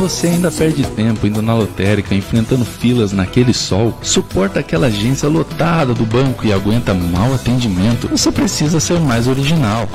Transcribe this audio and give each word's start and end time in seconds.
Você 0.00 0.28
ainda 0.28 0.50
perde 0.50 0.82
tempo 0.82 1.26
indo 1.26 1.42
na 1.42 1.52
lotérica, 1.52 2.14
enfrentando 2.14 2.64
filas 2.64 3.12
naquele 3.12 3.52
sol, 3.52 3.94
suporta 4.00 4.60
aquela 4.60 4.86
agência 4.86 5.28
lotada 5.28 5.92
do 5.92 6.06
banco 6.06 6.46
e 6.46 6.54
aguenta 6.54 6.94
mau 6.94 7.34
atendimento. 7.34 8.08
Você 8.08 8.32
precisa 8.32 8.80
ser 8.80 8.98
mais 8.98 9.28
original. 9.28 9.86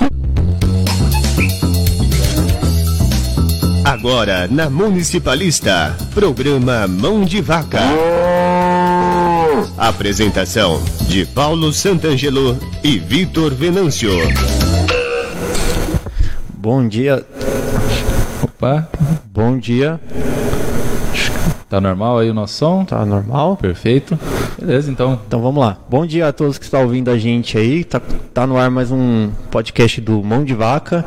Agora 3.83 4.47
na 4.47 4.69
Municipalista, 4.69 5.97
programa 6.13 6.87
Mão 6.87 7.25
de 7.25 7.41
Vaca. 7.41 7.81
Apresentação 9.75 10.83
de 11.07 11.25
Paulo 11.25 11.73
Santangelo 11.73 12.59
e 12.83 12.99
Vitor 12.99 13.55
Venâncio. 13.55 14.11
Bom 16.53 16.87
dia. 16.87 17.25
Opa, 18.43 18.87
Bom 19.35 19.57
dia. 19.57 19.99
tá 21.69 21.81
normal 21.81 22.19
aí 22.19 22.29
o 22.29 22.33
nosso 22.33 22.53
som? 22.53 22.85
Tá 22.85 23.05
normal? 23.05 23.57
Perfeito. 23.57 24.17
Beleza, 24.57 24.89
então. 24.89 25.19
Então 25.27 25.41
vamos 25.41 25.61
lá. 25.61 25.77
Bom 25.89 26.05
dia 26.05 26.29
a 26.29 26.31
todos 26.31 26.57
que 26.57 26.63
estão 26.63 26.83
ouvindo 26.83 27.11
a 27.11 27.17
gente 27.17 27.57
aí. 27.57 27.83
Tá, 27.83 28.01
tá 28.35 28.45
no 28.45 28.57
ar 28.57 28.69
mais 28.69 28.91
um 28.91 29.31
podcast 29.49 30.01
do 30.01 30.21
Mão 30.21 30.43
de 30.43 30.53
Vaca. 30.53 31.05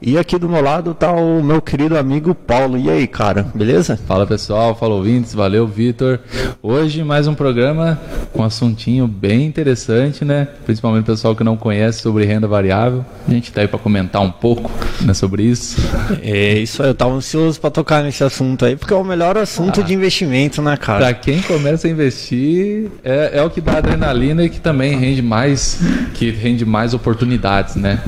E 0.00 0.16
aqui 0.16 0.38
do 0.38 0.48
meu 0.48 0.62
lado 0.62 0.94
tá 0.94 1.12
o 1.12 1.42
meu 1.42 1.60
querido 1.60 1.96
amigo 1.98 2.34
Paulo. 2.34 2.78
E 2.78 2.88
aí, 2.90 3.06
cara? 3.06 3.46
Beleza? 3.54 3.98
Fala 4.06 4.26
pessoal, 4.26 4.74
fala 4.74 4.94
ouvintes, 4.94 5.34
valeu 5.34 5.66
Vitor. 5.66 6.20
Hoje 6.62 7.04
mais 7.04 7.26
um 7.26 7.34
programa 7.34 8.00
com 8.32 8.40
um 8.40 8.44
assuntinho 8.46 9.06
bem 9.06 9.44
interessante, 9.44 10.24
né? 10.24 10.48
Principalmente 10.64 11.02
o 11.02 11.06
pessoal 11.06 11.36
que 11.36 11.44
não 11.44 11.54
conhece 11.54 12.00
sobre 12.00 12.24
renda 12.24 12.48
variável. 12.48 13.04
A 13.28 13.30
gente 13.30 13.52
tá 13.52 13.60
aí 13.60 13.68
para 13.68 13.78
comentar 13.78 14.22
um 14.22 14.30
pouco 14.30 14.70
né, 15.02 15.12
sobre 15.12 15.42
isso. 15.42 15.76
É 16.22 16.58
isso 16.58 16.82
aí. 16.82 16.88
Eu 16.88 16.94
tava 16.94 17.12
ansioso 17.12 17.60
pra 17.60 17.70
tocar 17.70 18.02
nesse 18.02 18.24
assunto 18.24 18.64
aí, 18.64 18.74
porque 18.74 18.94
é 18.94 18.96
o 18.96 19.04
melhor 19.04 19.36
assunto 19.36 19.82
de 19.82 19.92
investimento, 19.92 20.62
né, 20.62 20.78
cara? 20.78 21.00
Para 21.00 21.14
quem 21.14 21.42
começa 21.42 21.86
a 21.86 21.90
investir, 21.90 22.90
é, 23.04 23.38
é 23.38 23.42
o 23.42 23.50
que 23.50 23.60
dá 23.60 23.78
adrenalina 23.78 24.44
e 24.44 24.48
que 24.48 24.60
também 24.60 24.98
rende 24.98 25.20
mais, 25.20 25.78
que 26.14 26.30
rende 26.30 26.53
mais 26.62 26.92
oportunidades, 26.92 27.76
né? 27.76 28.02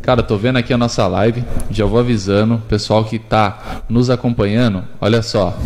Cara, 0.00 0.22
tô 0.22 0.36
vendo 0.36 0.58
aqui 0.58 0.72
a 0.72 0.78
nossa 0.78 1.06
live, 1.08 1.42
já 1.70 1.84
vou 1.84 1.98
avisando, 1.98 2.62
pessoal 2.68 3.04
que 3.04 3.18
tá 3.18 3.82
nos 3.88 4.10
acompanhando, 4.10 4.84
olha 5.00 5.22
só. 5.22 5.58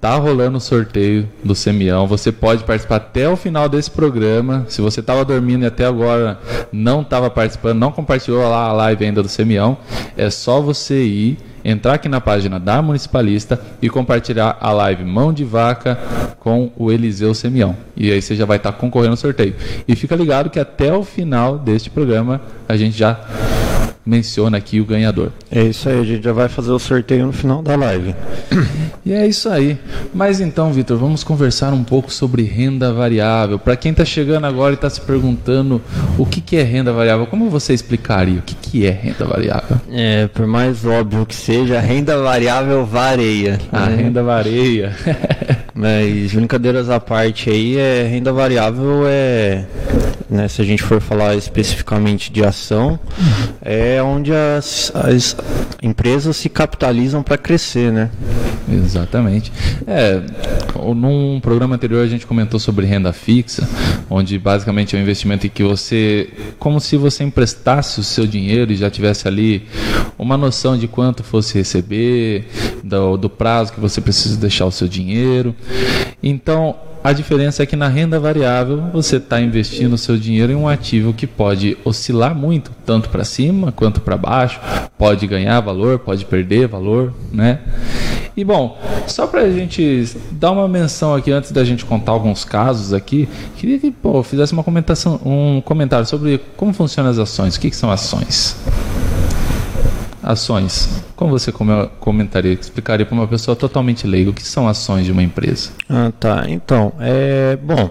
Tá 0.00 0.16
rolando 0.16 0.58
o 0.58 0.60
sorteio 0.60 1.28
do 1.42 1.54
Semião. 1.54 2.06
Você 2.06 2.30
pode 2.30 2.64
participar 2.64 2.96
até 2.96 3.28
o 3.28 3.36
final 3.36 3.68
desse 3.68 3.90
programa. 3.90 4.66
Se 4.68 4.80
você 4.80 5.00
estava 5.00 5.24
dormindo 5.24 5.62
e 5.62 5.66
até 5.66 5.84
agora 5.84 6.38
não 6.70 7.00
estava 7.00 7.30
participando, 7.30 7.78
não 7.78 7.90
compartilhou 7.90 8.42
lá 8.42 8.66
a 8.66 8.72
live 8.72 9.04
ainda 9.04 9.22
do 9.22 9.28
Semião, 9.28 9.78
é 10.16 10.28
só 10.28 10.60
você 10.60 11.02
ir 11.02 11.38
entrar 11.64 11.94
aqui 11.94 12.08
na 12.08 12.20
página 12.20 12.60
da 12.60 12.80
Municipalista 12.80 13.60
e 13.82 13.90
compartilhar 13.90 14.56
a 14.60 14.70
live 14.70 15.04
Mão 15.04 15.32
de 15.32 15.42
Vaca 15.42 15.98
com 16.38 16.70
o 16.76 16.92
Eliseu 16.92 17.34
Semião. 17.34 17.76
E 17.96 18.12
aí 18.12 18.22
você 18.22 18.36
já 18.36 18.44
vai 18.44 18.58
estar 18.58 18.72
concorrendo 18.72 19.12
ao 19.12 19.16
sorteio. 19.16 19.56
E 19.88 19.96
fica 19.96 20.14
ligado 20.14 20.48
que 20.48 20.60
até 20.60 20.92
o 20.92 21.02
final 21.02 21.58
deste 21.58 21.90
programa 21.90 22.40
a 22.68 22.76
gente 22.76 22.96
já 22.96 23.18
menciona 24.06 24.56
aqui 24.56 24.80
o 24.80 24.84
ganhador. 24.84 25.32
É 25.50 25.62
isso 25.64 25.88
aí. 25.88 26.00
A 26.00 26.04
gente 26.04 26.22
já 26.22 26.32
vai 26.32 26.48
fazer 26.48 26.70
o 26.70 26.78
sorteio 26.78 27.26
no 27.26 27.32
final 27.32 27.60
da 27.60 27.74
live. 27.74 28.14
E 29.04 29.12
é 29.12 29.26
isso 29.26 29.48
aí. 29.48 29.78
Mas 30.14 30.40
então, 30.40 30.72
Vitor, 30.72 30.96
vamos 30.96 31.24
conversar 31.24 31.72
um 31.72 31.82
pouco 31.82 32.12
sobre 32.12 32.42
renda 32.42 32.92
variável. 32.92 33.58
Para 33.58 33.76
quem 33.76 33.90
está 33.90 34.04
chegando 34.04 34.46
agora 34.46 34.72
e 34.72 34.74
está 34.74 34.88
se 34.88 35.00
perguntando 35.00 35.80
o 36.16 36.24
que, 36.24 36.40
que 36.40 36.56
é 36.56 36.62
renda 36.62 36.92
variável, 36.92 37.26
como 37.26 37.50
você 37.50 37.72
explicaria 37.72 38.38
o 38.38 38.42
que, 38.42 38.54
que 38.54 38.86
é 38.86 38.90
renda 38.90 39.24
variável? 39.24 39.80
É, 39.90 40.28
por 40.28 40.46
mais 40.46 40.84
óbvio 40.84 41.26
que 41.26 41.34
seja, 41.34 41.78
a 41.78 41.80
renda 41.80 42.20
variável 42.20 42.84
varia. 42.84 43.60
A 43.72 43.86
né? 43.86 44.02
renda 44.02 44.22
vareia. 44.22 44.94
Mas 45.74 46.32
brincadeiras 46.32 46.88
à 46.88 46.98
parte 46.98 47.50
aí, 47.50 47.76
é, 47.76 48.08
renda 48.10 48.32
variável 48.32 49.04
é, 49.06 49.66
né, 50.28 50.48
se 50.48 50.60
a 50.60 50.64
gente 50.64 50.82
for 50.82 51.00
falar 51.00 51.34
especificamente 51.36 52.32
de 52.32 52.44
ação, 52.44 52.98
é 53.62 53.95
onde 54.02 54.32
as, 54.32 54.92
as 54.94 55.36
empresas 55.82 56.36
se 56.36 56.48
capitalizam 56.48 57.22
para 57.22 57.36
crescer, 57.36 57.92
né? 57.92 58.10
Exatamente. 58.68 59.52
É, 59.86 60.22
num 60.94 61.38
programa 61.40 61.76
anterior 61.76 62.04
a 62.04 62.08
gente 62.08 62.26
comentou 62.26 62.58
sobre 62.58 62.86
renda 62.86 63.12
fixa, 63.12 63.68
onde 64.10 64.38
basicamente 64.38 64.96
é 64.96 64.98
um 64.98 65.02
investimento 65.02 65.46
em 65.46 65.50
que 65.50 65.62
você, 65.62 66.28
como 66.58 66.80
se 66.80 66.96
você 66.96 67.22
emprestasse 67.24 68.00
o 68.00 68.02
seu 68.02 68.26
dinheiro 68.26 68.72
e 68.72 68.76
já 68.76 68.90
tivesse 68.90 69.28
ali 69.28 69.66
uma 70.18 70.36
noção 70.36 70.76
de 70.76 70.88
quanto 70.88 71.22
fosse 71.22 71.56
receber, 71.56 72.48
do, 72.82 73.16
do 73.16 73.30
prazo 73.30 73.72
que 73.72 73.80
você 73.80 74.00
precisa 74.00 74.36
deixar 74.36 74.66
o 74.66 74.72
seu 74.72 74.88
dinheiro. 74.88 75.54
Então, 76.22 76.74
a 77.06 77.12
diferença 77.12 77.62
é 77.62 77.66
que 77.66 77.76
na 77.76 77.86
renda 77.86 78.18
variável 78.18 78.82
você 78.92 79.18
está 79.18 79.40
investindo 79.40 79.92
o 79.92 79.98
seu 79.98 80.18
dinheiro 80.18 80.50
em 80.50 80.56
um 80.56 80.68
ativo 80.68 81.12
que 81.12 81.24
pode 81.24 81.78
oscilar 81.84 82.34
muito, 82.34 82.72
tanto 82.84 83.10
para 83.10 83.22
cima 83.22 83.70
quanto 83.70 84.00
para 84.00 84.16
baixo, 84.16 84.58
pode 84.98 85.24
ganhar 85.24 85.60
valor, 85.60 86.00
pode 86.00 86.24
perder 86.24 86.66
valor, 86.66 87.14
né? 87.32 87.60
E 88.36 88.42
bom, 88.42 88.76
só 89.06 89.24
para 89.24 89.42
a 89.42 89.52
gente 89.52 90.16
dar 90.32 90.50
uma 90.50 90.66
menção 90.66 91.14
aqui 91.14 91.30
antes 91.30 91.52
da 91.52 91.62
gente 91.62 91.84
contar 91.84 92.10
alguns 92.10 92.44
casos 92.44 92.92
aqui, 92.92 93.28
queria 93.56 93.78
que 93.78 93.92
pô, 93.92 94.20
fizesse 94.24 94.52
uma 94.52 94.64
comentação, 94.64 95.20
um 95.24 95.60
comentário 95.60 96.06
sobre 96.06 96.40
como 96.56 96.72
funcionam 96.72 97.08
as 97.08 97.20
ações. 97.20 97.54
O 97.54 97.60
que, 97.60 97.70
que 97.70 97.76
são 97.76 97.88
ações? 97.88 98.56
Ações. 100.26 101.02
Como 101.14 101.30
você 101.30 101.52
come- 101.52 101.88
comentaria, 102.00 102.52
explicaria 102.52 103.06
para 103.06 103.14
uma 103.14 103.28
pessoa 103.28 103.54
totalmente 103.56 104.06
leiga 104.06 104.30
o 104.30 104.34
que 104.34 104.42
são 104.42 104.66
ações 104.66 105.04
de 105.06 105.12
uma 105.12 105.22
empresa? 105.22 105.70
Ah, 105.88 106.10
tá. 106.18 106.44
Então, 106.48 106.92
é 107.00 107.56
bom. 107.62 107.88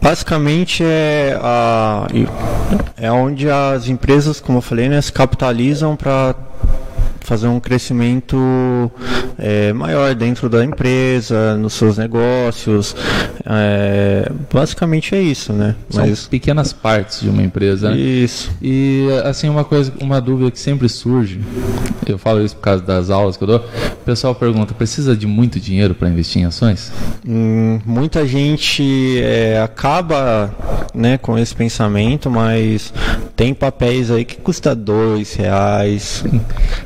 Basicamente 0.00 0.84
é 0.84 1.36
a 1.42 2.06
é 2.96 3.10
onde 3.10 3.50
as 3.50 3.88
empresas, 3.88 4.40
como 4.40 4.58
eu 4.58 4.62
falei, 4.62 4.88
né, 4.88 5.00
se 5.00 5.12
capitalizam 5.12 5.96
para 5.96 6.34
fazer 7.28 7.46
um 7.46 7.60
crescimento 7.60 8.90
é, 9.38 9.70
maior 9.74 10.14
dentro 10.14 10.48
da 10.48 10.64
empresa, 10.64 11.58
nos 11.58 11.74
seus 11.74 11.98
negócios. 11.98 12.96
É, 13.44 14.32
basicamente 14.50 15.14
é 15.14 15.20
isso, 15.20 15.52
né? 15.52 15.76
São 15.90 16.06
Mas 16.06 16.26
pequenas 16.26 16.72
partes 16.72 17.20
de 17.20 17.28
uma 17.28 17.42
empresa, 17.42 17.90
né? 17.90 17.98
isso. 17.98 18.50
E 18.62 19.06
assim, 19.24 19.48
uma 19.48 19.62
coisa, 19.62 19.92
uma 20.00 20.20
dúvida 20.20 20.50
que 20.50 20.58
sempre 20.58 20.88
surge, 20.88 21.40
eu 22.06 22.16
falo 22.16 22.42
isso 22.42 22.56
por 22.56 22.62
causa 22.62 22.82
das 22.82 23.10
aulas 23.10 23.36
que 23.36 23.44
eu 23.44 23.48
dou, 23.48 23.58
o 23.58 24.04
pessoal 24.06 24.34
pergunta, 24.34 24.72
precisa 24.72 25.14
de 25.14 25.26
muito 25.26 25.60
dinheiro 25.60 25.94
para 25.94 26.08
investir 26.08 26.40
em 26.40 26.46
ações? 26.46 26.90
Hum, 27.26 27.78
muita 27.84 28.26
gente 28.26 29.20
é, 29.22 29.60
acaba 29.60 30.50
né, 30.94 31.18
com 31.18 31.38
esse 31.38 31.54
pensamento, 31.54 32.30
mas 32.30 32.92
tem 33.36 33.52
papéis 33.52 34.10
aí 34.10 34.24
que 34.24 34.36
custa 34.36 34.74
dois 34.74 35.34
reais, 35.34 36.24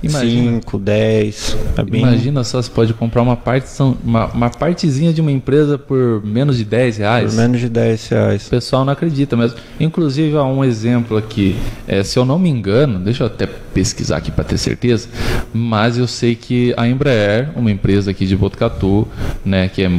Imagina. 0.03 0.32
Cinco, 0.33 0.79
dez. 0.79 1.57
É 1.77 1.83
bem... 1.83 2.03
Imagina 2.03 2.45
só, 2.45 2.61
você 2.61 2.71
pode 2.71 2.95
comprar 2.95 3.23
uma, 3.23 3.37
partição, 3.37 3.97
uma, 4.05 4.27
uma 4.27 4.51
partezinha 4.51 5.13
de 5.13 5.21
uma 5.21 5.31
empresa 5.31 5.79
por 5.79 6.25
menos 6.25 6.57
de 6.57 6.65
10 6.65 6.97
Por 6.97 7.01
reais. 7.01 7.35
menos 7.35 7.61
de 7.61 7.69
10 7.69 8.09
reais. 8.09 8.47
O 8.47 8.51
pessoal 8.51 8.85
não 8.85 8.93
acredita 8.93 9.37
mesmo. 9.37 9.59
Inclusive, 9.79 10.37
há 10.37 10.45
um 10.45 10.65
exemplo 10.65 11.17
aqui. 11.17 11.57
É, 11.87 12.03
se 12.03 12.19
eu 12.19 12.25
não 12.25 12.39
me 12.39 12.49
engano, 12.49 12.99
deixa 12.99 13.25
eu 13.25 13.27
até 13.27 13.47
pesquisar 13.47 14.19
aqui 14.19 14.31
para 14.31 14.45
ter 14.45 14.59
certeza, 14.59 15.09
mas 15.53 15.97
eu 15.97 16.07
sei 16.07 16.35
que 16.35 16.75
a 16.77 16.87
Embraer, 16.87 17.51
uma 17.57 17.71
empresa 17.71 18.11
aqui 18.11 18.27
de 18.27 18.37
Botucatu, 18.37 19.09
né, 19.45 19.69
que 19.69 19.83
é 19.83 19.91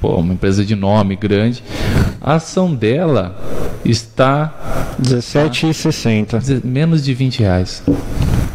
pô, 0.00 0.16
uma 0.16 0.34
empresa 0.34 0.64
de 0.64 0.74
nome 0.74 1.16
grande, 1.16 1.62
a 2.20 2.34
ação 2.34 2.74
dela 2.74 3.34
está 3.84 4.94
17,60. 5.00 6.38
dizer, 6.38 6.60
menos 6.64 7.02
de 7.02 7.14
20 7.14 7.40
reais. 7.40 7.82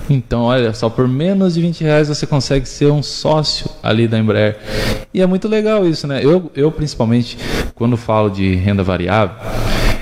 Então, 0.10 0.44
olha 0.44 0.74
só, 0.74 0.90
por 0.90 1.08
menos 1.08 1.54
de 1.54 1.62
20 1.62 1.84
reais 1.84 2.08
você 2.08 2.26
consegue 2.26 2.68
ser 2.68 2.92
um 2.92 3.04
sócio 3.04 3.70
ali 3.84 4.08
da 4.08 4.18
Embraer. 4.18 4.58
E 5.14 5.22
é 5.22 5.28
muito 5.28 5.48
legal 5.48 5.86
isso, 5.88 6.08
né? 6.08 6.20
Eu, 6.24 6.52
eu 6.56 6.72
principalmente, 6.72 7.38
quando 7.76 7.96
falo 7.96 8.30
de 8.30 8.56
renda 8.56 8.84
variável, 8.84 9.36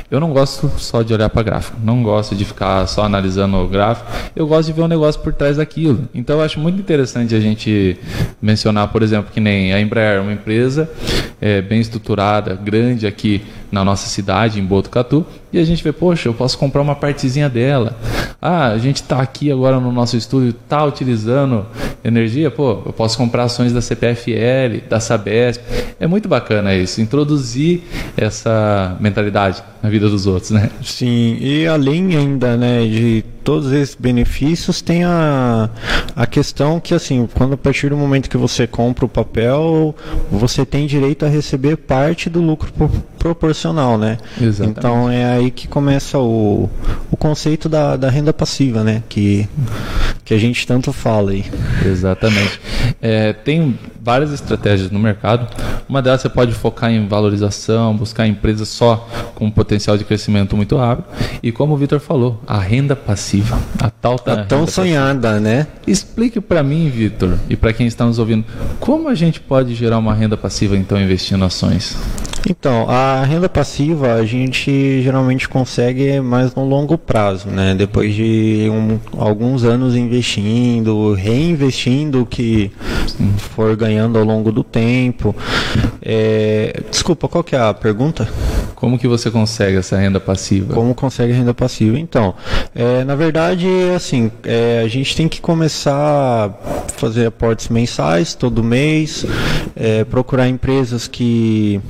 eu 0.10 0.22
não 0.22 0.32
gosto 0.32 0.72
só 0.78 1.02
de 1.02 1.14
olhar 1.14 1.30
para 1.30 1.44
gráfico, 1.44 1.78
não 1.84 2.02
gosto 2.02 2.34
de 2.34 2.46
ficar 2.46 2.88
só 2.88 3.04
analisando 3.04 3.58
o 3.58 3.68
gráfico, 3.68 4.10
eu 4.34 4.48
gosto 4.48 4.68
de 4.68 4.74
ver 4.74 4.84
o 4.84 4.88
negócio 4.88 5.20
por 5.20 5.34
trás 5.34 5.58
daquilo. 5.58 6.08
Então 6.16 6.38
eu 6.38 6.44
acho 6.46 6.62
muito 6.62 6.80
interessante 6.80 7.36
a 7.36 7.42
gente 7.42 7.98
mencionar, 8.42 8.88
por 8.88 9.04
exemplo, 9.04 9.30
que 9.34 9.42
nem 9.42 9.74
a 9.74 9.82
Embraer, 9.82 10.22
uma 10.22 10.32
empresa 10.32 10.90
é, 11.42 11.62
bem 11.62 11.82
estruturada, 11.82 12.56
grande 12.56 13.06
aqui 13.06 13.42
na 13.72 13.84
nossa 13.84 14.08
cidade, 14.08 14.60
em 14.60 14.66
Botucatu, 14.66 15.26
e 15.52 15.60
a 15.60 15.64
gente 15.64 15.84
vê, 15.84 15.92
poxa, 15.92 16.30
eu 16.30 16.34
posso 16.34 16.58
comprar 16.58 16.82
uma 16.82 16.96
partezinha 16.96 17.50
dela. 17.50 17.96
Ah, 18.40 18.68
a 18.68 18.78
gente 18.78 18.98
está 18.98 19.20
aqui 19.20 19.52
agora 19.52 19.80
no 19.80 19.92
nosso 19.92 20.16
estúdio, 20.16 20.50
está 20.50 20.86
utilizando 20.86 21.66
energia, 22.04 22.52
pô, 22.52 22.84
eu 22.86 22.94
posso 22.94 23.18
comprar 23.18 23.46
ações 23.46 23.74
da 23.74 23.82
CPFL, 23.82 24.88
da 24.88 25.00
Sabesp. 25.00 25.60
É 26.00 26.06
muito 26.06 26.30
bacana 26.30 26.76
isso, 26.76 27.02
introduzir 27.02 27.82
essa 28.16 28.96
mentalidade 29.00 29.64
na 29.82 29.90
vida 29.90 30.08
dos 30.08 30.28
outros, 30.28 30.52
né? 30.52 30.70
Sim, 30.84 31.36
e 31.42 31.66
além 31.66 32.16
ainda 32.16 32.56
né, 32.56 32.86
de 32.86 33.26
todos 33.48 33.72
esses 33.72 33.96
benefícios, 33.96 34.82
tem 34.82 35.06
a, 35.06 35.70
a 36.14 36.28
questão 36.28 36.82
que, 36.82 36.94
assim, 36.94 37.30
quando 37.34 37.54
a 37.54 37.58
partir 37.58 37.90
do 37.90 37.96
momento 37.96 38.30
que 38.30 38.36
você 38.36 38.68
compra 38.68 39.06
o 39.06 39.08
papel, 39.08 39.96
você 40.30 40.66
tem 40.66 40.86
direito 40.86 41.26
a 41.26 41.30
receber 41.30 41.78
parte 41.78 42.30
do 42.30 42.42
lucro 42.42 42.74
pro, 42.74 42.90
proporcional, 43.18 43.98
né? 43.98 44.18
Exatamente. 44.42 44.78
Então 44.78 45.10
é 45.10 45.24
aí 45.24 45.50
que 45.50 45.66
começa 45.66 46.20
o, 46.20 46.70
o 47.10 47.16
conceito 47.16 47.70
da, 47.70 47.96
da 47.96 48.10
renda 48.10 48.34
passiva, 48.34 48.84
né? 48.84 49.02
Que, 49.08 49.48
que 50.28 50.34
a 50.34 50.38
gente 50.38 50.68
tanto 50.68 50.92
fala 50.92 51.32
aí. 51.32 51.46
Exatamente. 51.86 52.60
É, 53.02 53.32
tem 53.32 53.80
várias 54.02 54.34
estratégias 54.34 54.92
no 54.92 55.00
mercado. 55.00 55.48
Uma 55.88 56.02
delas 56.02 56.20
você 56.20 56.28
pode 56.28 56.52
focar 56.52 56.92
em 56.92 57.08
valorização, 57.08 57.96
buscar 57.96 58.28
empresas 58.28 58.68
só 58.68 59.08
com 59.36 59.50
potencial 59.50 59.98
de 59.98 60.04
crescimento 60.04 60.58
muito 60.58 60.76
rápido. 60.76 61.08
E 61.42 61.50
como 61.50 61.76
o 61.76 61.78
Vitor 61.78 62.02
falou, 62.02 62.42
a 62.46 62.60
renda 62.60 62.94
passiva, 62.94 63.58
a 63.80 63.90
tal 63.90 64.18
da 64.18 64.34
A 64.34 64.44
tão 64.44 64.60
renda 64.60 64.72
sonhada, 64.72 65.40
né? 65.40 65.64
passiva. 65.64 65.82
Explique 65.88 66.42
para 66.42 66.62
mim, 66.62 66.90
Vitor, 66.90 67.38
e 67.48 67.56
para 67.56 67.72
quem 67.72 67.88
está 67.88 68.06
nos 68.06 68.20
ouvindo, 68.20 68.44
como 68.82 69.08
a 69.08 69.16
gente 69.16 69.40
pode 69.40 69.76
gerar 69.76 69.98
uma 69.98 70.14
renda 70.14 70.36
passiva 70.36 70.76
então 70.76 71.02
investindo 71.02 71.42
em 71.42 71.46
ações? 71.46 71.96
Então, 72.50 72.90
a 72.90 73.24
renda 73.26 73.50
passiva 73.50 74.14
a 74.14 74.26
gente 74.26 75.02
geralmente 75.02 75.50
consegue 75.50 76.22
mais 76.22 76.56
no 76.56 76.64
longo 76.64 76.98
prazo, 76.98 77.50
né? 77.50 77.76
Depois 77.76 78.14
de 78.16 78.70
um- 78.72 78.98
alguns 79.18 79.66
anos 79.66 79.96
investindo, 79.98 81.14
reinvestindo 81.14 82.22
o 82.22 82.26
que 82.26 82.72
for 83.38 83.76
ganhando 83.76 84.18
ao 84.18 84.24
longo 84.24 84.50
do 84.52 84.64
tempo. 84.64 85.36
É, 86.02 86.82
Desculpa, 86.90 87.28
qual 87.28 87.44
que 87.44 87.56
é 87.56 87.60
a 87.60 87.74
pergunta? 87.74 88.28
Como 88.78 89.00
que 89.00 89.08
você 89.08 89.32
consegue 89.32 89.76
essa 89.78 89.98
renda 89.98 90.20
passiva? 90.20 90.76
Como 90.76 90.94
consegue 90.94 91.34
renda 91.34 91.52
passiva? 91.52 91.98
Então, 91.98 92.36
é, 92.76 93.04
na 93.04 93.16
verdade, 93.16 93.68
assim, 93.96 94.32
é, 94.44 94.84
a 94.86 94.88
gente 94.88 95.16
tem 95.16 95.28
que 95.28 95.42
começar 95.42 95.96
a 95.96 96.52
fazer 96.96 97.26
aportes 97.26 97.70
mensais 97.70 98.36
todo 98.36 98.64
mês, 98.64 99.26
é, 99.76 100.04
procurar 100.04 100.48
empresas 100.48 101.08
que 101.08 101.82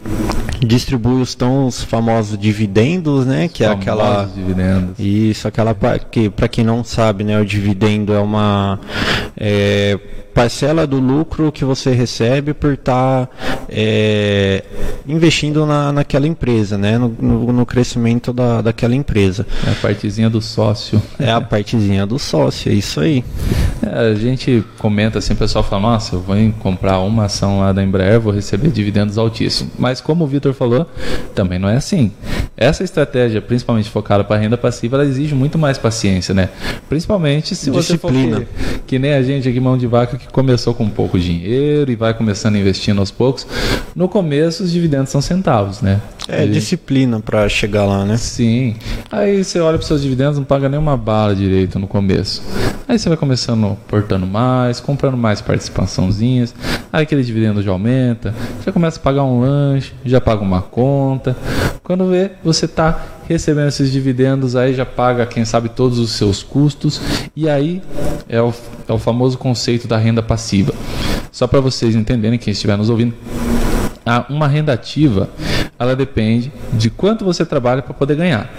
distribuem 0.66 1.22
os 1.22 1.36
tão 1.36 1.70
famosos 1.72 2.38
dividendos, 2.38 3.26
né? 3.26 3.50
Que 3.50 3.66
é 3.66 3.68
Famosos 3.68 3.84
aquela 3.84 4.24
dividendos. 4.34 4.98
isso, 4.98 5.46
aquela 5.46 5.76
que 6.10 6.30
para 6.30 6.48
quem 6.48 6.64
não 6.64 6.86
sabe, 6.86 7.26
né, 7.26 7.38
o 7.38 7.46
dividendo 7.46 8.14
é 8.14 8.20
uma 8.20 8.80
é, 9.36 10.00
parcela 10.42 10.86
do 10.86 11.00
lucro 11.00 11.52
que 11.52 11.66
você 11.66 11.92
recebe 11.94 12.54
por 12.54 12.74
estar 12.74 13.28
investindo 15.08 15.66
na, 15.66 15.92
naquela 15.92 16.28
empresa, 16.28 16.78
né, 16.78 16.96
no, 17.00 17.10
no- 17.20 17.52
no 17.54 17.66
crescimento 17.66 18.32
da, 18.32 18.62
daquela 18.62 18.94
empresa. 18.94 19.48
É 19.66 19.72
a 19.72 19.76
partezinha 19.76 20.30
do 20.30 20.40
sócio. 20.40 21.02
É 21.18 21.32
a 21.32 21.42
partezinha 21.42 22.06
do 22.06 22.20
sócio, 22.20 22.72
é 22.72 22.76
isso 22.76 23.00
aí. 23.00 23.24
É, 23.82 24.12
a 24.12 24.14
gente 24.14 24.64
comenta 24.78 25.18
assim, 25.18 25.34
o 25.34 25.38
pessoal 25.38 25.64
fala, 25.64 25.82
nossa, 25.82 26.16
eu 26.16 26.20
vou 26.22 26.36
comprar 26.60 27.00
uma 27.00 27.26
ação 27.26 27.60
lá 27.62 27.74
da 27.74 27.82
Embraer, 27.84 28.20
vou 28.20 28.32
receber 28.32 28.70
dividendos 28.70 29.18
altíssimos. 29.18 29.74
Mas 29.80 30.02
como 30.02 30.24
o 30.24 30.28
Vitor 30.28 30.54
falou, 30.54 30.86
também 31.34 31.58
não 31.58 31.68
é 31.70 31.78
assim. 31.78 32.12
Essa 32.56 32.84
estratégia, 32.84 33.42
principalmente 33.42 33.90
focada 33.90 34.24
para 34.24 34.38
renda 34.38 34.58
passiva, 34.58 34.98
ela 34.98 35.06
exige 35.06 35.34
muito 35.34 35.58
mais 35.58 35.78
paciência, 35.78 36.34
né? 36.34 36.50
Principalmente 36.90 37.56
se 37.56 37.70
você 37.72 37.98
for 37.98 38.12
Disciplina. 38.12 38.46
que, 38.78 38.80
que 38.88 39.00
nem 39.00 39.14
a 39.14 39.22
gente 39.22 39.48
aqui, 39.48 39.60
mão 39.60 39.78
de 39.78 39.88
vaca, 39.88 40.18
que 40.18 40.27
começou 40.32 40.74
com 40.74 40.90
pouco 40.90 41.20
dinheiro 41.20 41.92
e 41.92 41.96
vai 41.96 42.14
começando 42.14 42.56
investindo 42.56 43.00
aos 43.00 43.12
poucos. 43.12 43.48
No 43.96 44.08
começo, 44.08 44.64
os 44.64 44.72
dividendos 44.72 45.10
são 45.10 45.22
centavos, 45.22 45.82
né? 45.82 46.02
É 46.28 46.46
disciplina 46.46 47.20
para 47.20 47.48
chegar 47.48 47.86
lá, 47.86 48.04
né? 48.04 48.18
Sim. 48.18 48.76
Aí 49.12 49.44
você 49.44 49.60
olha 49.60 49.78
para 49.78 49.88
seus 49.88 50.02
dividendos, 50.02 50.38
não 50.38 50.44
paga 50.44 50.68
nenhuma 50.68 50.98
bala 50.98 51.36
direito 51.36 51.80
no 51.80 51.88
começo. 51.88 52.44
Aí 52.88 53.00
você 53.00 53.08
vai 53.08 53.18
começando 53.18 53.78
portando 53.88 54.26
mais, 54.26 54.80
comprando 54.80 55.18
mais 55.18 55.42
participaçãozinhas. 55.42 56.54
Aí 56.92 57.04
aquele 57.04 57.24
dividendo 57.24 57.62
já 57.62 57.72
aumenta. 57.72 58.34
Você 58.62 58.72
começa 58.72 59.00
a 59.00 59.02
pagar 59.02 59.24
um 59.24 59.40
lanche, 59.40 59.94
já 60.06 60.20
paga 60.20 60.42
uma 60.42 60.62
conta. 60.62 61.36
Quando 61.84 62.10
vê, 62.10 62.32
você 62.44 62.66
está 62.66 63.06
recebendo 63.28 63.68
esses 63.68 63.92
dividendos, 63.92 64.56
aí 64.56 64.74
já 64.74 64.86
paga, 64.86 65.26
quem 65.26 65.46
sabe, 65.46 65.70
todos 65.70 66.00
os 66.00 66.12
seus 66.12 66.44
custos. 66.44 67.02
E 67.36 67.50
aí 67.50 67.82
é 68.28 68.42
o, 68.42 68.54
é 68.88 68.94
o 68.94 68.98
famoso 68.98 69.38
conceito 69.38 69.88
da 69.88 69.98
renda 69.98 70.22
passiva. 70.22 70.74
Só 71.32 71.46
para 71.48 71.60
vocês 71.60 71.96
entenderem, 71.96 72.40
quem 72.40 72.52
estiver 72.52 72.78
nos 72.78 72.90
ouvindo. 72.90 73.14
Uma 74.30 74.48
renda 74.48 74.72
ativa, 74.72 75.30
ela 75.80 75.96
depende 75.96 76.52
de 76.74 76.90
quanto 76.90 77.24
você 77.24 77.46
trabalha 77.46 77.82
para 77.82 77.94
poder 77.94 78.16
ganhar. 78.16 78.50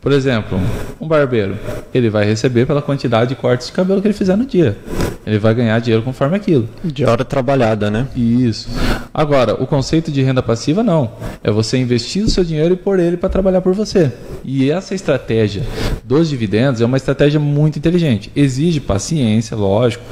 Por 0.00 0.12
exemplo, 0.12 0.58
um 0.98 1.06
barbeiro, 1.06 1.58
ele 1.92 2.08
vai 2.08 2.24
receber 2.24 2.66
pela 2.66 2.80
quantidade 2.80 3.30
de 3.30 3.36
cortes 3.36 3.66
de 3.66 3.72
cabelo 3.72 4.00
que 4.00 4.06
ele 4.06 4.14
fizer 4.14 4.34
no 4.34 4.46
dia. 4.46 4.78
Ele 5.26 5.38
vai 5.38 5.54
ganhar 5.54 5.78
dinheiro 5.78 6.02
conforme 6.02 6.36
aquilo. 6.36 6.66
De 6.82 7.04
hora 7.04 7.22
trabalhada, 7.22 7.90
né? 7.90 8.08
Isso. 8.16 8.70
Agora, 9.12 9.62
o 9.62 9.66
conceito 9.66 10.10
de 10.10 10.22
renda 10.22 10.42
passiva 10.42 10.82
não. 10.82 11.12
É 11.44 11.50
você 11.50 11.76
investir 11.76 12.24
o 12.24 12.30
seu 12.30 12.42
dinheiro 12.42 12.72
e 12.72 12.76
pôr 12.78 12.98
ele 12.98 13.18
para 13.18 13.28
trabalhar 13.28 13.60
por 13.60 13.74
você. 13.74 14.10
E 14.42 14.70
essa 14.70 14.94
estratégia 14.94 15.62
dos 16.02 16.30
dividendos 16.30 16.80
é 16.80 16.86
uma 16.86 16.96
estratégia 16.96 17.38
muito 17.38 17.78
inteligente. 17.78 18.32
Exige 18.34 18.80
paciência, 18.80 19.54
lógico. 19.54 20.02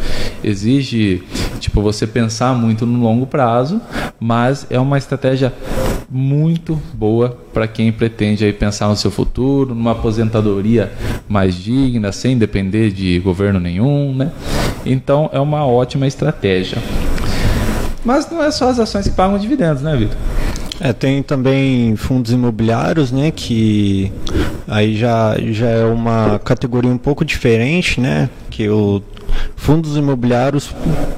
Exige, 0.45 1.23
tipo, 1.59 1.81
você 1.81 2.07
pensar 2.07 2.55
muito 2.55 2.85
no 2.85 3.03
longo 3.03 3.27
prazo, 3.27 3.81
mas 4.21 4.67
é 4.69 4.79
uma 4.79 4.99
estratégia 4.99 5.53
muito 6.11 6.81
boa 6.95 7.39
para 7.53 7.69
quem 7.69 7.93
pretende 7.93 8.45
aí 8.45 8.53
pensar 8.53 8.89
no 8.89 8.97
seu 8.97 9.11
futuro, 9.11 9.75
numa 9.75 9.93
aposentadoria 9.93 10.93
mais 11.29 11.55
digna, 11.55 12.13
sem 12.13 12.39
depender 12.39 12.91
de 12.91 13.19
governo 13.19 13.61
nenhum, 13.61 14.15
né? 14.15 14.33
Então 14.87 15.29
é 15.33 15.39
uma 15.39 15.67
ótima 15.67 16.07
estratégia. 16.07 16.79
Mas 18.05 18.31
não 18.31 18.43
é 18.43 18.51
só 18.51 18.71
as 18.71 18.79
ações 18.79 19.07
que 19.07 19.15
pagam 19.15 19.39
dividendos, 19.39 19.83
né, 19.83 19.95
Vitor? 19.97 20.17
É, 20.81 20.93
tem 20.93 21.23
também 21.23 21.97
fundos 21.97 22.33
imobiliários, 22.33 23.11
né, 23.11 23.33
que 23.33 24.13
aí 24.67 24.97
já, 24.97 25.37
já 25.51 25.69
é 25.69 25.85
uma 25.85 26.39
categoria 26.39 26.91
um 26.91 26.99
pouco 26.99 27.25
diferente, 27.25 28.01
né, 28.01 28.31
que 28.49 28.69
o 28.69 29.03
fundos 29.56 29.96
imobiliários, 29.96 30.75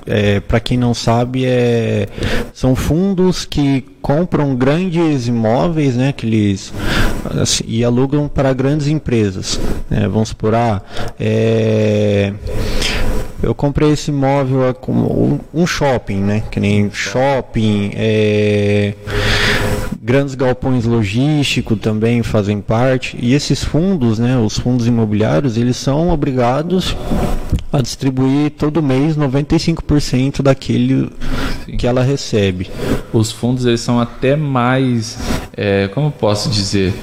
é, 0.07 0.41
para 0.41 0.61
quem 0.61 0.77
não 0.79 0.93
sabe, 0.95 1.45
é, 1.45 2.09
são 2.53 2.75
fundos 2.75 3.45
que 3.45 3.85
compram 4.03 4.55
grandes 4.57 5.27
imóveis, 5.29 5.95
né, 5.97 6.13
que 6.13 6.27
eles 6.27 6.73
assim, 7.41 7.65
e 7.67 7.85
alugam 7.85 8.27
para 8.29 8.53
grandes 8.53 8.87
empresas, 8.89 9.61
né, 9.91 10.09
vamos 10.09 10.31
supor, 10.31 10.55
ah, 10.55 10.83
é, 11.19 12.33
eu 13.43 13.55
comprei 13.55 13.93
esse 13.93 14.11
imóvel 14.11 14.75
como 14.75 15.07
um- 15.11 15.63
um 15.63 15.67
shopping, 15.67 16.19
né? 16.21 16.43
Que 16.51 16.61
nem 16.61 16.91
shopping, 16.93 17.91
é, 17.95 18.93
grandes 20.03 20.35
galpões 20.35 20.87
logísticos 20.87 21.79
também 21.79 22.23
fazem 22.23 22.61
parte. 22.61 23.19
E 23.21 23.35
esses 23.35 23.63
fundos, 23.63 24.19
né? 24.19 24.39
Os 24.39 24.59
fundos 24.59 24.87
imobiliários, 24.87 25.57
eles 25.57 25.77
são 25.77 26.09
obrigados 26.09 26.97
a 27.73 27.81
distribuir 27.81 28.53
todo 28.53 28.83
mês 28.83 29.17
95% 29.17 30.43
daquele 30.43 31.11
Sim. 31.67 31.77
que 31.77 31.87
ela 31.87 32.03
recebe. 32.03 32.71
Os 33.13 33.31
fundos 33.31 33.67
eles 33.67 33.81
são 33.81 34.01
até 34.01 34.35
mais, 34.35 35.19
é, 35.57 35.89
como 35.89 36.11
posso 36.11 36.49
dizer, 36.49 36.95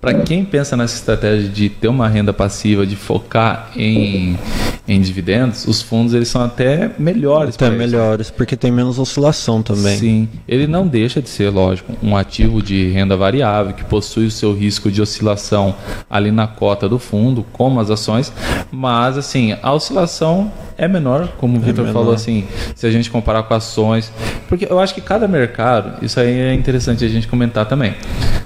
para 0.00 0.14
quem 0.14 0.44
pensa 0.44 0.76
nessa 0.76 0.94
estratégia 0.94 1.48
de 1.48 1.68
ter 1.68 1.88
uma 1.88 2.08
renda 2.08 2.32
passiva, 2.32 2.86
de 2.86 2.94
focar 2.94 3.70
em, 3.74 4.38
em 4.86 5.00
dividendos, 5.00 5.66
os 5.66 5.82
fundos 5.82 6.14
eles 6.14 6.28
são 6.28 6.42
até 6.42 6.92
melhores. 6.98 7.54
Até 7.54 7.66
pra 7.66 7.74
isso. 7.74 7.78
melhores, 7.78 8.30
porque 8.30 8.56
tem 8.56 8.70
menos 8.70 8.98
oscilação 8.98 9.62
também. 9.62 9.98
Sim, 9.98 10.28
ele 10.46 10.66
não 10.66 10.86
deixa 10.86 11.20
de 11.20 11.28
ser, 11.28 11.50
lógico, 11.50 11.92
um 12.02 12.16
ativo 12.16 12.62
de 12.62 12.88
renda 12.90 13.16
variável 13.16 13.72
que 13.72 13.84
possui 13.84 14.26
o 14.26 14.30
seu 14.30 14.52
risco 14.54 14.90
de 14.90 15.02
oscilação 15.02 15.74
ali 16.08 16.30
na 16.30 16.46
cota 16.46 16.88
do 16.88 16.98
fundo, 16.98 17.44
como 17.52 17.80
as 17.80 17.90
ações, 17.90 18.32
mas 18.70 19.18
assim, 19.18 19.56
a 19.62 19.72
oscilação 19.72 20.52
é 20.78 20.86
menor, 20.86 21.28
como 21.38 21.56
o 21.56 21.60
Vitor 21.60 21.84
menor. 21.84 21.92
falou 21.92 22.14
assim, 22.14 22.44
se 22.74 22.86
a 22.86 22.90
gente 22.90 23.10
comparar 23.10 23.42
com 23.44 23.54
ações, 23.54 24.12
porque 24.48 24.66
eu 24.68 24.78
acho 24.78 24.94
que 24.94 25.00
cada 25.00 25.26
mercado, 25.26 26.04
isso 26.04 26.18
aí 26.20 26.38
é 26.38 26.54
interessante 26.54 27.04
a 27.04 27.08
gente 27.08 27.26
comentar 27.26 27.66
também. 27.66 27.94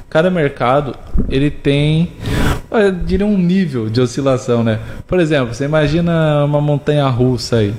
Cada 0.09 0.31
mercado, 0.31 0.95
ele 1.29 1.51
tem 1.51 2.11
eu 2.71 2.93
diria 2.93 3.27
um 3.27 3.37
nível 3.37 3.91
de 3.91 4.01
oscilação, 4.01 4.63
né? 4.63 4.79
Por 5.07 5.19
exemplo, 5.19 5.53
você 5.53 5.65
imagina 5.65 6.45
uma 6.45 6.61
montanha 6.61 7.07
russa 7.09 7.57
aí. 7.57 7.75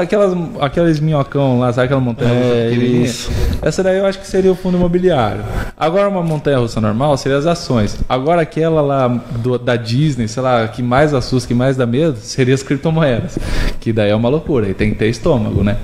Aquelas, 0.00 0.34
aqueles 0.60 0.98
minhocão 0.98 1.58
lá, 1.58 1.70
sabe 1.72 1.86
aquela 1.86 2.00
montanha 2.00 2.32
russa 2.32 2.54
É, 2.54 2.70
isso. 2.72 3.30
Essa 3.62 3.82
daí 3.82 3.98
eu 3.98 4.06
acho 4.06 4.18
que 4.18 4.26
seria 4.26 4.52
o 4.52 4.54
fundo 4.54 4.76
imobiliário. 4.76 5.42
Agora 5.76 6.08
uma 6.08 6.22
montanha 6.22 6.58
russa 6.58 6.80
normal 6.80 7.16
seria 7.16 7.38
as 7.38 7.46
ações. 7.46 7.96
Agora 8.08 8.42
aquela 8.42 8.80
lá 8.80 9.08
do- 9.08 9.58
da 9.58 9.76
Disney, 9.76 10.28
sei 10.28 10.42
lá, 10.42 10.68
que 10.68 10.82
mais 10.82 11.14
assusta, 11.14 11.48
que 11.48 11.54
mais 11.54 11.76
dá 11.76 11.86
medo, 11.86 12.16
seria 12.18 12.54
as 12.54 12.62
criptomoedas. 12.62 13.38
Que 13.80 13.92
daí 13.92 14.10
é 14.10 14.14
uma 14.14 14.28
loucura, 14.28 14.66
aí 14.66 14.74
tem 14.74 14.90
que 14.90 14.96
ter 14.96 15.08
estômago, 15.08 15.62
né? 15.64 15.76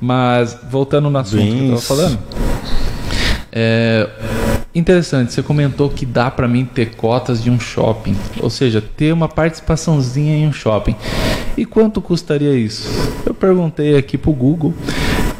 Mas 0.00 0.56
voltando 0.70 1.08
no 1.10 1.18
assunto 1.18 1.42
que 1.42 1.64
eu 1.64 1.68
tava 1.70 1.80
falando. 1.80 2.18
É 3.50 4.06
interessante, 4.74 5.32
você 5.32 5.42
comentou 5.42 5.88
que 5.88 6.06
dá 6.06 6.30
para 6.30 6.46
mim 6.46 6.64
ter 6.64 6.94
cotas 6.94 7.42
de 7.42 7.50
um 7.50 7.58
shopping, 7.58 8.14
ou 8.40 8.48
seja, 8.50 8.80
ter 8.80 9.12
uma 9.12 9.28
participaçãozinha 9.28 10.36
em 10.36 10.46
um 10.46 10.52
shopping. 10.52 10.94
E 11.56 11.64
quanto 11.64 12.00
custaria 12.00 12.54
isso? 12.54 12.88
Eu 13.26 13.34
perguntei 13.34 13.96
aqui 13.96 14.16
pro 14.16 14.30
Google, 14.30 14.72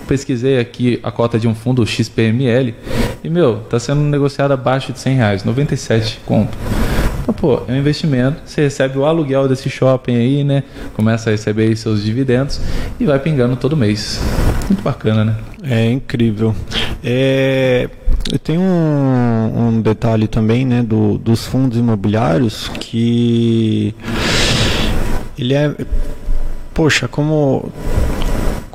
pesquisei 0.08 0.58
aqui 0.58 0.98
a 1.02 1.12
cota 1.12 1.38
de 1.38 1.46
um 1.46 1.54
fundo 1.54 1.86
XPML 1.86 2.74
e 3.22 3.28
meu, 3.28 3.58
tá 3.68 3.78
sendo 3.78 4.00
negociado 4.00 4.52
abaixo 4.52 4.92
de 4.92 4.98
100 4.98 5.16
reais, 5.16 5.44
97 5.44 6.20
conto. 6.24 6.56
Então, 7.22 7.34
pô, 7.34 7.62
é 7.68 7.72
um 7.72 7.76
investimento, 7.76 8.40
você 8.46 8.62
recebe 8.62 8.98
o 8.98 9.04
aluguel 9.04 9.46
desse 9.46 9.68
shopping 9.68 10.16
aí, 10.16 10.42
né? 10.42 10.62
Começa 10.94 11.28
a 11.28 11.32
receber 11.32 11.76
seus 11.76 12.02
dividendos 12.02 12.58
e 12.98 13.04
vai 13.04 13.18
pingando 13.18 13.54
todo 13.54 13.76
mês. 13.76 14.18
Muito 14.66 14.82
bacana, 14.82 15.24
né? 15.26 15.36
É 15.62 15.90
incrível. 15.90 16.54
É, 17.04 17.88
tem 18.42 18.56
um, 18.56 19.68
um, 19.68 19.82
detalhe 19.82 20.26
também, 20.26 20.64
né, 20.64 20.82
do, 20.82 21.18
dos 21.18 21.46
fundos 21.46 21.76
imobiliários 21.76 22.68
que 22.80 23.94
ele 25.38 25.54
é, 25.54 25.74
poxa, 26.72 27.06
como 27.06 27.70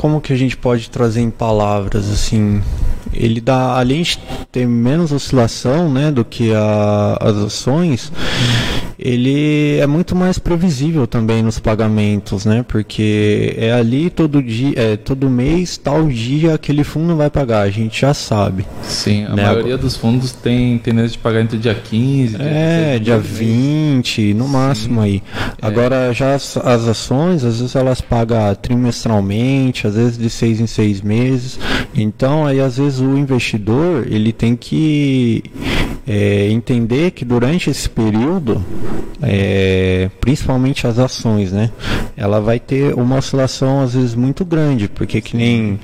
como 0.03 0.19
que 0.19 0.33
a 0.33 0.35
gente 0.35 0.57
pode 0.57 0.89
trazer 0.89 1.21
em 1.21 1.29
palavras 1.29 2.11
assim? 2.11 2.61
Ele 3.13 3.39
dá, 3.39 3.77
além 3.77 4.01
de 4.01 4.19
ter 4.51 4.67
menos 4.67 5.13
oscilação, 5.13 5.89
né, 5.89 6.11
do 6.11 6.25
que 6.25 6.53
a, 6.53 7.17
as 7.21 7.37
ações. 7.37 8.11
Ele 8.97 9.77
é 9.77 9.87
muito 9.87 10.15
mais 10.15 10.37
previsível 10.39 11.07
também 11.07 11.41
nos 11.41 11.59
pagamentos, 11.59 12.45
né? 12.45 12.63
Porque 12.67 13.55
é 13.57 13.71
ali 13.71 14.09
todo 14.09 14.41
dia, 14.41 14.73
é, 14.75 14.97
todo 14.97 15.29
mês, 15.29 15.77
tal 15.77 16.07
dia 16.07 16.53
aquele 16.55 16.83
fundo 16.83 17.15
vai 17.15 17.29
pagar, 17.29 17.61
a 17.61 17.69
gente 17.69 18.01
já 18.01 18.13
sabe. 18.13 18.65
Sim, 18.83 19.25
a 19.25 19.35
né? 19.35 19.43
maioria 19.43 19.77
dos 19.77 19.95
fundos 19.95 20.31
tem 20.31 20.77
tendência 20.77 21.11
de 21.11 21.17
pagar 21.17 21.41
entre 21.41 21.57
dia 21.57 21.75
15, 21.75 22.37
dia 22.37 22.45
É, 22.45 22.99
dia 22.99 23.17
20, 23.17 24.33
no 24.33 24.45
Sim. 24.45 24.51
máximo 24.51 25.01
aí. 25.01 25.23
É. 25.61 25.65
Agora 25.65 26.13
já 26.13 26.35
as, 26.35 26.57
as, 26.57 26.87
ações, 26.87 27.43
às 27.43 27.59
vezes 27.59 27.75
elas 27.75 28.01
pagam 28.01 28.53
trimestralmente, 28.55 29.87
às 29.87 29.95
vezes 29.95 30.17
de 30.17 30.29
seis 30.29 30.59
em 30.59 30.67
seis 30.67 31.01
meses. 31.01 31.59
Então 31.95 32.45
aí 32.45 32.59
às 32.59 32.77
vezes 32.77 32.99
o 32.99 33.17
investidor 33.17 34.07
ele 34.09 34.31
tem 34.31 34.55
que 34.55 35.43
é, 36.07 36.49
entender 36.49 37.11
que 37.11 37.23
durante 37.23 37.69
esse 37.69 37.89
período 37.89 38.63
é, 39.21 40.09
principalmente 40.19 40.85
as 40.85 40.99
ações, 40.99 41.51
né? 41.51 41.71
Ela 42.17 42.41
vai 42.41 42.59
ter 42.59 42.93
uma 42.93 43.17
oscilação 43.17 43.81
às 43.81 43.93
vezes 43.93 44.13
muito 44.13 44.43
grande, 44.43 44.87
porque 44.89 45.21
que 45.21 45.37
nem 45.37 45.79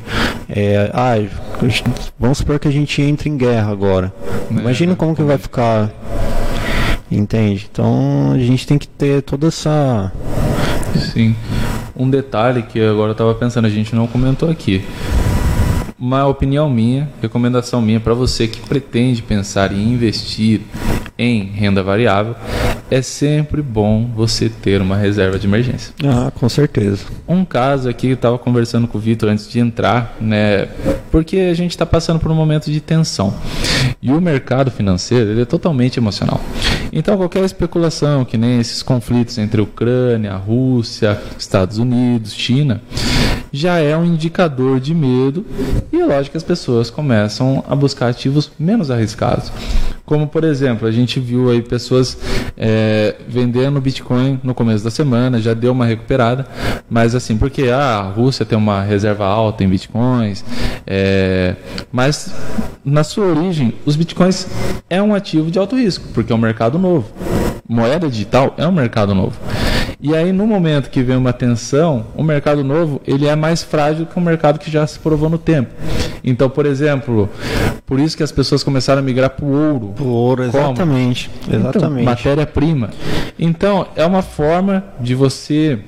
é, 0.49 0.91
ah, 0.93 1.15
vamos 2.19 2.37
supor 2.39 2.59
que 2.59 2.67
a 2.67 2.71
gente 2.71 3.01
entre 3.01 3.29
em 3.29 3.37
guerra 3.37 3.71
agora. 3.71 4.13
É, 4.51 4.53
Imagina 4.53 4.95
como 4.95 5.15
que 5.15 5.23
vai 5.23 5.37
ficar, 5.37 5.89
entende? 7.09 7.69
Então 7.71 8.31
a 8.33 8.37
gente 8.39 8.67
tem 8.67 8.77
que 8.77 8.87
ter 8.87 9.21
toda 9.21 9.47
essa 9.47 10.11
Sim. 11.13 11.35
Um 11.95 12.09
detalhe 12.09 12.63
que 12.63 12.81
agora 12.81 13.09
eu 13.09 13.13
estava 13.13 13.33
pensando, 13.35 13.65
a 13.65 13.69
gente 13.69 13.95
não 13.95 14.07
comentou 14.07 14.49
aqui 14.49 14.83
uma 15.99 16.25
opinião 16.25 16.69
minha, 16.69 17.09
recomendação 17.21 17.81
minha 17.81 17.99
para 17.99 18.13
você 18.13 18.47
que 18.47 18.59
pretende 18.61 19.21
pensar 19.21 19.71
em 19.73 19.93
investir 19.93 20.61
em 21.17 21.43
renda 21.43 21.83
variável, 21.83 22.33
é 22.89 23.01
sempre 23.01 23.61
bom 23.61 24.09
você 24.15 24.47
ter 24.47 24.81
uma 24.81 24.95
reserva 24.95 25.37
de 25.37 25.45
emergência. 25.45 25.93
Ah, 26.03 26.31
com 26.33 26.47
certeza. 26.47 27.05
Um 27.27 27.43
caso 27.43 27.89
aqui, 27.89 28.07
eu 28.07 28.13
estava 28.13 28.37
conversando 28.39 28.87
com 28.87 28.97
o 28.97 29.01
Vitor 29.01 29.29
antes 29.29 29.49
de 29.49 29.59
entrar, 29.59 30.15
né? 30.21 30.69
Porque 31.11 31.37
a 31.37 31.53
gente 31.53 31.71
está 31.71 31.85
passando 31.85 32.19
por 32.19 32.31
um 32.31 32.35
momento 32.35 32.71
de 32.71 32.79
tensão. 32.79 33.33
E 34.01 34.11
o 34.11 34.21
mercado 34.21 34.71
financeiro 34.71 35.31
ele 35.31 35.41
é 35.41 35.45
totalmente 35.45 35.97
emocional. 35.97 36.39
Então 36.91 37.17
qualquer 37.17 37.43
especulação, 37.43 38.23
que 38.23 38.37
nem 38.37 38.59
esses 38.59 38.81
conflitos 38.81 39.37
entre 39.37 39.59
Ucrânia, 39.61 40.35
Rússia, 40.35 41.21
Estados 41.37 41.77
Unidos, 41.77 42.33
China, 42.33 42.81
já 43.51 43.79
é 43.79 43.95
um 43.95 44.05
indicador 44.05 44.79
de 44.79 44.93
medo 44.93 45.45
e 45.91 45.99
é 45.99 46.05
lógico 46.05 46.31
que 46.31 46.37
as 46.37 46.43
pessoas 46.43 46.89
começam 46.89 47.63
a 47.67 47.75
buscar 47.75 48.07
ativos 48.07 48.51
menos 48.59 48.91
arriscados. 48.91 49.51
Como, 50.05 50.27
por 50.27 50.43
exemplo, 50.43 50.87
a 50.87 50.91
gente 50.91 51.19
viu 51.19 51.51
aí 51.51 51.61
pessoas 51.61 52.17
é, 52.57 53.15
vendendo 53.27 53.79
Bitcoin 53.79 54.39
no 54.43 54.55
começo 54.55 54.83
da 54.83 54.89
semana, 54.89 55.39
já 55.39 55.53
deu 55.53 55.71
uma 55.71 55.85
recuperada, 55.85 56.47
mas 56.89 57.13
assim, 57.13 57.37
porque 57.37 57.69
ah, 57.69 57.99
a 57.99 58.01
Rússia 58.01 58.43
tem 58.45 58.57
uma 58.57 58.81
reserva 58.81 59.25
alta 59.25 59.63
em 59.63 59.69
Bitcoins, 59.69 60.43
é, 60.87 61.55
mas 61.91 62.33
na 62.83 63.03
sua 63.03 63.25
origem, 63.25 63.73
os 63.85 63.95
Bitcoins 63.95 64.47
é 64.89 65.01
um 65.01 65.13
ativo 65.13 65.51
de 65.51 65.59
alto 65.59 65.75
risco, 65.75 66.07
porque 66.13 66.33
é 66.33 66.35
um 66.35 66.39
mercado 66.39 66.79
novo. 66.79 67.07
Moeda 67.67 68.09
digital 68.09 68.55
é 68.57 68.65
um 68.67 68.71
mercado 68.71 69.13
novo. 69.13 69.37
E 70.01 70.15
aí, 70.15 70.31
no 70.31 70.47
momento 70.47 70.89
que 70.89 71.03
vem 71.03 71.17
uma 71.17 71.33
tensão, 71.33 72.05
o 72.15 72.23
mercado 72.23 72.63
novo 72.63 73.01
ele 73.05 73.27
é 73.27 73.35
mais 73.35 73.61
frágil 73.61 74.05
que 74.05 74.17
o 74.17 74.21
mercado 74.21 74.57
que 74.57 74.71
já 74.71 74.87
se 74.87 74.97
provou 74.97 75.29
no 75.29 75.37
tempo. 75.37 75.73
Então, 76.23 76.49
por 76.49 76.65
exemplo, 76.65 77.29
por 77.85 77.99
isso 77.99 78.15
que 78.15 78.23
as 78.23 78.31
pessoas 78.31 78.63
começaram 78.63 78.99
a 78.99 79.01
migrar 79.01 79.29
para 79.31 79.45
o 79.45 79.51
ouro. 79.51 79.87
Para 79.89 80.05
o 80.05 80.09
ouro, 80.09 80.43
exatamente. 80.43 81.29
Então, 81.45 81.59
exatamente. 81.59 82.05
Matéria-prima. 82.05 82.91
Então, 83.37 83.87
é 83.93 84.05
uma 84.05 84.21
forma 84.21 84.85
de 85.01 85.13
você 85.15 85.79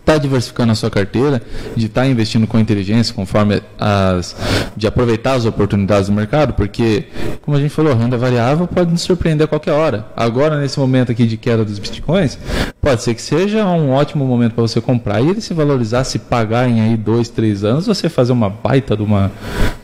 estar 0.00 0.14
tá 0.14 0.18
diversificando 0.18 0.72
a 0.72 0.74
sua 0.74 0.90
carteira, 0.90 1.40
de 1.76 1.86
estar 1.86 2.02
tá 2.02 2.06
investindo 2.06 2.46
com 2.46 2.58
inteligência, 2.58 3.14
conforme 3.14 3.62
as. 3.78 4.36
de 4.76 4.86
aproveitar 4.86 5.34
as 5.34 5.44
oportunidades 5.44 6.08
do 6.08 6.14
mercado, 6.14 6.54
porque, 6.54 7.04
como 7.42 7.56
a 7.56 7.60
gente 7.60 7.70
falou, 7.70 7.94
renda 7.94 8.16
variável 8.16 8.66
pode 8.66 8.90
nos 8.90 9.02
surpreender 9.02 9.44
a 9.44 9.48
qualquer 9.48 9.72
hora. 9.72 10.06
Agora, 10.16 10.60
nesse 10.60 10.78
momento 10.78 11.12
aqui 11.12 11.26
de 11.26 11.36
queda 11.36 11.64
dos 11.64 11.78
bitcoins, 11.78 12.38
pode 12.80 13.02
ser 13.02 13.14
que 13.14 13.22
seja 13.22 13.64
um 13.66 13.90
ótimo 13.90 14.24
momento 14.24 14.54
para 14.54 14.62
você 14.62 14.80
comprar 14.80 15.20
e 15.20 15.28
ele 15.28 15.40
se 15.40 15.54
valorizar, 15.54 16.04
se 16.04 16.18
pagar 16.18 16.68
em 16.68 16.80
aí 16.80 16.96
dois, 16.96 17.28
três 17.28 17.62
anos, 17.62 17.86
você 17.86 18.08
fazer 18.08 18.32
uma 18.32 18.50
baita 18.50 18.96
de 18.96 19.02
uma, 19.02 19.30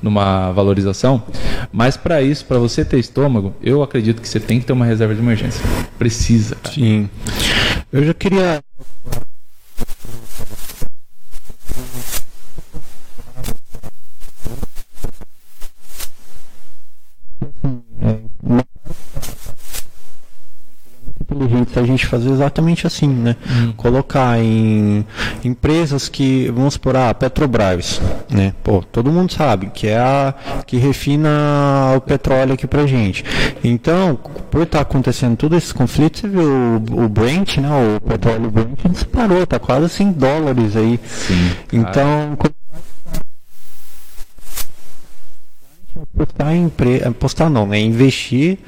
de 0.02 0.08
uma 0.08 0.50
valorização. 0.52 1.22
Mas 1.72 1.96
para 1.96 2.22
isso, 2.22 2.44
para 2.44 2.58
você 2.58 2.84
ter 2.84 2.98
estômago, 2.98 3.54
eu 3.62 3.82
acredito 3.82 4.20
que 4.20 4.28
você 4.28 4.40
tem 4.40 4.58
que 4.58 4.66
ter 4.66 4.72
uma 4.72 4.84
reserva 4.84 5.14
de 5.14 5.20
emergência. 5.20 5.62
Precisa. 5.98 6.56
Cara. 6.56 6.74
Sim. 6.74 7.08
Eu 7.92 8.04
já 8.04 8.14
queria 8.14 8.60
Thank 11.76 12.14
you. 12.14 12.15
Inteligente 21.36 21.70
se 21.72 21.78
a 21.78 21.82
gente 21.82 22.06
fazer 22.06 22.30
exatamente 22.30 22.86
assim, 22.86 23.08
né? 23.08 23.36
Hum. 23.48 23.72
Colocar 23.76 24.38
em 24.38 25.04
empresas 25.44 26.08
que, 26.08 26.50
vamos 26.50 26.74
supor, 26.74 26.96
a 26.96 27.10
ah, 27.10 27.14
Petrobras, 27.14 28.00
né? 28.30 28.52
Pô, 28.62 28.82
todo 28.82 29.12
mundo 29.12 29.32
sabe 29.32 29.70
que 29.72 29.88
é 29.88 29.98
a 29.98 30.34
que 30.66 30.76
refina 30.76 31.28
o 31.96 32.00
petróleo 32.00 32.54
aqui 32.54 32.66
pra 32.66 32.86
gente. 32.86 33.24
Então, 33.62 34.18
por 34.50 34.62
estar 34.62 34.78
tá 34.78 34.82
acontecendo 34.82 35.36
todos 35.36 35.58
esses 35.58 35.72
conflitos, 35.72 36.20
você 36.20 36.28
viu 36.28 36.42
o, 36.42 37.04
o 37.04 37.08
Brent, 37.08 37.58
né? 37.58 37.68
O 37.96 38.00
petróleo 38.00 38.50
Brent 38.50 38.78
disparou, 38.90 39.46
tá 39.46 39.58
quase 39.58 39.88
100 39.88 40.12
dólares 40.12 40.76
aí. 40.76 40.98
Sim. 41.04 41.50
Então, 41.72 42.36
apostar 46.02 46.54
em 46.54 46.66
empre... 46.66 47.02
apostar 47.04 47.50
não, 47.50 47.66
né? 47.66 47.78
Investir 47.80 48.58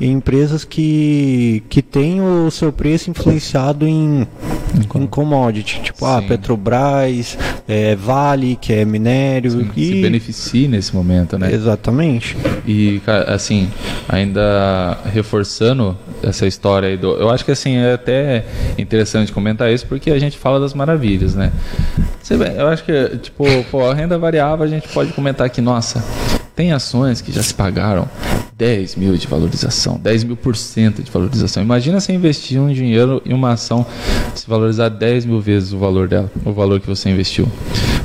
em 0.00 0.12
empresas 0.12 0.64
que, 0.64 1.62
que 1.68 1.82
têm 1.82 2.20
o 2.20 2.50
seu 2.50 2.72
preço 2.72 3.10
influenciado 3.10 3.86
em, 3.86 4.26
em 4.74 5.06
commodity, 5.06 5.80
tipo 5.82 6.04
ah, 6.04 6.22
Petrobras, 6.22 7.38
é, 7.66 7.94
Vale, 7.96 8.56
que 8.56 8.72
é 8.72 8.84
minério. 8.84 9.50
Sim, 9.50 9.70
e... 9.76 9.86
Se 9.86 10.02
beneficie 10.02 10.68
nesse 10.68 10.94
momento, 10.94 11.38
né? 11.38 11.52
Exatamente. 11.52 12.36
E, 12.66 13.00
assim, 13.26 13.70
ainda 14.08 14.98
reforçando 15.12 15.96
essa 16.22 16.46
história 16.46 16.88
aí 16.88 16.96
do. 16.96 17.12
Eu 17.14 17.30
acho 17.30 17.44
que 17.44 17.50
assim, 17.50 17.76
é 17.76 17.94
até 17.94 18.44
interessante 18.78 19.32
comentar 19.32 19.72
isso 19.72 19.86
porque 19.86 20.10
a 20.10 20.18
gente 20.18 20.38
fala 20.38 20.60
das 20.60 20.74
maravilhas, 20.74 21.34
né? 21.34 21.52
Eu 22.56 22.68
acho 22.68 22.84
que, 22.84 23.18
tipo, 23.18 23.44
pô, 23.70 23.88
a 23.90 23.94
renda 23.94 24.18
variável 24.18 24.64
a 24.64 24.68
gente 24.68 24.88
pode 24.88 25.12
comentar 25.12 25.48
que, 25.50 25.60
nossa, 25.60 26.02
tem 26.54 26.72
ações 26.72 27.20
que 27.20 27.32
já 27.32 27.42
se 27.42 27.52
pagaram 27.52 28.08
10 28.56 28.94
mil 28.96 29.16
de 29.16 29.26
valorização, 29.26 29.98
10 29.98 30.24
mil 30.24 30.36
por 30.36 30.54
cento 30.54 31.02
de 31.02 31.10
valorização. 31.10 31.62
Imagina 31.62 31.98
você 31.98 32.12
investir 32.12 32.60
um 32.60 32.72
dinheiro 32.72 33.20
em 33.26 33.32
uma 33.32 33.52
ação 33.52 33.84
se 34.34 34.48
valorizar 34.48 34.88
10 34.88 35.24
mil 35.26 35.40
vezes 35.40 35.72
o 35.72 35.78
valor 35.78 36.06
dela, 36.06 36.30
o 36.44 36.52
valor 36.52 36.80
que 36.80 36.86
você 36.86 37.10
investiu. 37.10 37.48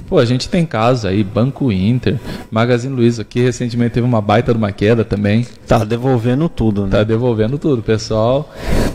Pô, 0.07 0.17
a 0.17 0.25
gente 0.25 0.49
tem 0.49 0.65
casos 0.65 1.05
aí, 1.05 1.23
Banco 1.23 1.71
Inter, 1.71 2.19
Magazine 2.49 2.95
Luiza, 2.95 3.23
que 3.23 3.39
recentemente 3.39 3.93
teve 3.93 4.07
uma 4.07 4.21
baita 4.21 4.51
de 4.51 4.57
uma 4.57 4.71
queda 4.71 5.05
também. 5.05 5.45
Tá 5.67 5.83
devolvendo 5.83 6.49
tudo, 6.49 6.85
né? 6.85 6.89
Tá 6.89 7.03
devolvendo 7.03 7.59
tudo, 7.59 7.83
pessoal. 7.83 8.51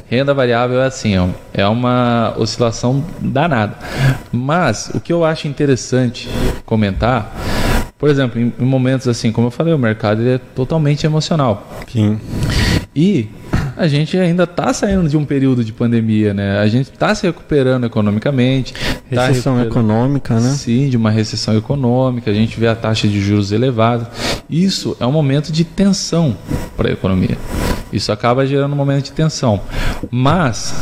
Renda 0.09 0.35
variável 0.35 0.81
é 0.81 0.87
assim, 0.87 1.15
é 1.53 1.67
uma 1.67 2.35
oscilação 2.37 3.05
danada. 3.21 3.79
Mas 4.33 4.91
o 4.93 5.01
que 5.01 5.13
eu 5.13 5.25
acho 5.25 5.47
interessante 5.47 6.29
comentar 6.67 7.33
Por 7.99 8.09
exemplo, 8.11 8.41
em, 8.41 8.53
em 8.59 8.65
momentos 8.65 9.09
assim, 9.09 9.31
como 9.33 9.47
eu 9.47 9.51
falei, 9.51 9.73
o 9.73 9.79
mercado 9.79 10.27
é 10.29 10.39
totalmente 10.39 11.07
emocional. 11.07 11.69
Sim. 11.91 12.19
E 12.95 13.29
a 13.77 13.89
gente 13.89 14.17
ainda 14.19 14.45
está 14.45 14.73
saindo 14.73 15.09
de 15.09 15.17
um 15.17 15.25
período 15.25 15.65
de 15.65 15.73
pandemia, 15.73 16.33
né? 16.35 16.59
A 16.59 16.67
gente 16.69 16.91
está 16.91 17.15
se 17.15 17.27
recuperando 17.27 17.85
economicamente. 17.87 18.73
tá 18.75 19.27
Recessão 19.27 19.57
recuperando- 19.57 19.67
econômica, 19.91 20.35
né? 20.41 20.51
Sim, 20.51 20.89
de 20.89 20.97
uma 20.97 21.11
recessão 21.11 21.57
econômica, 21.57 22.31
a 22.31 22.35
gente 22.35 22.59
vê 22.59 22.67
a 22.69 22.75
taxa 22.77 23.09
de 23.09 23.21
juros 23.21 23.53
elevada. 23.53 24.11
Isso 24.51 24.97
é 25.01 25.07
um 25.07 25.13
momento 25.13 25.51
de 25.51 25.65
tensão 25.65 26.37
para 26.77 26.89
a 26.89 26.93
economia. 26.93 27.37
Isso 27.93 28.11
acaba 28.13 28.45
gerando 28.47 28.73
um 28.73 28.77
momento 28.77 29.05
de 29.05 29.13
tensão. 29.13 29.61
Mas, 30.11 30.75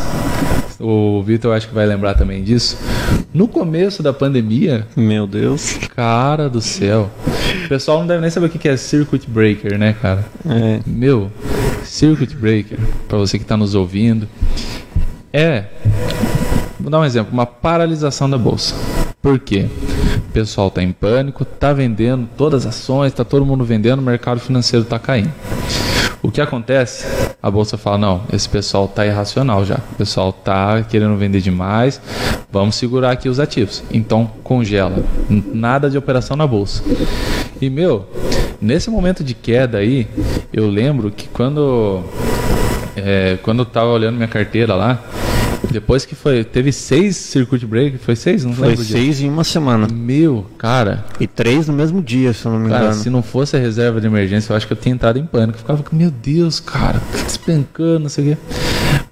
o 0.82 1.22
Vitor 1.22 1.54
acho 1.54 1.68
que 1.68 1.74
vai 1.74 1.86
lembrar 1.86 2.14
também 2.14 2.42
disso, 2.42 2.76
no 3.32 3.46
começo 3.46 4.02
da 4.02 4.12
pandemia, 4.12 4.86
Meu 4.96 5.26
Deus. 5.26 5.78
cara 5.94 6.48
do 6.48 6.60
céu, 6.60 7.08
o 7.64 7.68
pessoal 7.68 8.00
não 8.00 8.06
deve 8.06 8.20
nem 8.20 8.30
saber 8.30 8.46
o 8.46 8.50
que 8.50 8.68
é 8.68 8.76
circuit 8.76 9.28
breaker, 9.30 9.78
né, 9.78 9.94
cara? 10.02 10.24
É, 10.44 10.80
Meu, 10.84 11.30
circuit 11.84 12.34
breaker, 12.36 12.78
para 13.06 13.18
você 13.18 13.38
que 13.38 13.44
está 13.44 13.56
nos 13.56 13.74
ouvindo, 13.74 14.28
é, 15.32 15.66
vou 16.78 16.90
dar 16.90 17.00
um 17.00 17.04
exemplo, 17.04 17.32
uma 17.32 17.46
paralisação 17.46 18.28
da 18.28 18.36
bolsa. 18.36 18.74
Por 19.22 19.38
quê? 19.38 19.66
O 20.16 20.32
pessoal 20.32 20.66
está 20.66 20.82
em 20.82 20.90
pânico, 20.90 21.44
está 21.44 21.72
vendendo 21.72 22.28
todas 22.36 22.66
as 22.66 22.74
ações, 22.74 23.12
está 23.12 23.24
todo 23.24 23.46
mundo 23.46 23.64
vendendo, 23.64 24.00
o 24.00 24.02
mercado 24.02 24.40
financeiro 24.40 24.82
está 24.82 24.98
caindo. 24.98 25.30
O 26.22 26.30
que 26.30 26.40
acontece? 26.40 27.04
A 27.42 27.50
bolsa 27.50 27.76
fala: 27.76 27.98
não, 27.98 28.22
esse 28.32 28.48
pessoal 28.48 28.84
está 28.84 29.04
irracional 29.04 29.64
já. 29.64 29.76
O 29.92 29.96
pessoal 29.96 30.30
está 30.30 30.82
querendo 30.82 31.16
vender 31.16 31.40
demais. 31.40 32.00
Vamos 32.50 32.76
segurar 32.76 33.10
aqui 33.10 33.28
os 33.28 33.40
ativos. 33.40 33.82
Então 33.92 34.30
congela. 34.44 35.04
Nada 35.28 35.90
de 35.90 35.98
operação 35.98 36.36
na 36.36 36.46
bolsa. 36.46 36.84
E 37.60 37.68
meu, 37.68 38.08
nesse 38.60 38.88
momento 38.88 39.24
de 39.24 39.34
queda 39.34 39.78
aí, 39.78 40.06
eu 40.52 40.68
lembro 40.68 41.10
que 41.10 41.28
quando 41.28 42.04
é, 42.96 43.38
quando 43.42 43.60
eu 43.60 43.66
tava 43.66 43.88
olhando 43.88 44.16
minha 44.16 44.28
carteira 44.28 44.74
lá, 44.76 45.02
depois 45.72 46.04
que 46.04 46.14
foi, 46.14 46.44
teve 46.44 46.70
seis 46.72 47.16
circuit 47.16 47.64
break, 47.66 47.98
foi 47.98 48.14
seis, 48.14 48.44
não 48.44 48.52
foi 48.52 48.68
lembro 48.68 48.82
disso. 48.84 48.96
seis 48.96 49.20
em 49.20 49.28
uma 49.28 49.42
semana. 49.44 49.88
Meu, 49.92 50.46
cara, 50.58 51.04
E 51.18 51.26
três 51.26 51.66
no 51.68 51.72
mesmo 51.74 52.02
dia, 52.02 52.32
se 52.32 52.44
eu 52.46 52.52
não 52.52 52.58
me 52.60 52.68
Cara, 52.68 52.84
engano. 52.86 53.00
se 53.02 53.10
não 53.10 53.22
fosse 53.22 53.56
a 53.56 53.58
reserva 53.58 54.00
de 54.00 54.06
emergência, 54.06 54.52
eu 54.52 54.56
acho 54.56 54.66
que 54.66 54.72
eu 54.72 54.76
tinha 54.76 54.94
entrado 54.94 55.18
em 55.18 55.26
pânico. 55.26 55.54
Eu 55.58 55.58
ficava, 55.62 55.84
meu 55.92 56.10
Deus, 56.10 56.60
cara, 56.60 57.00
tá 57.12 57.22
despencando, 57.24 58.00
não 58.00 58.08
sei 58.08 58.32
o 58.32 58.36
quê. 58.36 58.42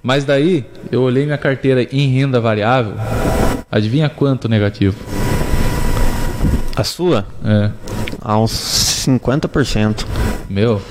Mas 0.03 0.23
daí, 0.23 0.65
eu 0.91 1.01
olhei 1.01 1.25
minha 1.25 1.37
carteira 1.37 1.83
em 1.91 2.07
renda 2.13 2.39
variável. 2.39 2.93
Adivinha 3.71 4.09
quanto 4.09 4.47
negativo? 4.49 4.95
A 6.75 6.83
sua? 6.83 7.25
É, 7.43 7.69
A 8.21 8.37
uns 8.39 8.51
50%. 9.07 10.05
meu, 10.49 10.81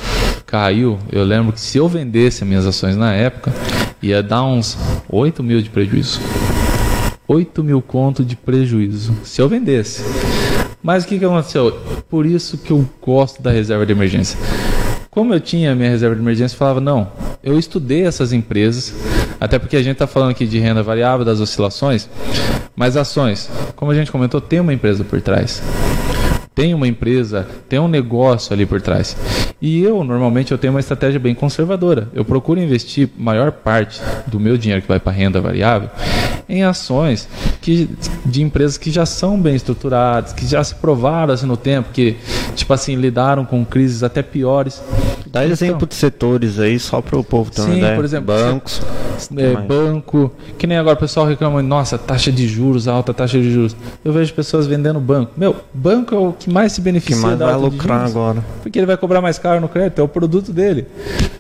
caiu. 0.46 0.98
Eu 1.10 1.24
lembro 1.24 1.52
que 1.52 1.60
se 1.60 1.78
eu 1.78 1.88
vendesse 1.88 2.42
as 2.42 2.48
minhas 2.48 2.66
ações 2.66 2.96
na 2.96 3.12
época, 3.12 3.52
ia 4.02 4.22
dar 4.22 4.42
uns 4.44 4.76
8 5.12 5.42
mil 5.42 5.60
de 5.60 5.68
prejuízo. 5.68 6.20
8 7.26 7.64
mil 7.64 7.82
conto 7.82 8.24
de 8.24 8.36
prejuízo. 8.36 9.12
Se 9.24 9.42
eu 9.42 9.48
vendesse. 9.48 10.04
Mas 10.80 11.02
o 11.04 11.08
que, 11.08 11.18
que 11.18 11.24
aconteceu? 11.24 11.72
Por 12.08 12.24
isso 12.24 12.56
que 12.56 12.70
eu 12.70 12.88
gosto 13.02 13.42
da 13.42 13.50
reserva 13.50 13.84
de 13.84 13.92
emergência. 13.92 14.38
Como 15.10 15.34
eu 15.34 15.40
tinha 15.40 15.74
minha 15.74 15.90
reserva 15.90 16.14
de 16.14 16.22
emergência, 16.22 16.56
falava, 16.56 16.80
não, 16.80 17.10
eu 17.42 17.58
estudei 17.58 18.06
essas 18.06 18.32
empresas, 18.32 18.94
até 19.40 19.58
porque 19.58 19.76
a 19.76 19.82
gente 19.82 19.94
está 19.94 20.06
falando 20.06 20.30
aqui 20.30 20.46
de 20.46 20.60
renda 20.60 20.82
variável, 20.82 21.24
das 21.24 21.40
oscilações, 21.40 22.08
mas 22.76 22.96
ações, 22.96 23.50
como 23.74 23.90
a 23.90 23.94
gente 23.94 24.12
comentou, 24.12 24.40
tem 24.40 24.60
uma 24.60 24.72
empresa 24.72 25.02
por 25.02 25.20
trás 25.20 25.60
tem 26.60 26.74
uma 26.74 26.86
empresa, 26.86 27.48
tem 27.70 27.78
um 27.78 27.88
negócio 27.88 28.52
ali 28.52 28.66
por 28.66 28.82
trás. 28.82 29.16
E 29.60 29.82
eu, 29.82 30.02
normalmente, 30.02 30.52
eu 30.52 30.58
tenho 30.58 30.72
uma 30.72 30.80
estratégia 30.80 31.20
bem 31.20 31.34
conservadora. 31.34 32.08
Eu 32.14 32.24
procuro 32.24 32.58
investir 32.60 33.10
maior 33.18 33.52
parte 33.52 34.00
do 34.26 34.40
meu 34.40 34.56
dinheiro 34.56 34.80
que 34.80 34.88
vai 34.88 34.98
para 34.98 35.12
renda 35.12 35.40
variável 35.40 35.90
em 36.50 36.64
ações 36.64 37.28
que, 37.62 37.88
de 38.26 38.42
empresas 38.42 38.76
que 38.76 38.90
já 38.90 39.06
são 39.06 39.40
bem 39.40 39.54
estruturadas, 39.54 40.32
que 40.32 40.44
já 40.46 40.62
se 40.64 40.74
provaram 40.74 41.32
assim, 41.32 41.46
no 41.46 41.56
tempo, 41.56 41.90
que, 41.92 42.16
tipo 42.56 42.72
assim, 42.72 42.96
lidaram 42.96 43.44
com 43.44 43.64
crises 43.64 44.02
até 44.02 44.20
piores. 44.20 44.82
Dá 45.26 45.46
exemplo 45.46 45.86
de 45.86 45.94
setores 45.94 46.58
aí, 46.58 46.78
só 46.80 47.00
para 47.00 47.16
o 47.16 47.22
povo 47.22 47.52
uma 47.56 47.66
Sim, 47.66 47.78
ideia. 47.78 47.94
por 47.94 48.04
exemplo, 48.04 48.26
Bancos. 48.34 48.82
É, 49.36 49.54
banco, 49.54 50.32
que 50.58 50.66
nem 50.66 50.78
agora 50.78 50.96
o 50.96 50.98
pessoal 50.98 51.26
reclama, 51.26 51.62
nossa, 51.62 51.98
taxa 51.98 52.32
de 52.32 52.48
juros, 52.48 52.88
alta 52.88 53.12
taxa 53.12 53.38
de 53.38 53.52
juros. 53.52 53.76
Eu 54.02 54.12
vejo 54.12 54.32
pessoas 54.32 54.66
vendendo 54.66 54.98
banco. 54.98 55.32
Meu, 55.36 55.54
banco 55.74 56.14
é 56.14 56.18
o 56.18 56.32
que 56.32 56.50
mais 56.50 56.72
se 56.72 56.80
que 56.80 56.84
beneficia 56.84 57.20
mais 57.20 57.38
da 57.38 57.46
vai 57.46 57.56
lucrar 57.56 58.06
agora? 58.06 58.42
Porque 58.62 58.78
ele 58.78 58.86
vai 58.86 58.96
cobrar 58.96 59.20
mais 59.20 59.38
caro 59.38 59.49
no 59.58 59.68
crédito, 59.68 60.00
é 60.00 60.04
o 60.04 60.08
produto 60.08 60.52
dele. 60.52 60.86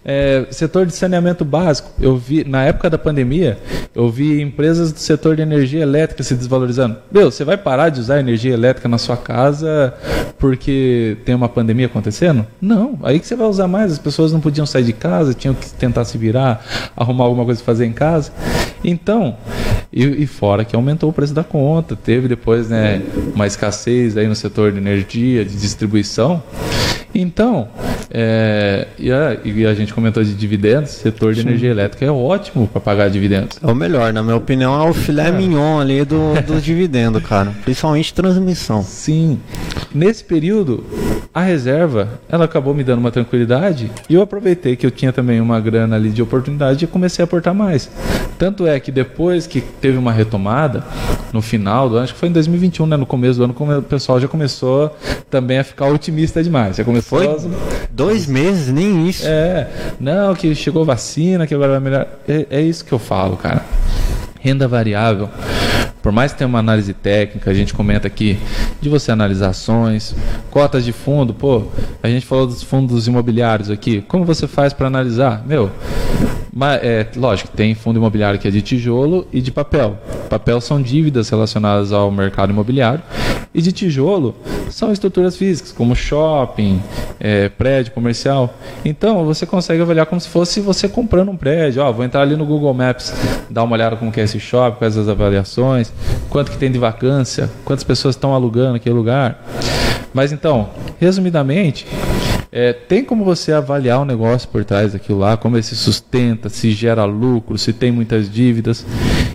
É, 0.02 0.46
setor 0.50 0.86
de 0.86 0.94
saneamento 0.94 1.44
básico, 1.44 1.90
eu 2.00 2.16
vi, 2.16 2.42
na 2.42 2.64
época 2.64 2.88
da 2.88 2.96
pandemia, 2.96 3.58
eu 3.94 4.10
vi 4.10 4.40
empresas 4.40 4.90
do 4.90 4.98
setor 4.98 5.36
de 5.36 5.42
energia 5.42 5.82
elétrica 5.82 6.22
se 6.22 6.34
desvalorizando. 6.34 6.96
Meu, 7.12 7.30
você 7.30 7.44
vai 7.44 7.58
parar 7.58 7.90
de 7.90 8.00
usar 8.00 8.18
energia 8.18 8.54
elétrica 8.54 8.88
na 8.88 8.98
sua 8.98 9.16
casa 9.16 9.92
porque 10.38 11.18
tem 11.24 11.34
uma 11.34 11.48
pandemia 11.48 11.86
acontecendo? 11.86 12.46
Não, 12.60 12.98
aí 13.02 13.20
que 13.20 13.26
você 13.26 13.36
vai 13.36 13.46
usar 13.46 13.68
mais. 13.68 13.92
As 13.92 13.98
pessoas 13.98 14.32
não 14.32 14.40
podiam 14.40 14.64
sair 14.64 14.84
de 14.84 14.94
casa, 14.94 15.34
tinham 15.34 15.54
que 15.54 15.70
tentar 15.74 16.04
se 16.06 16.16
virar, 16.16 16.64
arrumar 16.96 17.24
alguma 17.24 17.44
coisa 17.44 17.60
para 17.62 17.66
fazer 17.66 17.84
em 17.84 17.92
casa. 17.92 18.32
Então, 18.82 19.36
e, 19.92 20.22
e 20.22 20.26
fora 20.26 20.64
que 20.64 20.74
aumentou 20.74 21.10
o 21.10 21.12
preço 21.12 21.34
da 21.34 21.44
conta, 21.44 21.94
teve 21.94 22.28
depois 22.28 22.68
né, 22.68 23.02
uma 23.34 23.46
escassez 23.46 24.16
aí 24.16 24.26
no 24.26 24.34
setor 24.34 24.72
de 24.72 24.78
energia, 24.78 25.44
de 25.44 25.56
distribuição. 25.56 26.42
Então, 27.14 27.68
é, 28.12 28.88
e, 28.98 29.10
a, 29.10 29.36
e 29.44 29.66
a 29.66 29.74
gente 29.74 29.92
comentou 29.94 30.22
de 30.22 30.34
dividendos, 30.34 30.90
setor 30.90 31.34
de 31.34 31.40
energia 31.40 31.70
elétrica 31.70 32.04
é 32.04 32.10
ótimo 32.10 32.66
para 32.68 32.80
pagar 32.80 33.10
dividendos. 33.10 33.58
É 33.62 33.66
o 33.66 33.74
melhor, 33.74 34.12
na 34.12 34.22
minha 34.22 34.36
opinião, 34.36 34.80
é 34.80 34.88
o 34.88 34.92
filé 34.92 35.30
mignon 35.30 35.80
ali 35.80 36.04
do, 36.04 36.34
do 36.46 36.58
dividendo, 36.62 37.20
cara. 37.20 37.52
Principalmente 37.64 38.14
transmissão. 38.14 38.82
Sim. 38.82 39.38
Nesse 39.92 40.22
período, 40.24 40.84
a 41.34 41.40
reserva, 41.40 42.20
ela 42.28 42.44
acabou 42.44 42.74
me 42.74 42.84
dando 42.84 42.98
uma 42.98 43.10
tranquilidade 43.10 43.90
e 44.08 44.14
eu 44.14 44.22
aproveitei 44.22 44.76
que 44.76 44.86
eu 44.86 44.90
tinha 44.90 45.12
também 45.12 45.40
uma 45.40 45.60
grana 45.60 45.96
ali 45.96 46.10
de 46.10 46.22
oportunidade 46.22 46.84
e 46.84 46.88
comecei 46.88 47.22
a 47.22 47.24
aportar 47.24 47.54
mais. 47.54 47.90
Tanto 48.38 48.66
é 48.66 48.78
que 48.80 48.90
depois 48.90 49.46
que 49.46 49.60
teve 49.60 49.98
uma 49.98 50.12
retomada, 50.12 50.84
no 51.32 51.42
final 51.42 51.88
do 51.88 51.96
ano, 51.96 52.04
acho 52.04 52.14
que 52.14 52.18
foi 52.18 52.28
em 52.28 52.32
2021, 52.32 52.86
né, 52.86 52.96
no 52.96 53.06
começo 53.06 53.38
do 53.38 53.44
ano, 53.44 53.78
o 53.78 53.82
pessoal 53.82 54.18
já 54.18 54.26
começou 54.26 54.96
também 55.28 55.58
a 55.58 55.64
ficar 55.64 55.86
otimista 55.86 56.42
demais. 56.42 56.76
Já 56.76 56.84
começou 56.84 56.99
Foi 57.02 57.28
dois 57.90 58.26
meses, 58.26 58.72
nem 58.72 59.08
isso. 59.08 59.26
é, 59.26 59.68
não, 59.98 60.34
que 60.34 60.54
chegou 60.54 60.84
vacina, 60.84 61.46
que 61.46 61.54
agora 61.54 61.72
vai 61.72 61.80
melhorar. 61.80 62.08
É, 62.28 62.46
é 62.50 62.60
isso 62.60 62.84
que 62.84 62.92
eu 62.92 62.98
falo, 62.98 63.36
cara. 63.36 63.64
Renda 64.40 64.66
variável, 64.66 65.28
por 66.02 66.12
mais 66.12 66.32
que 66.32 66.38
tenha 66.38 66.48
uma 66.48 66.58
análise 66.58 66.92
técnica, 66.92 67.50
a 67.50 67.54
gente 67.54 67.74
comenta 67.74 68.06
aqui 68.06 68.38
de 68.80 68.88
você 68.88 69.12
analisar 69.12 69.48
ações, 69.48 70.14
cotas 70.50 70.84
de 70.84 70.92
fundo, 70.92 71.34
pô, 71.34 71.64
a 72.02 72.08
gente 72.08 72.26
falou 72.26 72.46
dos 72.46 72.62
fundos 72.62 73.06
imobiliários 73.06 73.70
aqui. 73.70 74.02
Como 74.02 74.24
você 74.24 74.46
faz 74.46 74.72
para 74.72 74.86
analisar? 74.86 75.44
Meu, 75.46 75.70
mas, 76.52 76.82
é, 76.82 77.06
lógico, 77.16 77.50
tem 77.56 77.74
fundo 77.74 77.98
imobiliário 77.98 78.38
que 78.38 78.48
é 78.48 78.50
de 78.50 78.60
tijolo 78.60 79.26
e 79.32 79.40
de 79.40 79.52
papel. 79.52 79.98
Papel 80.28 80.60
são 80.60 80.80
dívidas 80.80 81.28
relacionadas 81.28 81.92
ao 81.92 82.10
mercado 82.10 82.50
imobiliário 82.50 83.02
e 83.52 83.60
de 83.60 83.72
tijolo 83.72 84.34
são 84.68 84.92
estruturas 84.92 85.36
físicas, 85.36 85.72
como 85.72 85.94
shopping, 85.94 86.80
é, 87.18 87.48
prédio 87.48 87.92
comercial. 87.92 88.54
Então 88.84 89.24
você 89.24 89.44
consegue 89.44 89.82
avaliar 89.82 90.06
como 90.06 90.20
se 90.20 90.28
fosse 90.28 90.60
você 90.60 90.88
comprando 90.88 91.30
um 91.30 91.36
prédio. 91.36 91.82
Ó, 91.82 91.92
vou 91.92 92.04
entrar 92.04 92.22
ali 92.22 92.36
no 92.36 92.44
Google 92.44 92.72
Maps, 92.72 93.12
dar 93.48 93.64
uma 93.64 93.74
olhada 93.74 93.96
como 93.96 94.12
que 94.12 94.20
é 94.20 94.24
esse 94.24 94.38
shopping, 94.38 94.78
quais 94.78 94.96
as 94.96 95.08
avaliações, 95.08 95.89
quanto 96.28 96.50
que 96.50 96.58
tem 96.58 96.70
de 96.70 96.78
vacância, 96.78 97.50
quantas 97.64 97.84
pessoas 97.84 98.14
estão 98.14 98.34
alugando 98.34 98.76
aquele 98.76 98.94
lugar. 98.94 99.44
Mas 100.12 100.32
então, 100.32 100.70
resumidamente, 100.98 101.86
é, 102.52 102.72
tem 102.72 103.04
como 103.04 103.24
você 103.24 103.52
avaliar 103.52 104.00
o 104.00 104.04
negócio 104.04 104.48
por 104.48 104.64
trás 104.64 104.92
daquilo 104.92 105.18
lá, 105.18 105.36
como 105.36 105.56
ele 105.56 105.62
se 105.62 105.76
sustenta, 105.76 106.48
se 106.48 106.72
gera 106.72 107.04
lucro, 107.04 107.56
se 107.56 107.72
tem 107.72 107.92
muitas 107.92 108.30
dívidas. 108.30 108.84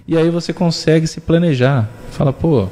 E 0.07 0.17
aí 0.17 0.29
você 0.29 0.51
consegue 0.51 1.07
se 1.07 1.21
planejar. 1.21 1.89
Fala, 2.11 2.33
pô, 2.33 2.67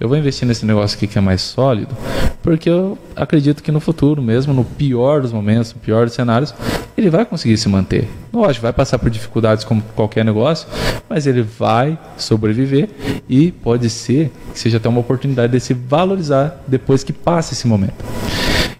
eu 0.00 0.08
vou 0.08 0.16
investir 0.16 0.46
nesse 0.46 0.64
negócio 0.64 0.96
aqui 0.96 1.06
que 1.06 1.18
é 1.18 1.20
mais 1.20 1.40
sólido, 1.40 1.94
porque 2.42 2.70
eu 2.70 2.96
acredito 3.16 3.62
que 3.62 3.72
no 3.72 3.80
futuro, 3.80 4.22
mesmo 4.22 4.52
no 4.54 4.64
pior 4.64 5.22
dos 5.22 5.32
momentos, 5.32 5.74
no 5.74 5.80
pior 5.80 6.06
dos 6.06 6.14
cenários, 6.14 6.54
ele 6.96 7.10
vai 7.10 7.24
conseguir 7.24 7.56
se 7.56 7.68
manter. 7.68 8.08
Lógico, 8.32 8.62
vai 8.62 8.72
passar 8.72 8.98
por 8.98 9.10
dificuldades 9.10 9.64
como 9.64 9.82
qualquer 9.96 10.24
negócio, 10.24 10.68
mas 11.08 11.26
ele 11.26 11.42
vai 11.42 11.98
sobreviver 12.16 12.88
e 13.28 13.50
pode 13.50 13.90
ser 13.90 14.30
que 14.52 14.58
seja 14.58 14.76
até 14.76 14.88
uma 14.88 15.00
oportunidade 15.00 15.52
de 15.52 15.60
se 15.60 15.74
valorizar 15.74 16.62
depois 16.66 17.02
que 17.02 17.12
passe 17.12 17.54
esse 17.54 17.66
momento. 17.66 18.04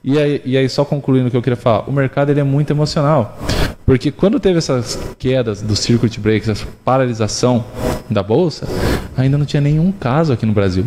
E 0.02 0.18
aí, 0.18 0.42
e 0.44 0.56
aí, 0.56 0.68
só 0.68 0.84
concluindo 0.84 1.28
o 1.28 1.30
que 1.30 1.36
eu 1.36 1.42
queria 1.42 1.56
falar, 1.56 1.88
o 1.88 1.92
mercado 1.92 2.30
ele 2.30 2.40
é 2.40 2.44
muito 2.44 2.72
emocional. 2.72 3.38
Porque 3.84 4.10
quando 4.10 4.38
teve 4.38 4.58
essas 4.58 4.98
quedas 5.18 5.62
do 5.62 5.74
circuit 5.74 6.20
breaks, 6.20 6.48
essa 6.48 6.66
paralisação 6.84 7.64
da 8.10 8.22
bolsa, 8.22 8.68
ainda 9.16 9.38
não 9.38 9.46
tinha 9.46 9.60
nenhum 9.60 9.90
caso 9.90 10.32
aqui 10.32 10.44
no 10.44 10.52
Brasil. 10.52 10.84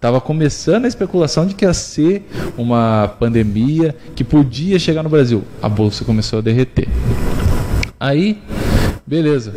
Tava 0.00 0.20
começando 0.20 0.84
a 0.84 0.88
especulação 0.88 1.44
de 1.44 1.54
que 1.54 1.64
ia 1.64 1.74
ser 1.74 2.26
uma 2.56 3.14
pandemia 3.18 3.94
que 4.14 4.24
podia 4.24 4.78
chegar 4.78 5.02
no 5.02 5.08
Brasil. 5.08 5.42
A 5.60 5.68
bolsa 5.68 6.04
começou 6.04 6.38
a 6.38 6.42
derreter. 6.42 6.88
Aí, 8.00 8.40
beleza 9.08 9.54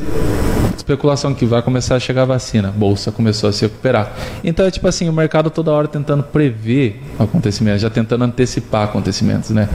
especulação 0.77 1.33
que 1.33 1.45
vai 1.45 1.61
começar 1.61 1.95
a 1.95 1.99
chegar 1.99 2.23
a 2.23 2.25
vacina, 2.25 2.69
bolsa 2.69 3.11
começou 3.11 3.49
a 3.49 3.53
se 3.53 3.63
recuperar. 3.63 4.13
Então 4.43 4.65
é 4.65 4.71
tipo 4.71 4.87
assim, 4.87 5.07
o 5.09 5.13
mercado 5.13 5.49
toda 5.49 5.71
hora 5.71 5.87
tentando 5.87 6.23
prever 6.23 7.01
acontecimentos, 7.19 7.81
já 7.81 7.89
tentando 7.89 8.23
antecipar 8.23 8.85
acontecimentos, 8.85 9.51
né? 9.51 9.69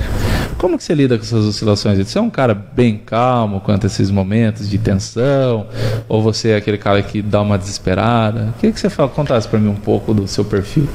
Como 0.59 0.79
que 0.79 0.85
você 0.85 0.95
lida 0.95 1.19
com 1.19 1.25
essas 1.25 1.45
oscilações? 1.45 1.99
Você 1.99 2.19
é 2.19 2.21
um 2.21 2.31
cara 2.31 2.55
bem 2.55 2.97
calmo 2.97 3.61
quanto 3.61 3.85
a 3.85 3.87
esses 3.88 4.11
momentos 4.11 4.69
de 4.69 4.79
tensão? 4.79 5.66
Ou 6.09 6.23
você 6.23 6.51
é 6.51 6.57
aquele 6.57 6.79
cara 6.79 7.03
que 7.03 7.21
dá 7.21 7.42
uma 7.42 7.59
desesperada? 7.59 8.55
O 8.57 8.61
que, 8.61 8.73
que 8.73 8.81
você 8.81 8.88
fala? 8.88 9.09
Contasse 9.11 9.47
para 9.47 9.59
mim 9.59 9.69
um 9.69 9.77
pouco 9.77 10.14
do 10.14 10.27
seu 10.27 10.45
perfil. 10.45 10.88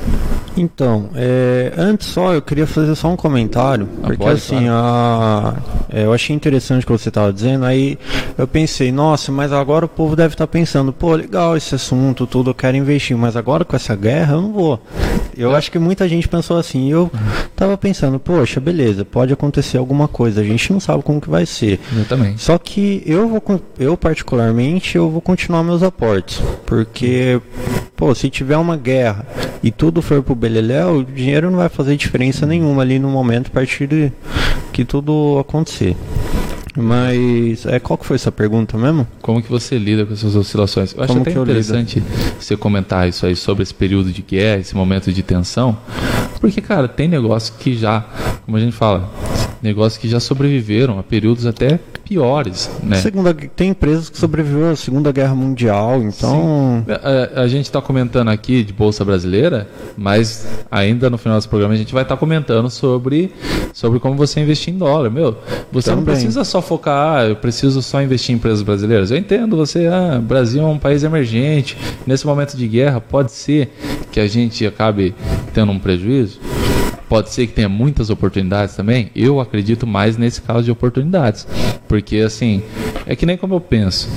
Então, 0.58 1.10
é, 1.15 1.71
antes 1.78 2.08
só 2.08 2.34
eu 2.34 2.41
queria 2.41 2.67
fazer 2.67 2.93
só 2.95 3.08
um 3.10 3.15
comentário, 3.15 3.88
ah, 4.00 4.08
porque 4.08 4.17
pode, 4.17 4.34
assim, 4.34 4.67
a, 4.67 5.56
é, 5.89 6.04
eu 6.04 6.13
achei 6.13 6.36
interessante 6.36 6.84
o 6.84 6.86
que 6.88 6.91
você 6.91 7.08
estava 7.08 7.32
dizendo, 7.32 7.63
aí 7.63 7.97
eu 8.38 8.45
pensei, 8.45 8.91
nossa, 8.91 9.32
mas 9.32 9.54
agora 9.54 9.86
o 9.86 9.89
povo 9.89 10.13
deve 10.13 10.34
estar 10.34 10.45
tá 10.45 10.52
pensando, 10.52 10.91
pô, 10.91 11.15
legal 11.15 11.56
esse 11.56 11.74
assunto, 11.74 12.28
tudo, 12.28 12.50
eu 12.50 12.54
quero 12.54 12.76
investir, 12.76 13.15
mas 13.15 13.38
agora 13.38 13.63
com 13.63 13.76
essa 13.78 13.95
guerra 13.95 14.34
eu 14.34 14.41
não 14.41 14.52
vou. 14.52 14.82
Eu 15.38 15.54
é. 15.54 15.58
acho 15.58 15.71
que 15.71 15.80
muita 15.80 16.08
gente 16.10 16.28
pensou 16.28 16.58
assim, 16.58 16.91
eu 16.91 17.10
estava 17.50 17.78
pensando, 17.78 18.19
poxa, 18.19 18.60
beleza, 18.60 19.06
pode 19.06 19.32
acontecer 19.32 19.50
alguma 19.77 20.07
coisa, 20.07 20.41
a 20.41 20.43
gente 20.43 20.71
não 20.71 20.79
sabe 20.79 21.03
como 21.03 21.19
que 21.19 21.29
vai 21.29 21.45
ser. 21.45 21.79
Eu 21.95 22.05
também. 22.05 22.37
Só 22.37 22.57
que 22.57 23.03
eu 23.05 23.27
vou, 23.27 23.43
eu 23.79 23.97
particularmente, 23.97 24.95
eu 24.95 25.09
vou 25.09 25.21
continuar 25.21 25.63
meus 25.63 25.83
aportes, 25.83 26.41
porque, 26.65 27.39
pô, 27.95 28.13
se 28.15 28.29
tiver 28.29 28.57
uma 28.57 28.77
guerra 28.77 29.25
e 29.63 29.71
tudo 29.71 30.01
for 30.01 30.23
pro 30.23 30.35
beleléu, 30.35 30.97
o 30.97 31.03
dinheiro 31.03 31.49
não 31.49 31.57
vai 31.57 31.69
fazer 31.69 31.95
diferença 31.95 32.45
nenhuma 32.45 32.81
ali 32.81 32.99
no 32.99 33.09
momento 33.09 33.47
a 33.47 33.51
partir 33.51 33.87
de 33.87 34.11
que 34.71 34.85
tudo 34.85 35.37
acontecer. 35.39 35.95
Mas 36.75 37.65
é, 37.65 37.79
qual 37.79 37.97
que 37.97 38.05
foi 38.05 38.15
essa 38.15 38.31
pergunta 38.31 38.77
mesmo? 38.77 39.05
Como 39.21 39.41
que 39.41 39.49
você 39.49 39.77
lida 39.77 40.05
com 40.05 40.13
essas 40.13 40.36
oscilações? 40.36 40.93
Eu 40.93 41.03
acho 41.03 41.13
Como 41.13 41.21
até 41.21 41.31
interessante 41.31 42.01
você 42.39 42.55
comentar 42.55 43.07
isso 43.10 43.25
aí 43.25 43.36
sobre 43.36 43.63
esse 43.63 43.73
período 43.73 44.12
de 44.12 44.21
guerra, 44.21 44.62
esse 44.62 44.75
momento 44.75 45.12
de 45.12 45.21
tensão, 45.21 45.77
porque 46.39 46.62
cara, 46.62 46.88
tem 46.88 47.07
negócio 47.07 47.53
que 47.60 47.75
já, 47.75 48.05
como 48.45 48.57
a 48.57 48.60
gente 48.60 48.75
fala, 48.75 49.10
negócios 49.62 50.01
que 50.01 50.07
já 50.07 50.19
sobreviveram 50.19 50.97
a 50.97 51.03
períodos 51.03 51.45
até 51.45 51.79
piores, 52.03 52.69
né? 52.84 52.97
Segunda, 52.97 53.34
tem 53.34 53.69
empresas 53.69 54.10
que 54.10 54.17
sobreviveram 54.17 54.71
à 54.71 54.75
Segunda 54.75 55.12
Guerra 55.12 55.36
Mundial, 55.36 56.01
então... 56.01 56.84
A, 57.36 57.41
a, 57.41 57.47
gente 57.47 57.65
está 57.65 57.81
comentando 57.81 58.29
aqui 58.29 58.63
de 58.63 58.73
Bolsa 58.73 59.05
Brasileira, 59.05 59.69
mas 59.95 60.45
ainda 60.69 61.10
no 61.10 61.17
final 61.17 61.38
desse 61.38 61.47
programa 61.47 61.73
a 61.73 61.77
gente 61.77 61.93
vai 61.93 62.03
estar 62.03 62.15
tá 62.15 62.19
comentando 62.19 62.69
sobre, 62.69 63.31
sobre 63.71 63.99
como 63.99 64.15
você 64.15 64.41
investir 64.41 64.73
em 64.73 64.77
dólar. 64.77 65.10
Meu, 65.10 65.38
você 65.71 65.89
Também. 65.89 66.05
não 66.05 66.12
precisa 66.12 66.43
só 66.43 66.61
focar, 66.62 67.17
ah, 67.17 67.26
eu 67.26 67.36
preciso 67.36 67.82
só 67.82 68.02
investir 68.02 68.34
em 68.34 68.38
empresas 68.38 68.62
brasileiras. 68.62 69.12
Eu 69.12 69.17
entendo, 69.17 69.58
você, 69.58 69.88
ah, 69.88 70.19
Brasil 70.21 70.62
é 70.62 70.65
um 70.65 70.78
país 70.78 71.04
emergente, 71.04 71.78
nesse 72.06 72.26
momento 72.26 72.56
de 72.56 72.67
guerra 72.67 73.02
pode 73.02 73.32
ser 73.32 73.71
que 74.12 74.19
a 74.19 74.28
gente 74.28 74.65
acabe 74.65 75.15
tendo 75.54 75.71
um 75.71 75.80
prejuízo, 75.80 76.39
Pode 77.12 77.30
ser 77.30 77.45
que 77.45 77.52
tenha 77.52 77.67
muitas 77.67 78.10
oportunidades 78.10 78.74
também. 78.74 79.12
Eu 79.13 79.41
acredito 79.41 79.86
mais 79.86 80.15
nesse 80.15 80.41
caso 80.41 80.63
de 80.63 80.71
oportunidades. 80.71 81.45
Porque, 81.86 82.19
assim, 82.19 82.63
é 83.06 83.17
que 83.17 83.26
nem 83.26 83.36
como 83.36 83.54
eu 83.54 83.60
penso. 83.60 84.08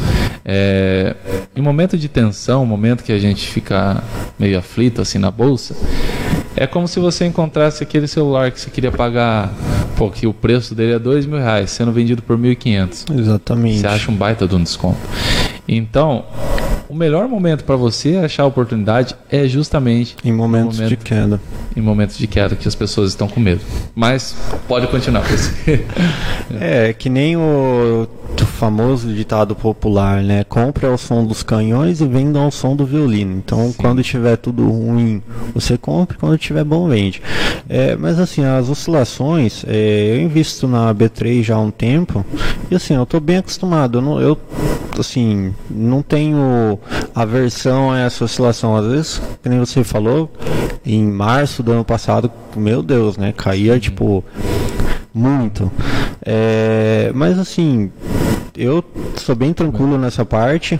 É, 0.44 1.16
em 1.56 1.60
momento 1.60 1.98
de 1.98 2.08
tensão, 2.08 2.64
momento 2.64 3.02
que 3.02 3.10
a 3.10 3.18
gente 3.18 3.48
fica 3.48 4.00
meio 4.38 4.56
aflito 4.56 5.02
assim 5.02 5.18
na 5.18 5.28
bolsa, 5.28 5.74
é 6.54 6.68
como 6.68 6.86
se 6.86 7.00
você 7.00 7.24
encontrasse 7.24 7.82
aquele 7.82 8.06
celular 8.06 8.52
que 8.52 8.60
você 8.60 8.70
queria 8.70 8.92
pagar, 8.92 9.52
pô, 9.96 10.10
que 10.10 10.26
o 10.26 10.32
preço 10.32 10.74
dele 10.74 10.92
é 10.92 10.98
dois 10.98 11.26
mil 11.26 11.38
reais, 11.38 11.70
sendo 11.70 11.92
vendido 11.92 12.22
por 12.22 12.36
mil 12.36 12.52
e 12.52 12.56
quinhentos. 12.56 13.04
Exatamente. 13.10 13.80
Você 13.80 13.86
acha 13.86 14.10
um 14.10 14.14
baita 14.14 14.46
de 14.46 14.54
um 14.54 14.62
desconto. 14.62 14.98
Então, 15.66 16.24
o 16.94 16.96
melhor 16.96 17.26
momento 17.26 17.64
para 17.64 17.74
você 17.74 18.18
achar 18.18 18.46
oportunidade 18.46 19.16
é 19.28 19.48
justamente 19.48 20.14
em 20.24 20.30
momentos 20.30 20.76
momento, 20.76 20.90
de 20.90 20.96
queda. 20.96 21.40
Em 21.76 21.80
momentos 21.80 22.16
de 22.16 22.28
queda 22.28 22.54
que 22.54 22.68
as 22.68 22.74
pessoas 22.76 23.10
estão 23.10 23.26
com 23.26 23.40
medo. 23.40 23.60
Mas 23.96 24.36
pode 24.68 24.86
continuar 24.86 25.24
é, 26.60 26.92
que 26.92 27.08
nem 27.08 27.36
o 27.36 28.06
famoso 28.54 29.12
ditado 29.12 29.56
popular, 29.56 30.22
né? 30.22 30.44
Compre 30.44 30.86
ao 30.86 30.96
som 30.96 31.24
dos 31.24 31.42
canhões 31.42 32.00
e 32.00 32.06
venda 32.06 32.38
ao 32.38 32.50
som 32.52 32.76
do 32.76 32.86
violino. 32.86 33.36
Então, 33.36 33.66
Sim. 33.66 33.74
quando 33.76 34.02
tiver 34.02 34.36
tudo 34.36 34.64
ruim, 34.68 35.20
você 35.52 35.76
compra, 35.76 36.16
quando 36.18 36.38
tiver 36.38 36.62
bom, 36.62 36.88
vende. 36.88 37.20
É, 37.68 37.96
mas 37.96 38.20
assim, 38.20 38.44
as 38.44 38.68
oscilações, 38.68 39.64
é, 39.66 40.14
eu 40.14 40.20
invisto 40.20 40.68
na 40.68 40.94
B3 40.94 41.42
já 41.42 41.56
há 41.56 41.60
um 41.60 41.70
tempo 41.70 42.24
e 42.70 42.74
assim, 42.76 42.94
eu 42.94 43.02
estou 43.02 43.20
bem 43.20 43.38
acostumado. 43.38 43.98
Eu, 43.98 44.02
não, 44.02 44.20
eu 44.20 44.38
assim, 45.00 45.54
não 45.70 46.02
tenho 46.02 46.78
aversão 47.14 47.90
a 47.90 48.00
essa 48.00 48.24
oscilação. 48.24 48.76
Às 48.76 48.86
vezes, 48.86 49.22
como 49.42 49.66
você 49.66 49.84
falou, 49.84 50.30
em 50.84 51.04
março 51.04 51.62
do 51.62 51.72
ano 51.72 51.84
passado, 51.84 52.30
meu 52.56 52.82
Deus, 52.82 53.16
né? 53.16 53.32
Caía 53.36 53.78
tipo 53.78 54.24
muito. 55.12 55.70
É, 56.24 57.10
mas 57.14 57.38
assim, 57.38 57.90
eu 58.56 58.82
sou 59.16 59.34
bem 59.34 59.52
tranquilo 59.52 59.98
nessa 59.98 60.24
parte. 60.24 60.78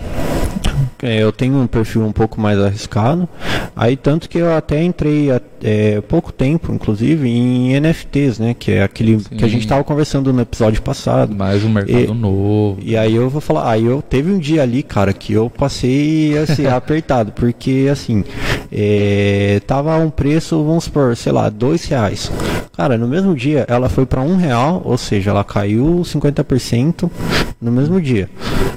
É, 1.05 1.21
eu 1.21 1.31
tenho 1.31 1.55
um 1.57 1.67
perfil 1.67 2.03
um 2.03 2.11
pouco 2.11 2.41
mais 2.41 2.59
arriscado. 2.59 3.29
Aí 3.75 3.95
tanto 3.95 4.27
que 4.27 4.39
eu 4.39 4.55
até 4.55 4.83
entrei 4.83 5.29
é, 5.63 6.01
pouco 6.01 6.31
tempo, 6.31 6.73
inclusive, 6.73 7.29
em 7.29 7.79
NFTs, 7.79 8.39
né? 8.39 8.55
Que 8.57 8.71
é 8.71 8.83
aquele 8.83 9.19
Sim. 9.19 9.35
que 9.37 9.45
a 9.45 9.47
gente 9.47 9.61
estava 9.61 9.83
conversando 9.83 10.33
no 10.33 10.41
episódio 10.41 10.81
passado. 10.81 11.35
Mais 11.35 11.63
um 11.63 11.69
mercado 11.69 11.99
e, 11.99 12.07
novo. 12.07 12.79
E 12.81 12.97
aí 12.97 13.15
eu 13.15 13.29
vou 13.29 13.41
falar, 13.41 13.69
aí 13.69 13.85
eu 13.85 14.01
teve 14.01 14.31
um 14.31 14.39
dia 14.39 14.63
ali, 14.63 14.81
cara, 14.81 15.13
que 15.13 15.33
eu 15.33 15.49
passei 15.49 16.37
assim, 16.37 16.65
apertado, 16.67 17.31
porque 17.31 17.87
assim, 17.91 18.23
é, 18.71 19.61
tava 19.67 19.97
um 19.97 20.09
preço, 20.09 20.63
vamos 20.63 20.85
supor, 20.85 21.15
sei 21.15 21.31
lá, 21.31 21.49
dois 21.49 21.85
reais. 21.85 22.31
Cara, 22.75 22.97
no 22.97 23.07
mesmo 23.07 23.33
dia 23.35 23.65
ela 23.67 23.89
foi 23.89 24.05
para 24.05 24.21
um 24.21 24.35
real, 24.35 24.81
ou 24.83 24.97
seja, 24.97 25.31
ela 25.31 25.43
caiu 25.43 26.01
50% 26.03 27.09
no 27.61 27.71
mesmo 27.71 28.01
dia. 28.01 28.29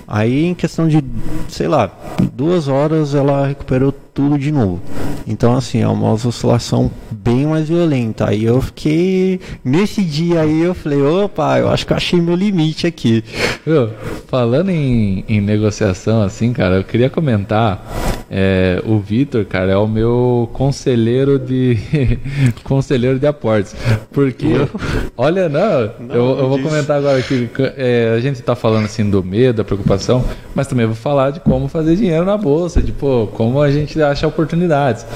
Aí 0.08 0.46
em 0.46 0.54
questão 0.54 0.88
de, 0.88 1.04
sei 1.50 1.68
lá, 1.68 1.90
duas 2.32 2.66
horas 2.66 3.14
ela 3.14 3.46
recuperou 3.46 3.92
tudo 4.18 4.37
de 4.37 4.50
novo. 4.50 4.81
Então 5.28 5.54
assim, 5.54 5.81
é 5.81 5.87
uma 5.87 6.12
oscilação 6.12 6.90
bem 7.12 7.46
mais 7.46 7.68
violenta. 7.68 8.28
Aí 8.28 8.44
eu 8.44 8.61
fiquei. 8.61 9.38
Nesse 9.64 10.02
dia 10.02 10.40
aí 10.40 10.61
eu 10.61 10.74
falei, 10.74 11.00
opa, 11.00 11.61
eu 11.61 11.68
acho 11.68 11.87
que 11.87 11.92
eu 11.92 11.96
achei 11.96 12.20
meu 12.20 12.35
limite 12.35 12.85
aqui. 12.85 13.22
Eu, 13.64 13.92
falando 14.26 14.70
em, 14.70 15.24
em 15.28 15.40
negociação, 15.40 16.20
assim, 16.22 16.52
cara, 16.52 16.76
eu 16.76 16.85
queria 16.85 17.09
comentar. 17.09 17.87
É, 18.31 18.83
o 18.85 18.98
Vitor, 18.98 19.46
cara, 19.46 19.72
é 19.72 19.76
o 19.76 19.87
meu 19.87 20.50
conselheiro 20.52 21.38
de 21.38 21.78
conselheiro 22.62 23.18
de 23.18 23.26
aportes. 23.26 23.74
Porque, 24.12 24.48
olha, 25.16 25.48
não, 25.48 25.90
não 25.98 26.14
eu, 26.14 26.38
eu, 26.40 26.48
vou 26.48 26.59
comentar 26.59 26.98
agora 26.98 27.22
que 27.22 27.48
é, 27.78 28.12
a 28.14 28.20
gente 28.20 28.35
está 28.35 28.54
falando 28.54 28.85
assim 28.85 29.09
do 29.09 29.24
medo, 29.24 29.57
da 29.57 29.64
preocupação, 29.64 30.22
mas 30.54 30.66
também 30.66 30.85
vou 30.85 30.94
falar 30.94 31.31
de 31.31 31.40
como 31.40 31.68
fazer 31.68 31.96
dinheiro 31.96 32.26
na 32.26 32.37
bolsa, 32.37 32.83
de 32.83 32.92
pô, 32.92 33.28
como 33.33 33.62
a 33.62 33.70
gente 33.70 33.96
acha 34.08 34.26
oportunidades. 34.26 35.06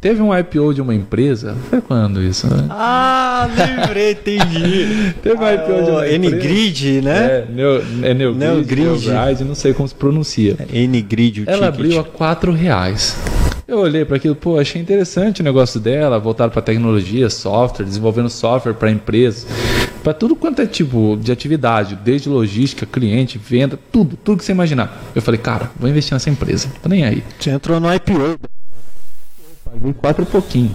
Teve 0.00 0.22
um 0.22 0.36
IPO 0.36 0.74
de 0.74 0.80
uma 0.80 0.94
empresa. 0.94 1.56
Foi 1.68 1.80
quando 1.80 2.22
isso? 2.22 2.46
Né? 2.46 2.66
Ah, 2.70 3.48
lembrei, 3.56 4.12
entendi. 4.12 5.14
Teve 5.22 5.36
um 5.36 5.52
IPO 5.52 5.84
de 5.84 5.90
uma 5.90 6.00
ah, 6.02 6.14
empresa. 6.14 6.36
N-Grid, 6.36 7.00
né? 7.02 7.26
É, 7.26 7.46
Neo, 7.50 7.82
é 8.02 8.14
Neogrid, 8.14 9.08
Neogrid. 9.08 9.44
não 9.44 9.54
sei 9.54 9.72
como 9.72 9.88
se 9.88 9.94
pronuncia. 9.94 10.56
N-Grid, 10.72 11.40
o 11.40 11.50
Ela 11.50 11.72
ticket. 11.72 11.86
abriu 11.86 12.00
a 12.00 12.04
4 12.04 12.52
reais. 12.52 13.16
Eu 13.66 13.80
olhei 13.80 14.04
para 14.04 14.16
aquilo, 14.16 14.36
pô, 14.36 14.60
achei 14.60 14.80
interessante 14.80 15.40
o 15.40 15.44
negócio 15.44 15.80
dela, 15.80 16.20
voltado 16.20 16.52
para 16.52 16.62
tecnologia, 16.62 17.28
software, 17.28 17.84
desenvolvendo 17.84 18.30
software 18.30 18.74
para 18.74 18.92
empresas, 18.92 19.44
para 20.06 20.14
tudo 20.14 20.36
quanto 20.36 20.62
é 20.62 20.66
tipo 20.66 21.18
de 21.20 21.32
atividade, 21.32 21.96
desde 21.96 22.28
logística, 22.28 22.86
cliente, 22.86 23.38
venda, 23.38 23.76
tudo, 23.90 24.16
tudo 24.16 24.38
que 24.38 24.44
você 24.44 24.52
imaginar. 24.52 25.02
Eu 25.16 25.20
falei, 25.20 25.40
cara, 25.40 25.68
vou 25.76 25.90
investir 25.90 26.14
nessa 26.14 26.30
empresa, 26.30 26.68
tô 26.80 26.88
nem 26.88 27.04
aí. 27.04 27.24
Você 27.40 27.50
entrou 27.50 27.80
no 27.80 27.92
IPO. 27.92 28.38
Paguei 29.64 29.92
quatro 29.94 30.22
e 30.22 30.26
pouquinho. 30.26 30.72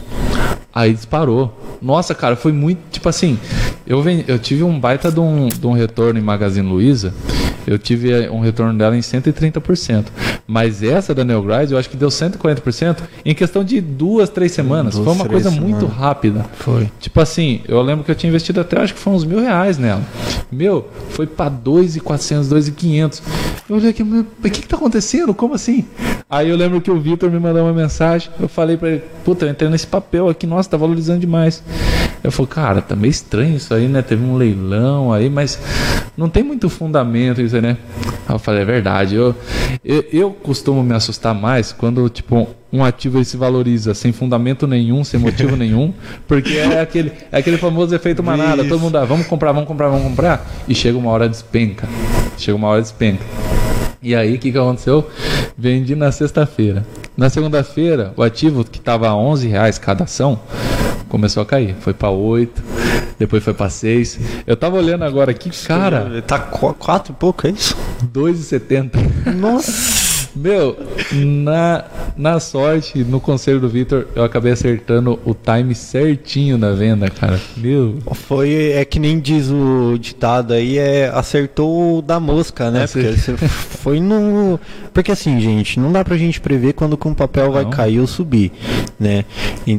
Aí 0.76 0.94
disparou. 0.94 1.58
Nossa, 1.82 2.14
cara, 2.14 2.36
foi 2.36 2.52
muito. 2.52 2.82
Tipo 2.92 3.08
assim, 3.08 3.40
eu, 3.88 4.02
ven... 4.02 4.26
eu 4.28 4.38
tive 4.38 4.64
um 4.64 4.78
baita 4.78 5.10
de 5.10 5.22
um, 5.22 5.48
de 5.48 5.66
um 5.66 5.72
retorno 5.72 6.20
em 6.20 6.22
Magazine 6.22 6.68
Luiza. 6.68 7.14
Eu 7.66 7.80
tive 7.80 8.12
eh, 8.12 8.30
um 8.30 8.42
retorno 8.42 8.78
dela 8.78 8.98
em 8.98 9.00
130%. 9.00 10.08
Mas 10.48 10.84
essa 10.84 11.14
da 11.14 11.24
Neogrid, 11.24 11.72
eu 11.72 11.78
acho 11.78 11.90
que 11.90 11.98
deu 11.98 12.10
140% 12.10 12.98
em 13.24 13.34
questão 13.34 13.64
de 13.64 13.80
duas, 13.80 14.30
três 14.30 14.52
semanas. 14.52 14.96
Duas, 14.96 15.06
foi 15.06 15.14
uma 15.14 15.26
coisa 15.26 15.50
semanas. 15.50 15.70
muito 15.70 15.86
rápida. 15.86 16.46
Foi. 16.54 16.90
Tipo 17.00 17.22
assim, 17.22 17.62
eu 17.68 17.82
lembro 17.82 18.04
que 18.04 18.12
eu 18.12 18.16
tinha 18.16 18.30
investido 18.30 18.60
até, 18.60 18.80
acho 18.80 18.94
que 18.94 19.00
foi 19.00 19.14
uns 19.14 19.24
mil 19.24 19.40
reais 19.40 19.78
nela. 19.78 20.02
Meu, 20.52 20.90
foi 21.10 21.26
para 21.26 21.50
2,400, 21.50 22.50
2,500. 22.50 23.22
Eu 23.70 23.76
olhei 23.78 23.90
aqui, 23.90 24.04
o 24.04 24.26
que 24.44 24.50
que 24.50 24.68
tá 24.68 24.76
acontecendo? 24.76 25.34
Como 25.34 25.54
assim? 25.54 25.86
Aí 26.30 26.50
eu 26.50 26.56
lembro 26.56 26.82
que 26.82 26.92
o 26.92 27.00
Vitor 27.00 27.30
me 27.30 27.40
mandou 27.40 27.64
uma 27.64 27.74
mensagem, 27.74 28.30
eu 28.40 28.48
falei 28.48 28.78
pra 28.78 28.90
ele, 28.90 29.04
puta, 29.24 29.46
eu 29.46 29.50
entrei 29.50 29.70
nesse 29.70 29.88
papel 29.88 30.30
aqui, 30.30 30.48
nossa, 30.48 30.70
tá 30.70 30.78
valorizando 30.78 31.20
demais. 31.20 31.64
Eu 32.24 32.32
falei, 32.32 32.52
cara, 32.52 32.82
tá 32.82 32.96
meio 32.96 33.10
estranho 33.10 33.56
isso 33.56 33.74
aí, 33.74 33.88
né? 33.88 34.02
Teve 34.02 34.24
um 34.24 34.36
leilão 34.36 35.12
aí, 35.12 35.30
mas 35.30 35.60
não 36.16 36.30
tem 36.30 36.44
muito 36.44 36.70
fundamento 36.70 37.42
isso 37.42 37.56
aí, 37.56 37.62
né? 37.62 37.78
Aí 38.28 38.36
eu 38.36 38.40
falei, 38.40 38.62
é 38.62 38.66
verdade. 38.66 39.16
Eu, 39.16 39.36
eu, 39.84 40.06
eu 40.14 40.32
costumo 40.32 40.84
me 40.84 40.94
assustar 40.94 41.34
mais 41.34 41.72
quando, 41.72 42.08
tipo, 42.10 42.48
um 42.72 42.84
ativo 42.84 43.18
ele 43.18 43.26
se 43.26 43.38
valoriza 43.38 43.94
sem 43.96 44.12
fundamento 44.12 44.68
nenhum, 44.68 45.04
sem 45.04 45.20
motivo 45.20 45.56
nenhum, 45.58 45.94
porque 46.28 46.58
é 46.58 46.80
aquele, 46.80 47.12
é 47.32 47.40
aquele 47.40 47.58
famoso 47.58 47.94
efeito 47.96 48.22
manada, 48.22 48.64
todo 48.64 48.80
mundo, 48.80 48.98
ah, 48.98 49.06
vamos 49.06 49.26
comprar, 49.26 49.52
vamos 49.52 49.68
comprar, 49.68 49.90
vamos 49.90 50.08
comprar, 50.08 50.46
e 50.68 50.76
chega 50.76 50.98
uma 50.98 51.10
hora 51.10 51.28
despenca. 51.28 51.88
Chega 52.38 52.56
uma 52.56 52.68
hora 52.68 52.82
despenca. 52.82 53.24
E 54.04 54.16
aí, 54.16 54.36
o 54.36 54.40
que, 54.40 54.52
que 54.52 54.58
aconteceu? 54.58 55.08
Vendi 55.56 55.96
na 55.96 56.12
sexta-feira. 56.12 56.86
Na 57.16 57.30
segunda-feira, 57.30 58.14
o 58.18 58.24
ativo 58.24 58.64
que 58.64 58.80
estava 58.80 59.08
a 59.08 59.16
11 59.16 59.48
reais 59.48 59.78
cada 59.78 60.06
ação 60.06 60.40
começou 61.12 61.44
a 61.44 61.46
cair. 61.46 61.76
Foi 61.82 61.94
para 61.94 62.10
8, 62.10 62.64
depois 63.20 63.44
foi 63.44 63.54
para 63.54 63.70
6. 63.70 64.20
Eu 64.48 64.56
tava 64.56 64.78
olhando 64.78 65.04
agora 65.04 65.32
aqui, 65.32 65.50
cara. 65.68 66.22
Tá 66.22 66.40
4 66.40 67.12
e 67.12 67.16
pouco, 67.16 67.46
é 67.46 67.52
isso? 67.52 67.76
2,70. 68.14 69.36
Nossa! 69.36 70.01
Meu, 70.36 70.78
na, 71.14 71.84
na 72.16 72.40
sorte, 72.40 73.04
no 73.04 73.20
conselho 73.20 73.60
do 73.60 73.68
Vitor, 73.68 74.08
eu 74.16 74.24
acabei 74.24 74.52
acertando 74.52 75.20
o 75.26 75.34
time 75.34 75.76
certinho 75.76 76.58
da 76.58 76.74
venda, 76.74 77.10
cara. 77.10 77.40
Meu. 77.58 77.98
Foi, 78.14 78.72
é 78.72 78.86
que 78.86 79.00
nem 79.00 79.20
diz 79.20 79.50
o 79.50 79.98
ditado 80.00 80.54
aí, 80.54 80.78
é 80.78 81.12
acertou 81.14 81.98
o 81.98 82.02
da 82.02 82.20
mosca, 82.20 82.72
né? 82.72 82.88
Porque 82.88 83.12
você 83.12 83.38
foi 83.38 84.00
no. 84.00 84.60
Porque 84.94 85.12
assim, 85.12 85.40
gente, 85.40 85.80
não 85.80 85.92
dá 85.92 86.04
pra 86.04 86.18
gente 86.18 86.40
prever 86.40 86.74
quando 86.74 86.98
que 86.98 87.08
um 87.08 87.14
papel 87.14 87.52
vai 87.52 87.66
cair 87.66 88.00
ou 88.00 88.08
subir, 88.08 88.52
né? 89.00 89.26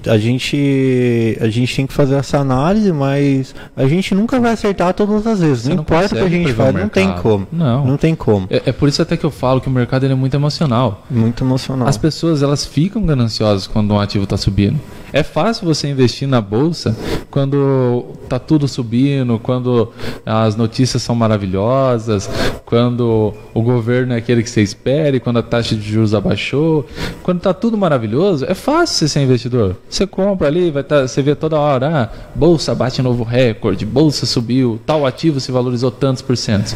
A 0.06 0.18
gente, 0.18 1.38
a 1.40 1.48
gente 1.48 1.76
tem 1.76 1.86
que 1.86 1.92
fazer 1.92 2.16
essa 2.16 2.38
análise, 2.38 2.92
mas 2.92 3.54
a 3.76 3.86
gente 3.86 4.14
nunca 4.14 4.38
vai 4.38 4.52
acertar 4.52 4.92
todas 4.94 5.26
as 5.26 5.40
vezes. 5.40 5.68
Não, 5.68 5.76
não 5.76 5.82
importa 5.82 6.14
o 6.14 6.18
que 6.18 6.24
a 6.24 6.28
gente 6.28 6.52
faz, 6.52 6.74
não 6.74 6.88
tem 6.88 7.12
como. 7.16 7.46
Não. 7.50 7.86
Não 7.86 7.96
tem 7.96 8.14
como. 8.14 8.46
É, 8.50 8.62
é, 8.66 8.72
por 8.72 8.88
isso 8.88 9.02
até 9.02 9.16
que 9.16 9.24
eu 9.24 9.30
falo 9.30 9.60
que 9.60 9.68
o 9.68 9.70
mercado 9.70 10.06
é 10.06 10.14
muito 10.14 10.36
emocional. 10.42 11.06
Muito 11.08 11.44
emocional. 11.44 11.88
As 11.88 11.96
pessoas 11.96 12.42
elas 12.42 12.66
ficam 12.66 13.02
gananciosas 13.02 13.66
quando 13.66 13.94
um 13.94 14.00
ativo 14.00 14.24
está 14.24 14.36
subindo. 14.36 14.78
É 15.12 15.22
fácil 15.22 15.66
você 15.66 15.88
investir 15.88 16.26
na 16.26 16.40
bolsa 16.40 16.96
quando 17.30 18.06
tá 18.28 18.38
tudo 18.38 18.66
subindo, 18.66 19.38
quando 19.38 19.92
as 20.24 20.56
notícias 20.56 21.02
são 21.02 21.14
maravilhosas, 21.14 22.30
quando 22.64 23.34
o 23.52 23.62
governo 23.62 24.14
é 24.14 24.16
aquele 24.16 24.42
que 24.42 24.48
você 24.48 24.62
espere, 24.62 25.20
quando 25.20 25.38
a 25.38 25.42
taxa 25.42 25.76
de 25.76 25.82
juros 25.82 26.14
abaixou, 26.14 26.86
quando 27.22 27.40
tá 27.40 27.52
tudo 27.52 27.76
maravilhoso, 27.76 28.46
é 28.46 28.54
fácil 28.54 28.96
você 28.96 29.08
ser 29.08 29.22
investidor. 29.22 29.76
Você 29.88 30.06
compra 30.06 30.48
ali, 30.48 30.70
vai 30.70 30.82
tá, 30.82 31.06
você 31.06 31.20
vê 31.20 31.34
toda 31.34 31.58
hora, 31.58 32.10
ah, 32.10 32.16
bolsa 32.34 32.74
bate 32.74 33.02
novo 33.02 33.22
recorde, 33.22 33.84
bolsa 33.84 34.24
subiu, 34.24 34.80
tal 34.86 35.04
ativo 35.04 35.40
se 35.40 35.52
valorizou 35.52 35.90
tantos 35.90 36.22
por 36.22 36.36
cento. 36.36 36.74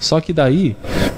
Só 0.00 0.20
que 0.20 0.32
daí, 0.32 0.76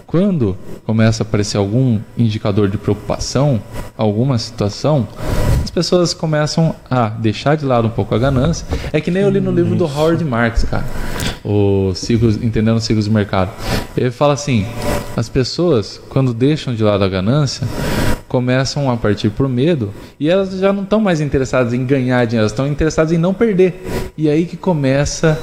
quando 0.09 0.57
começa 0.87 1.23
a 1.23 1.25
aparecer 1.27 1.59
algum 1.59 2.01
indicador 2.17 2.67
de 2.67 2.79
preocupação, 2.79 3.61
alguma 3.95 4.39
situação, 4.39 5.07
as 5.63 5.71
pessoas 5.71 6.15
começam 6.15 6.75
a 6.91 7.11
deixar 7.11 7.59
de 7.59 7.67
lado 7.67 7.89
um 7.89 7.91
pouco 7.91 8.15
a 8.15 8.19
ganância. 8.19 8.67
É 8.91 9.03
que 9.03 9.11
nem 9.11 9.23
eu 9.23 9.29
li 9.29 9.39
no 9.39 9.53
livro 9.53 9.77
do 9.77 9.85
Howard 9.85 10.25
Marks, 10.25 10.65
cara, 10.65 10.87
o 11.45 11.93
ciclos, 11.95 12.43
entendendo 12.43 12.79
os 12.79 12.85
ciclos 12.85 13.05
de 13.05 13.11
mercado. 13.11 13.51
Ele 13.95 14.11
fala 14.11 14.33
assim: 14.33 14.67
as 15.15 15.29
pessoas 15.29 16.01
quando 16.09 16.33
deixam 16.33 16.75
de 16.75 16.83
lado 16.83 17.05
a 17.05 17.09
ganância 17.09 17.69
começam 18.27 18.91
a 18.91 18.97
partir 18.97 19.31
por 19.31 19.47
medo 19.49 19.91
e 20.19 20.29
elas 20.29 20.53
já 20.59 20.73
não 20.73 20.85
estão 20.85 21.01
mais 21.01 21.21
interessadas 21.21 21.73
em 21.73 21.85
ganhar 21.85 22.25
dinheiro, 22.27 22.43
elas 22.43 22.53
estão 22.53 22.67
interessadas 22.67 23.13
em 23.13 23.19
não 23.19 23.35
perder. 23.35 24.11
E 24.17 24.29
aí 24.31 24.47
que 24.47 24.57
começa 24.57 25.39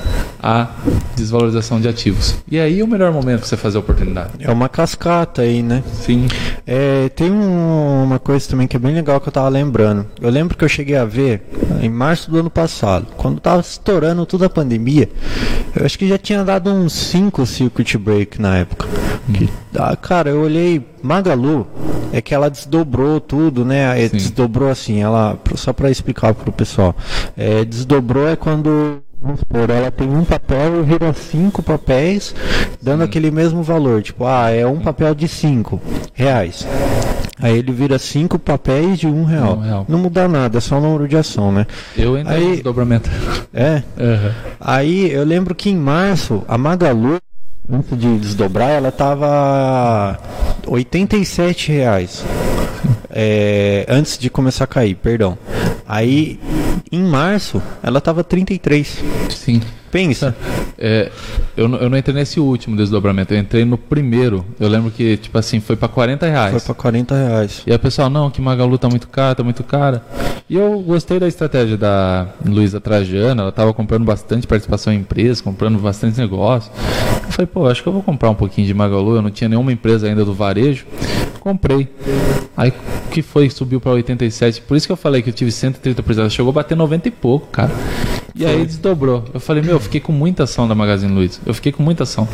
a 0.46 0.68
desvalorização 1.16 1.82
de 1.82 1.88
ativos. 1.88 2.38
E 2.48 2.60
aí 2.60 2.84
o 2.84 2.88
melhor 2.88 3.12
momento 3.12 3.40
para 3.40 3.48
você 3.48 3.58
fazer 3.58 3.78
a 3.78 3.80
oportunidade. 3.80 4.34
É 4.40 4.52
uma 4.52 4.70
cascata 4.70 5.42
aí, 5.42 5.64
né? 5.64 5.84
Sim. 5.92 6.28
É, 6.68 7.10
tem 7.10 7.32
um, 7.32 8.04
uma 8.04 8.20
coisa 8.20 8.48
também 8.48 8.68
que 8.68 8.76
é 8.76 8.80
bem 8.80 8.94
legal 8.94 9.20
que 9.20 9.28
eu 9.28 9.34
tava 9.34 9.50
lembrando. 9.50 10.06
Eu 10.22 10.30
lembro 10.30 10.56
que 10.56 10.64
eu 10.64 10.70
cheguei 10.70 10.96
a 10.96 11.04
ver 11.04 11.50
em 11.82 11.90
março 11.90 12.30
do 12.30 12.38
ano 12.38 12.52
passado, 12.52 13.08
quando 13.18 13.40
tava 13.40 13.62
estourando 13.62 14.24
toda 14.24 14.46
a 14.46 14.50
pandemia, 14.50 15.10
eu 15.76 15.84
acho 15.84 15.98
que 15.98 16.08
já 16.08 16.18
tinha 16.20 16.44
dado 16.44 16.70
uns 16.70 16.94
5 16.94 17.44
circuit 17.48 17.98
break 17.98 18.40
na 18.40 18.58
época. 18.58 18.88
Que, 19.34 19.50
ah, 19.76 19.96
cara, 19.96 20.30
eu 20.30 20.42
olhei 20.42 20.86
Magalu, 21.02 21.66
é 22.14 22.22
que 22.22 22.36
ela 22.36 22.52
desdobrou 22.52 23.20
tudo, 23.20 23.66
né? 23.66 24.00
É, 24.00 24.08
desdobrou 24.08 24.70
assim, 24.70 25.02
ela 25.02 25.40
só 25.56 25.74
para 25.74 25.90
explicar 25.90 26.36
para 26.36 26.52
o 26.52 26.54
pessoal, 26.54 26.96
é, 27.36 27.66
desdobrou 27.66 28.28
é 28.30 28.36
quando 28.36 29.02
vamos 29.26 29.40
supor, 29.40 29.70
ela 29.70 29.90
tem 29.90 30.08
um 30.08 30.24
papel 30.24 30.82
e 30.82 30.84
vira 30.84 31.12
cinco 31.14 31.64
papéis, 31.64 32.36
dando 32.82 33.00
Sim. 33.00 33.06
aquele 33.06 33.32
mesmo 33.32 33.64
valor. 33.64 34.04
Tipo, 34.04 34.26
ah, 34.26 34.52
é 34.52 34.66
um 34.68 34.80
papel 34.80 35.16
de 35.16 35.28
cinco 35.28 35.82
reais. 36.14 36.66
Aí 37.42 37.58
ele 37.58 37.72
vira 37.72 37.98
cinco 37.98 38.38
papéis 38.38 39.00
de 39.00 39.08
um 39.08 39.26
real. 39.26 39.58
Um 39.58 39.62
real. 39.62 39.86
Não 39.90 39.98
muda 40.00 40.28
nada, 40.28 40.60
é 40.60 40.62
só 40.62 40.78
o 40.78 40.82
número 40.82 41.08
de 41.08 41.18
ação, 41.18 41.52
né? 41.52 41.66
Eu 41.98 42.18
entrei 42.18 42.38
Aí, 42.38 42.44
no 42.44 42.54
desdobramento. 42.54 43.10
É? 43.54 43.84
Uhum. 43.98 44.32
Aí 44.60 45.12
eu 45.12 45.24
lembro 45.24 45.56
que 45.56 45.70
em 45.70 45.76
março, 45.76 46.44
a 46.48 46.58
Magalu, 46.58 47.18
antes 47.70 47.98
de 47.98 48.18
desdobrar, 48.20 48.70
ela 48.70 48.92
tava 48.92 50.20
87 50.68 51.72
reais. 51.72 52.24
É, 53.10 53.86
antes 53.90 54.18
de 54.18 54.30
começar 54.30 54.66
a 54.66 54.68
cair, 54.68 54.96
perdão. 54.96 55.38
Aí 55.88 56.40
em 56.92 57.04
março, 57.04 57.62
ela 57.82 58.00
tava 58.00 58.24
33. 58.24 59.04
Sim. 59.30 59.62
Pensa. 59.92 60.36
É, 60.78 61.10
eu, 61.56 61.74
eu 61.76 61.90
não 61.90 61.98
entrei 61.98 62.14
nesse 62.14 62.38
último 62.38 62.76
desdobramento, 62.76 63.34
eu 63.34 63.40
entrei 63.40 63.64
no 63.64 63.78
primeiro. 63.78 64.46
Eu 64.60 64.68
lembro 64.68 64.92
que, 64.92 65.16
tipo 65.16 65.38
assim, 65.38 65.62
foi 65.62 65.78
para 65.78 65.88
40 65.88 66.28
reais. 66.28 66.52
Foi 66.52 66.60
para 66.60 66.74
40 66.76 67.16
reais. 67.16 67.64
E 67.66 67.72
a 67.72 67.80
pessoal, 67.80 68.10
não, 68.10 68.30
que 68.30 68.42
Magalu 68.42 68.78
tá 68.78 68.90
muito 68.90 69.08
cara, 69.08 69.36
tá 69.36 69.44
muito 69.44 69.64
cara. 69.64 70.04
E 70.50 70.56
eu 70.58 70.80
gostei 70.82 71.18
da 71.18 71.28
estratégia 71.30 71.78
da 71.78 72.28
Luísa 72.46 72.82
Trajana, 72.82 73.44
ela 73.44 73.52
tava 73.54 73.74
comprando 73.74 74.04
bastante 74.04 74.46
participação 74.46 74.92
em 74.92 74.98
empresa, 74.98 75.42
comprando 75.42 75.80
bastante 75.80 76.20
negócio. 76.20 76.72
Eu 77.26 77.32
falei, 77.32 77.48
pô, 77.48 77.68
acho 77.68 77.82
que 77.82 77.88
eu 77.88 77.94
vou 77.94 78.04
comprar 78.04 78.30
um 78.30 78.36
pouquinho 78.36 78.68
de 78.68 78.74
Magalu, 78.74 79.16
eu 79.16 79.22
não 79.22 79.32
tinha 79.32 79.50
nenhuma 79.50 79.72
empresa 79.72 80.08
ainda 80.08 80.26
do 80.26 80.34
varejo. 80.34 80.86
Comprei. 81.40 81.88
Aí 82.58 82.74
que 83.12 83.22
foi, 83.22 83.50
subiu 83.50 83.80
para 83.80 83.92
87. 83.94 84.62
Por 84.62 84.76
isso 84.76 84.86
que 84.86 84.92
eu 84.92 84.98
falei 84.98 85.22
que 85.22 85.30
eu 85.30 85.34
tive 85.34 85.52
130%. 85.76 86.30
Chegou 86.30 86.50
a 86.50 86.54
bater 86.54 86.76
90 86.76 87.08
e 87.08 87.12
pouco, 87.12 87.48
cara. 87.48 87.72
E 88.38 88.46
aí 88.46 88.66
desdobrou. 88.66 89.24
Eu 89.34 89.40
falei, 89.40 89.64
meu, 89.64 89.74
eu 89.74 89.80
fiquei 89.80 90.02
com 90.02 90.12
muita 90.12 90.44
ação 90.44 90.68
da 90.68 90.76
Magazine 90.76 91.14
Luiza. 91.14 91.40
Eu 91.46 91.54
fiquei 91.54 91.72
com 91.72 91.82
muita 91.82 92.04
ação. 92.04 92.28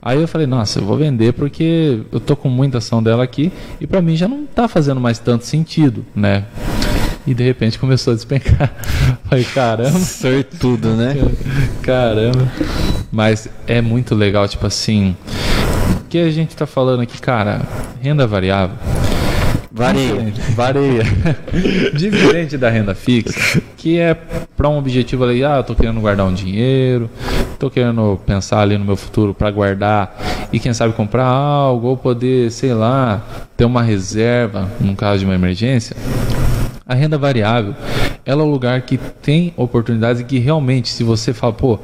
Aí 0.00 0.20
eu 0.20 0.26
falei, 0.26 0.46
nossa, 0.46 0.78
eu 0.78 0.84
vou 0.84 0.96
vender 0.96 1.34
porque 1.34 2.00
eu 2.10 2.18
tô 2.18 2.34
com 2.34 2.48
muita 2.48 2.78
ação 2.78 3.02
dela 3.02 3.22
aqui 3.22 3.52
e 3.80 3.86
para 3.86 4.00
mim 4.00 4.16
já 4.16 4.26
não 4.26 4.46
tá 4.46 4.66
fazendo 4.68 5.00
mais 5.00 5.18
tanto 5.18 5.44
sentido, 5.44 6.04
né? 6.14 6.44
E 7.26 7.34
de 7.34 7.42
repente 7.42 7.78
começou 7.78 8.12
a 8.12 8.14
despencar. 8.14 8.72
Falei, 9.28 9.44
caramba. 9.44 9.98
tudo, 10.58 10.90
né? 10.90 11.14
Caramba. 11.82 12.50
Mas 13.10 13.48
é 13.66 13.80
muito 13.80 14.14
legal, 14.14 14.46
tipo 14.46 14.66
assim. 14.66 15.16
O 16.00 16.04
que 16.08 16.18
a 16.18 16.30
gente 16.30 16.54
tá 16.54 16.66
falando 16.66 17.00
aqui, 17.00 17.18
cara? 17.20 17.62
Renda 18.00 18.26
variável 18.26 18.93
Vareia. 19.74 20.32
Vareia. 20.54 21.02
Diferente 21.98 22.56
da 22.56 22.70
renda 22.70 22.94
fixa, 22.94 23.60
que 23.76 23.98
é 23.98 24.14
para 24.56 24.68
um 24.68 24.78
objetivo 24.78 25.24
ali, 25.24 25.44
ah, 25.44 25.56
eu 25.56 25.64
tô 25.64 25.74
querendo 25.74 26.00
guardar 26.00 26.24
um 26.26 26.32
dinheiro, 26.32 27.10
tô 27.58 27.68
querendo 27.68 28.16
pensar 28.24 28.60
ali 28.60 28.78
no 28.78 28.84
meu 28.84 28.94
futuro 28.94 29.34
para 29.34 29.50
guardar 29.50 30.16
e 30.52 30.60
quem 30.60 30.72
sabe 30.72 30.94
comprar 30.94 31.26
algo 31.26 31.88
ou 31.88 31.96
poder, 31.96 32.52
sei 32.52 32.72
lá, 32.72 33.20
ter 33.56 33.64
uma 33.64 33.82
reserva 33.82 34.70
no 34.80 34.94
caso 34.94 35.18
de 35.18 35.24
uma 35.24 35.34
emergência. 35.34 35.96
A 36.86 36.94
renda 36.94 37.18
variável, 37.18 37.74
ela 38.24 38.42
é 38.42 38.44
o 38.44 38.48
lugar 38.48 38.80
que 38.82 38.96
tem 38.96 39.52
oportunidades 39.56 40.22
e 40.22 40.24
que 40.24 40.38
realmente, 40.38 40.90
se 40.90 41.02
você 41.02 41.32
fala, 41.32 41.52
pô, 41.52 41.80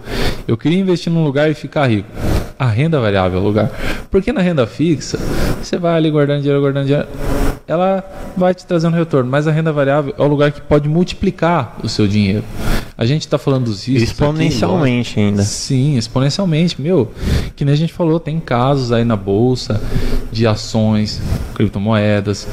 eu 0.47 0.57
queria 0.57 0.79
investir 0.79 1.13
num 1.13 1.25
lugar 1.25 1.51
e 1.51 1.55
ficar 1.55 1.89
rico. 1.89 2.09
A 2.57 2.67
renda 2.67 3.01
variável 3.01 3.41
é 3.41 3.43
o 3.43 3.45
lugar. 3.45 3.71
Porque 4.11 4.33
na 4.33 4.43
renda 4.43 4.65
fixa, 4.65 5.19
você 5.61 5.77
vai 5.77 5.97
ali 5.97 6.09
guardando 6.11 6.43
dinheiro, 6.43 6.61
guardando 6.61 6.87
dinheiro 6.87 7.09
ela 7.71 8.05
vai 8.37 8.53
te 8.53 8.67
trazendo 8.67 8.97
retorno. 8.97 9.31
Mas 9.31 9.47
a 9.47 9.53
renda 9.53 9.73
variável 9.73 10.13
é 10.19 10.23
o 10.23 10.27
lugar 10.27 10.51
que 10.51 10.61
pode 10.61 10.89
multiplicar 10.89 11.77
o 11.83 11.89
seu 11.89 12.09
dinheiro. 12.09 12.43
A 12.99 13.07
gente 13.07 13.23
está 13.23 13.39
falando 13.39 13.67
dos 13.67 13.87
riscos. 13.87 14.11
Exponencialmente 14.11 15.13
aqui, 15.13 15.21
ainda. 15.21 15.43
Sim, 15.43 15.97
exponencialmente. 15.97 16.81
Meu, 16.83 17.13
que 17.55 17.65
nem 17.65 17.73
a 17.73 17.77
gente 17.77 17.93
falou, 17.93 18.19
tem 18.19 18.41
casos 18.41 18.91
aí 18.91 19.05
na 19.05 19.15
bolsa 19.15 19.81
de 20.33 20.47
ações, 20.47 21.23
criptomoedas, 21.55 22.47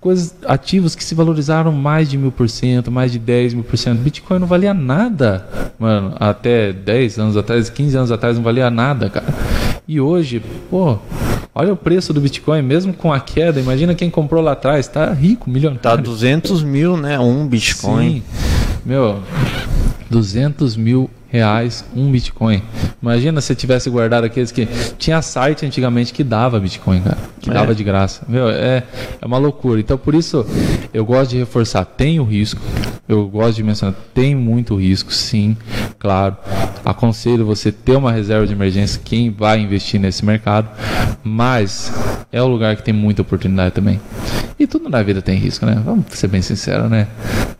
coisas, 0.00 0.34
ativos 0.46 0.96
que 0.96 1.04
se 1.04 1.14
valorizaram 1.14 1.70
mais 1.70 2.10
de 2.10 2.18
mil 2.18 2.32
por 2.32 2.48
cento, 2.48 2.90
mais 2.90 3.12
de 3.12 3.20
10 3.20 3.54
mil 3.54 3.64
por 3.64 3.78
cento. 3.78 4.00
Bitcoin 4.00 4.40
não 4.40 4.48
valia 4.48 4.74
nada, 4.74 5.46
mano, 5.78 6.14
até 6.18 6.72
10 6.72 7.18
anos 7.20 7.36
atrás, 7.36 7.70
15 7.70 7.96
anos 7.96 8.10
atrás 8.10 8.36
não 8.36 8.42
valia 8.42 8.68
nada, 8.68 9.08
cara. 9.08 9.32
E 9.86 10.00
hoje, 10.00 10.42
pô, 10.68 10.98
Olha 11.54 11.72
o 11.72 11.76
preço 11.76 12.12
do 12.14 12.20
Bitcoin, 12.20 12.62
mesmo 12.62 12.92
com 12.94 13.12
a 13.12 13.20
queda. 13.20 13.60
Imagina 13.60 13.94
quem 13.94 14.08
comprou 14.08 14.42
lá 14.42 14.52
atrás, 14.52 14.88
tá 14.88 15.12
rico, 15.12 15.50
milionário. 15.50 15.80
Tá 15.82 15.96
200 15.96 16.62
mil, 16.62 16.96
né? 16.96 17.18
Um 17.18 17.46
Bitcoin. 17.46 18.14
Sim. 18.14 18.22
Meu, 18.86 19.20
200 20.10 20.76
mil 20.76 21.10
reais 21.28 21.84
um 21.94 22.10
Bitcoin. 22.10 22.62
Imagina 23.02 23.40
se 23.40 23.54
tivesse 23.54 23.88
guardado 23.90 24.24
aqueles 24.24 24.50
que. 24.50 24.66
Tinha 24.98 25.20
site 25.22 25.64
antigamente 25.66 26.12
que 26.12 26.22
dava 26.24 26.58
Bitcoin, 26.60 27.00
cara. 27.00 27.18
Que 27.40 27.50
É. 27.50 27.52
dava 27.54 27.74
de 27.74 27.82
graça. 27.84 28.22
Meu, 28.28 28.48
é, 28.48 28.82
é 29.20 29.26
uma 29.26 29.38
loucura. 29.38 29.78
Então 29.80 29.96
por 29.98 30.14
isso 30.14 30.46
eu 30.92 31.04
gosto 31.04 31.32
de 31.32 31.38
reforçar, 31.38 31.84
tem 31.84 32.18
o 32.20 32.24
risco. 32.24 32.60
Eu 33.08 33.26
gosto 33.28 33.56
de 33.56 33.62
mencionar, 33.62 33.94
tem 34.14 34.34
muito 34.34 34.74
risco, 34.76 35.12
sim, 35.12 35.56
claro. 35.98 36.36
Aconselho 36.84 37.44
você 37.44 37.70
ter 37.70 37.96
uma 37.96 38.12
reserva 38.12 38.46
de 38.46 38.52
emergência, 38.52 39.00
quem 39.04 39.30
vai 39.30 39.60
investir 39.60 40.00
nesse 40.00 40.24
mercado, 40.24 40.68
mas 41.22 41.92
é 42.32 42.42
o 42.42 42.46
lugar 42.46 42.76
que 42.76 42.82
tem 42.82 42.94
muita 42.94 43.22
oportunidade 43.22 43.74
também. 43.74 44.00
E 44.58 44.66
tudo 44.66 44.88
na 44.88 45.02
vida 45.02 45.20
tem 45.20 45.36
risco, 45.36 45.66
né? 45.66 45.80
Vamos 45.84 46.06
ser 46.10 46.28
bem 46.28 46.40
sinceros, 46.40 46.88
né? 46.88 47.08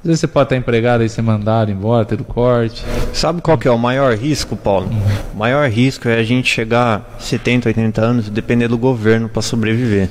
Às 0.02 0.06
vezes 0.06 0.20
você 0.20 0.26
pode 0.26 0.46
estar 0.46 0.56
empregado 0.56 1.02
e 1.02 1.08
ser 1.08 1.22
mandado 1.22 1.70
embora, 1.70 2.04
ter 2.04 2.16
do 2.16 2.24
corte. 2.24 2.84
Sabe 3.12 3.40
qual 3.40 3.58
que 3.58 3.66
é 3.66 3.70
o 3.70 3.78
maior 3.78 4.16
risco, 4.16 4.56
Paulo? 4.56 4.88
O 5.34 5.36
maior 5.36 5.68
risco 5.68 6.08
é 6.08 6.18
a 6.18 6.22
gente 6.22 6.48
chegar 6.48 7.16
70, 7.18 7.68
80 7.68 8.00
anos 8.00 8.26
e 8.28 8.30
depender 8.30 8.68
do 8.68 8.78
governo 8.78 9.28
para 9.28 9.42
sobreviver. 9.42 10.10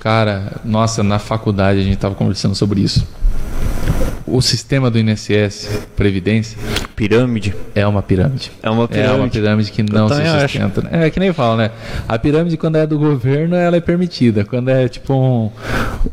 Cara, 0.00 0.60
nossa, 0.64 1.02
na 1.02 1.18
faculdade 1.18 1.80
a 1.80 1.82
gente 1.82 1.96
tava 1.96 2.14
conversando 2.14 2.54
sobre 2.54 2.80
isso. 2.80 3.06
O 4.26 4.40
sistema 4.40 4.90
do 4.90 4.98
INSS, 4.98 5.68
Previdência, 5.94 6.56
Pirâmide 6.96 7.54
é 7.74 7.86
uma 7.86 8.02
pirâmide. 8.02 8.50
é 8.62 8.70
uma 8.70 8.84
É 8.84 8.86
pirâmide. 8.88 9.18
uma 9.20 9.28
pirâmide 9.28 9.70
que 9.72 9.82
não 9.82 10.08
se 10.08 10.14
também 10.14 10.30
acho. 10.30 10.58
sustenta. 10.58 10.80
né? 10.82 11.06
É 11.06 11.10
que 11.10 11.20
nem 11.20 11.32
fala, 11.32 11.56
né? 11.56 11.70
A 12.08 12.18
pirâmide, 12.18 12.56
quando 12.56 12.76
é 12.76 12.86
do 12.86 12.98
governo, 12.98 13.54
ela 13.54 13.76
é 13.76 13.80
permitida. 13.80 14.44
Quando 14.44 14.70
é 14.70 14.88
tipo 14.88 15.12
um. 15.12 15.50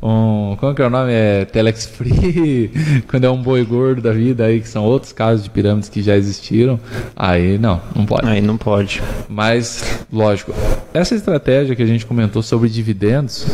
um 0.02 0.56
como 0.60 0.76
que 0.76 0.82
é 0.82 0.88
o 0.88 0.90
nome? 0.90 1.12
É 1.14 1.46
Telex 1.46 1.86
Free. 1.86 2.72
quando 3.10 3.24
é 3.26 3.30
um 3.30 3.42
boi 3.42 3.64
gordo 3.64 4.02
da 4.02 4.12
vida, 4.12 4.46
aí 4.46 4.60
que 4.60 4.68
são 4.68 4.84
outros 4.84 5.14
casos 5.14 5.44
de 5.44 5.50
pirâmides 5.50 5.88
que 5.90 6.02
já 6.02 6.16
existiram. 6.16 6.80
Aí 7.16 7.58
não, 7.58 7.82
não 7.96 8.06
pode. 8.06 8.28
Aí 8.28 8.42
não 8.42 8.58
pode. 8.58 9.02
Mas, 9.30 10.04
lógico, 10.12 10.54
essa 10.94 11.16
estratégia 11.16 11.76
que 11.76 11.84
a 11.84 11.88
gente 11.88 12.06
comentou 12.06 12.42
sobre 12.44 12.68
dividendos 12.70 13.46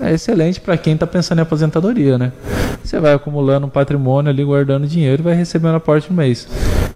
é 0.00 0.12
excelente 0.14 0.60
para 0.60 0.76
quem 0.76 0.94
está 0.94 1.06
pensando 1.06 1.38
em 1.38 1.42
aposentadoria, 1.42 2.18
né? 2.18 2.32
Você 2.84 2.98
vai 2.98 3.12
acumulando 3.14 3.66
um 3.66 3.70
patrimônio 3.82 4.30
ali, 4.30 4.44
guardando 4.44 4.86
dinheiro 4.86 5.22
e 5.22 5.24
vai 5.24 5.34
recebendo 5.34 5.74
a 5.74 5.80
parte 5.80 6.08
do 6.08 6.14
mês. 6.14 6.46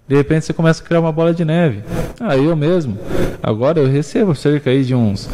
De 0.07 0.15
repente 0.15 0.45
você 0.45 0.53
começa 0.53 0.81
a 0.81 0.85
criar 0.85 1.01
uma 1.01 1.11
bola 1.11 1.33
de 1.33 1.43
neve. 1.43 1.83
Ah, 2.19 2.37
eu 2.37 2.55
mesmo. 2.55 2.97
Agora 3.43 3.79
eu 3.79 3.87
recebo 3.87 4.33
cerca 4.33 4.69
aí 4.69 4.83
de 4.83 4.95
uns. 4.95 5.29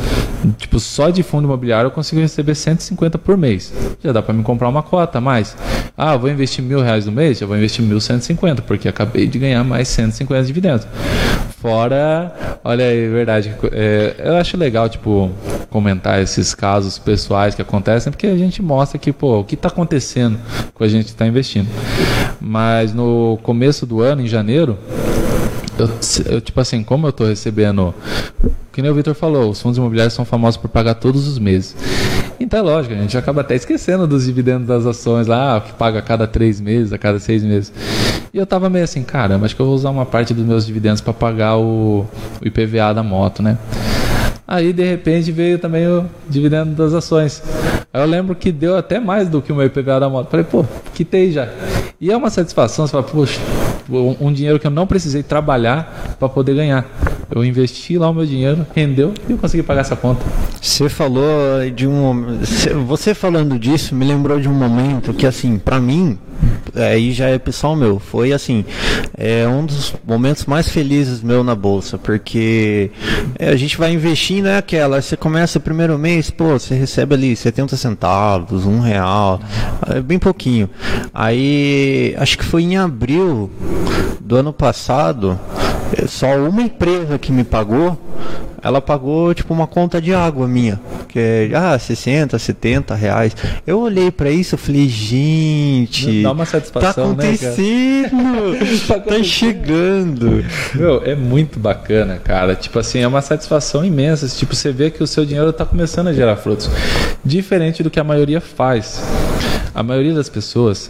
Tipo, 0.57 0.79
só 0.79 1.09
de 1.09 1.23
fundo 1.23 1.45
imobiliário 1.45 1.87
eu 1.87 1.91
consigo 1.91 2.21
receber 2.21 2.55
150 2.55 3.17
por 3.17 3.37
mês. 3.37 3.73
Já 4.03 4.11
dá 4.11 4.21
para 4.21 4.33
me 4.33 4.43
comprar 4.43 4.67
uma 4.69 4.83
cota 4.83 5.17
a 5.17 5.21
mais. 5.21 5.55
Ah, 5.97 6.17
vou 6.17 6.29
investir 6.29 6.63
mil 6.63 6.81
reais 6.81 7.05
no 7.05 7.11
mês? 7.11 7.39
Já 7.39 7.45
vou 7.45 7.55
investir 7.55 7.85
1.150, 7.85 8.61
porque 8.61 8.87
acabei 8.87 9.27
de 9.27 9.39
ganhar 9.39 9.63
mais 9.63 9.87
150 9.87 10.41
de 10.41 10.47
dividendos. 10.47 10.87
Fora, 11.59 12.59
olha 12.63 12.85
aí, 12.85 13.07
verdade. 13.07 13.55
é, 13.71 14.15
eu 14.19 14.35
acho 14.35 14.57
legal, 14.57 14.89
tipo, 14.89 15.31
comentar 15.69 16.21
esses 16.21 16.53
casos 16.53 16.99
pessoais 16.99 17.55
que 17.55 17.61
acontecem, 17.61 18.11
porque 18.11 18.27
a 18.27 18.37
gente 18.37 18.61
mostra 18.61 18.99
que, 18.99 19.13
pô, 19.13 19.39
o 19.39 19.43
que 19.45 19.55
está 19.55 19.69
acontecendo 19.69 20.37
com 20.73 20.83
a 20.83 20.87
gente 20.87 21.07
está 21.07 21.25
investindo. 21.25 21.69
Mas 22.41 22.93
no 22.93 23.39
começo 23.43 23.85
do 23.85 24.01
ano, 24.01 24.21
em 24.21 24.27
janeiro, 24.27 24.77
eu, 25.77 25.89
eu, 26.25 26.41
tipo 26.41 26.59
assim, 26.59 26.83
como 26.83 27.07
eu 27.07 27.11
tô 27.11 27.25
recebendo. 27.25 27.93
Que 28.71 28.81
nem 28.81 28.89
o 28.89 28.95
Victor 28.95 29.13
falou, 29.13 29.51
os 29.51 29.61
fundos 29.61 29.77
imobiliários 29.77 30.13
são 30.13 30.25
famosos 30.25 30.57
por 30.57 30.67
pagar 30.67 30.95
todos 30.95 31.27
os 31.27 31.37
meses. 31.37 31.75
Então 32.39 32.59
é 32.59 32.61
lógico, 32.63 32.95
a 32.95 32.97
gente 32.97 33.15
acaba 33.15 33.41
até 33.41 33.55
esquecendo 33.55 34.07
dos 34.07 34.25
dividendos 34.25 34.67
das 34.67 34.85
ações 34.85 35.27
lá, 35.27 35.61
que 35.61 35.71
paga 35.73 35.99
a 35.99 36.01
cada 36.01 36.25
três 36.25 36.59
meses, 36.59 36.91
a 36.91 36.97
cada 36.97 37.19
seis 37.19 37.43
meses. 37.43 37.71
E 38.33 38.37
eu 38.37 38.47
tava 38.47 38.69
meio 38.69 38.83
assim, 38.83 39.03
caramba, 39.03 39.45
acho 39.45 39.55
que 39.55 39.61
eu 39.61 39.65
vou 39.65 39.75
usar 39.75 39.91
uma 39.91 40.05
parte 40.05 40.33
dos 40.33 40.43
meus 40.43 40.65
dividendos 40.65 41.01
para 41.01 41.13
pagar 41.13 41.55
o, 41.57 42.05
o 42.41 42.47
IPVA 42.47 42.93
da 42.93 43.03
moto, 43.03 43.43
né? 43.43 43.57
Aí 44.47 44.73
de 44.73 44.83
repente 44.83 45.31
veio 45.31 45.57
também 45.57 45.87
o 45.87 46.05
dividendo 46.27 46.75
das 46.75 46.93
ações. 46.93 47.41
Aí 47.93 48.01
eu 48.01 48.07
lembro 48.07 48.35
que 48.35 48.51
deu 48.51 48.75
até 48.75 48.99
mais 48.99 49.29
do 49.29 49.41
que 49.41 49.51
o 49.51 49.55
meu 49.55 49.65
IPVA 49.65 49.99
da 49.99 50.09
moto. 50.09 50.29
Falei, 50.29 50.45
pô, 50.45 50.65
quitei 50.93 51.31
já. 51.31 51.47
E 52.01 52.11
é 52.11 52.17
uma 52.17 52.29
satisfação, 52.29 52.85
você 52.85 52.91
fala, 52.91 53.03
poxa, 53.03 53.39
um 53.89 54.31
dinheiro 54.31 54.59
que 54.59 54.67
eu 54.67 54.71
não 54.71 54.87
precisei 54.87 55.23
trabalhar 55.23 56.15
para 56.19 56.29
poder 56.29 56.55
ganhar. 56.55 56.85
Eu 57.33 57.43
investi 57.43 57.97
lá 57.97 58.09
o 58.09 58.13
meu 58.13 58.25
dinheiro, 58.25 58.65
rendeu 58.75 59.13
e 59.27 59.31
eu 59.31 59.37
consegui 59.37 59.63
pagar 59.63 59.81
essa 59.81 59.95
conta. 59.95 60.23
Você 60.61 60.87
falou 60.87 61.23
de 61.75 61.87
um. 61.87 62.39
Você 62.87 63.13
falando 63.13 63.57
disso 63.57 63.95
me 63.95 64.05
lembrou 64.05 64.39
de 64.39 64.47
um 64.47 64.53
momento 64.53 65.13
que, 65.13 65.25
assim, 65.25 65.57
pra 65.57 65.79
mim, 65.79 66.17
aí 66.75 67.11
já 67.11 67.27
é 67.27 67.37
pessoal 67.37 67.75
meu, 67.75 67.99
foi 67.99 68.33
assim, 68.33 68.65
é 69.17 69.47
um 69.47 69.65
dos 69.65 69.93
momentos 70.05 70.45
mais 70.45 70.69
felizes 70.69 71.21
meu 71.21 71.43
na 71.43 71.55
bolsa, 71.55 71.97
porque 71.97 72.91
é, 73.37 73.49
a 73.49 73.55
gente 73.55 73.77
vai 73.77 73.93
investindo, 73.93 74.47
é 74.47 74.57
aquela, 74.57 75.01
você 75.01 75.15
começa 75.15 75.57
o 75.59 75.61
primeiro 75.61 75.97
mês, 75.97 76.29
pô, 76.29 76.59
você 76.59 76.75
recebe 76.75 77.15
ali 77.15 77.35
70 77.35 77.77
centavos, 77.77 78.65
um 78.65 78.79
real, 78.79 79.39
é 79.87 80.01
bem 80.01 80.19
pouquinho. 80.19 80.69
Aí, 81.13 82.15
acho 82.17 82.37
que 82.37 82.45
foi 82.45 82.63
em 82.63 82.77
abril 82.77 83.49
do 84.19 84.35
ano 84.35 84.53
passado, 84.53 85.39
só 86.07 86.35
uma 86.37 86.61
empresa 86.61 87.17
que 87.17 87.31
me 87.31 87.43
pagou, 87.43 87.97
ela 88.63 88.79
pagou 88.79 89.33
tipo 89.33 89.53
uma 89.53 89.67
conta 89.67 90.01
de 90.01 90.13
água 90.13 90.47
minha, 90.47 90.79
que 91.09 91.19
é 91.19 91.51
ah, 91.53 91.77
60, 91.77 92.39
70 92.39 92.95
reais. 92.95 93.35
Eu 93.67 93.79
olhei 93.79 94.09
pra 94.09 94.31
isso 94.31 94.55
e 94.55 94.57
falei, 94.57 94.87
gente, 94.87 96.23
Dá 96.23 96.31
uma 96.31 96.45
tá 96.45 96.51
satisfação, 96.51 97.09
né, 97.13 97.35
cara? 97.37 97.51
acontecendo, 97.51 99.03
tá 99.05 99.23
chegando. 99.23 100.45
Meu, 100.73 101.03
é 101.03 101.13
muito 101.13 101.59
bacana, 101.59 102.17
cara. 102.23 102.55
Tipo 102.55 102.79
assim, 102.79 102.99
é 102.99 103.07
uma 103.07 103.21
satisfação 103.21 103.83
imensa. 103.83 104.27
Tipo, 104.29 104.55
você 104.55 104.71
vê 104.71 104.89
que 104.89 105.03
o 105.03 105.07
seu 105.07 105.25
dinheiro 105.25 105.51
tá 105.51 105.65
começando 105.65 106.07
a 106.07 106.13
gerar 106.13 106.37
frutos. 106.37 106.69
Diferente 107.23 107.83
do 107.83 107.89
que 107.89 107.99
a 107.99 108.03
maioria 108.03 108.39
faz. 108.39 109.01
A 109.75 109.83
maioria 109.83 110.13
das 110.13 110.29
pessoas 110.29 110.89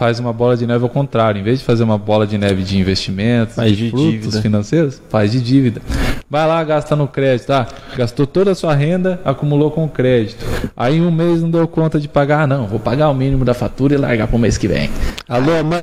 faz 0.00 0.18
uma 0.18 0.32
bola 0.32 0.56
de 0.56 0.66
neve 0.66 0.82
ao 0.82 0.88
contrário. 0.88 1.38
Em 1.38 1.44
vez 1.44 1.58
de 1.58 1.64
fazer 1.66 1.84
uma 1.84 1.98
bola 1.98 2.26
de 2.26 2.38
neve 2.38 2.62
de 2.62 2.78
investimentos, 2.78 3.54
Faz 3.54 3.76
de, 3.76 3.90
de 3.90 4.10
dívida. 4.12 4.40
financeiros, 4.40 5.02
faz 5.10 5.30
de 5.30 5.42
dívida. 5.42 5.82
Vai 6.28 6.48
lá, 6.48 6.64
gasta 6.64 6.96
no 6.96 7.06
crédito, 7.06 7.48
tá? 7.48 7.68
Gastou 7.98 8.26
toda 8.26 8.52
a 8.52 8.54
sua 8.54 8.74
renda, 8.74 9.20
acumulou 9.26 9.70
com 9.70 9.86
crédito. 9.86 10.42
Aí 10.74 11.02
um 11.02 11.10
mês 11.10 11.42
não 11.42 11.50
deu 11.50 11.68
conta 11.68 12.00
de 12.00 12.08
pagar, 12.08 12.48
não. 12.48 12.66
Vou 12.66 12.80
pagar 12.80 13.10
o 13.10 13.14
mínimo 13.14 13.44
da 13.44 13.52
fatura 13.52 13.92
e 13.92 13.98
largar 13.98 14.26
pro 14.26 14.38
mês 14.38 14.56
que 14.56 14.66
vem. 14.66 14.88
Alô, 15.28 15.62
mãe. 15.62 15.82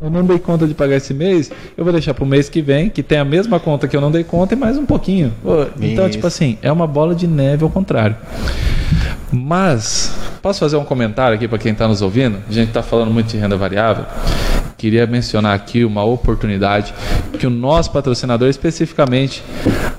eu 0.00 0.10
não 0.10 0.24
dei 0.24 0.38
conta 0.38 0.66
de 0.66 0.72
pagar 0.74 0.96
esse 0.96 1.12
mês, 1.12 1.50
eu 1.76 1.84
vou 1.84 1.92
deixar 1.92 2.14
pro 2.14 2.24
mês 2.24 2.48
que 2.48 2.62
vem, 2.62 2.88
que 2.88 3.02
tem 3.02 3.18
a 3.18 3.24
mesma 3.24 3.58
conta 3.60 3.86
que 3.88 3.96
eu 3.96 4.00
não 4.00 4.10
dei 4.10 4.24
conta 4.24 4.54
e 4.54 4.56
mais 4.56 4.78
um 4.78 4.86
pouquinho. 4.86 5.34
Então, 5.82 6.04
Isso. 6.04 6.12
tipo 6.12 6.26
assim, 6.26 6.56
é 6.62 6.72
uma 6.72 6.86
bola 6.86 7.14
de 7.14 7.26
neve 7.26 7.64
ao 7.64 7.70
contrário. 7.70 8.16
Mas, 9.30 10.12
posso 10.40 10.60
fazer 10.60 10.76
um 10.76 10.84
comentário 10.84 11.34
aqui 11.34 11.46
para 11.46 11.58
quem 11.58 11.72
está 11.72 11.86
nos 11.86 12.00
ouvindo? 12.02 12.38
A 12.48 12.52
gente 12.52 12.68
está 12.68 12.82
falando 12.82 13.10
muito 13.10 13.28
de 13.28 13.36
renda 13.36 13.56
variável. 13.56 14.06
Queria 14.76 15.06
mencionar 15.06 15.54
aqui 15.54 15.84
uma 15.84 16.04
oportunidade 16.04 16.94
que 17.38 17.46
o 17.46 17.50
nosso 17.50 17.90
patrocinador, 17.90 18.48
especificamente 18.48 19.42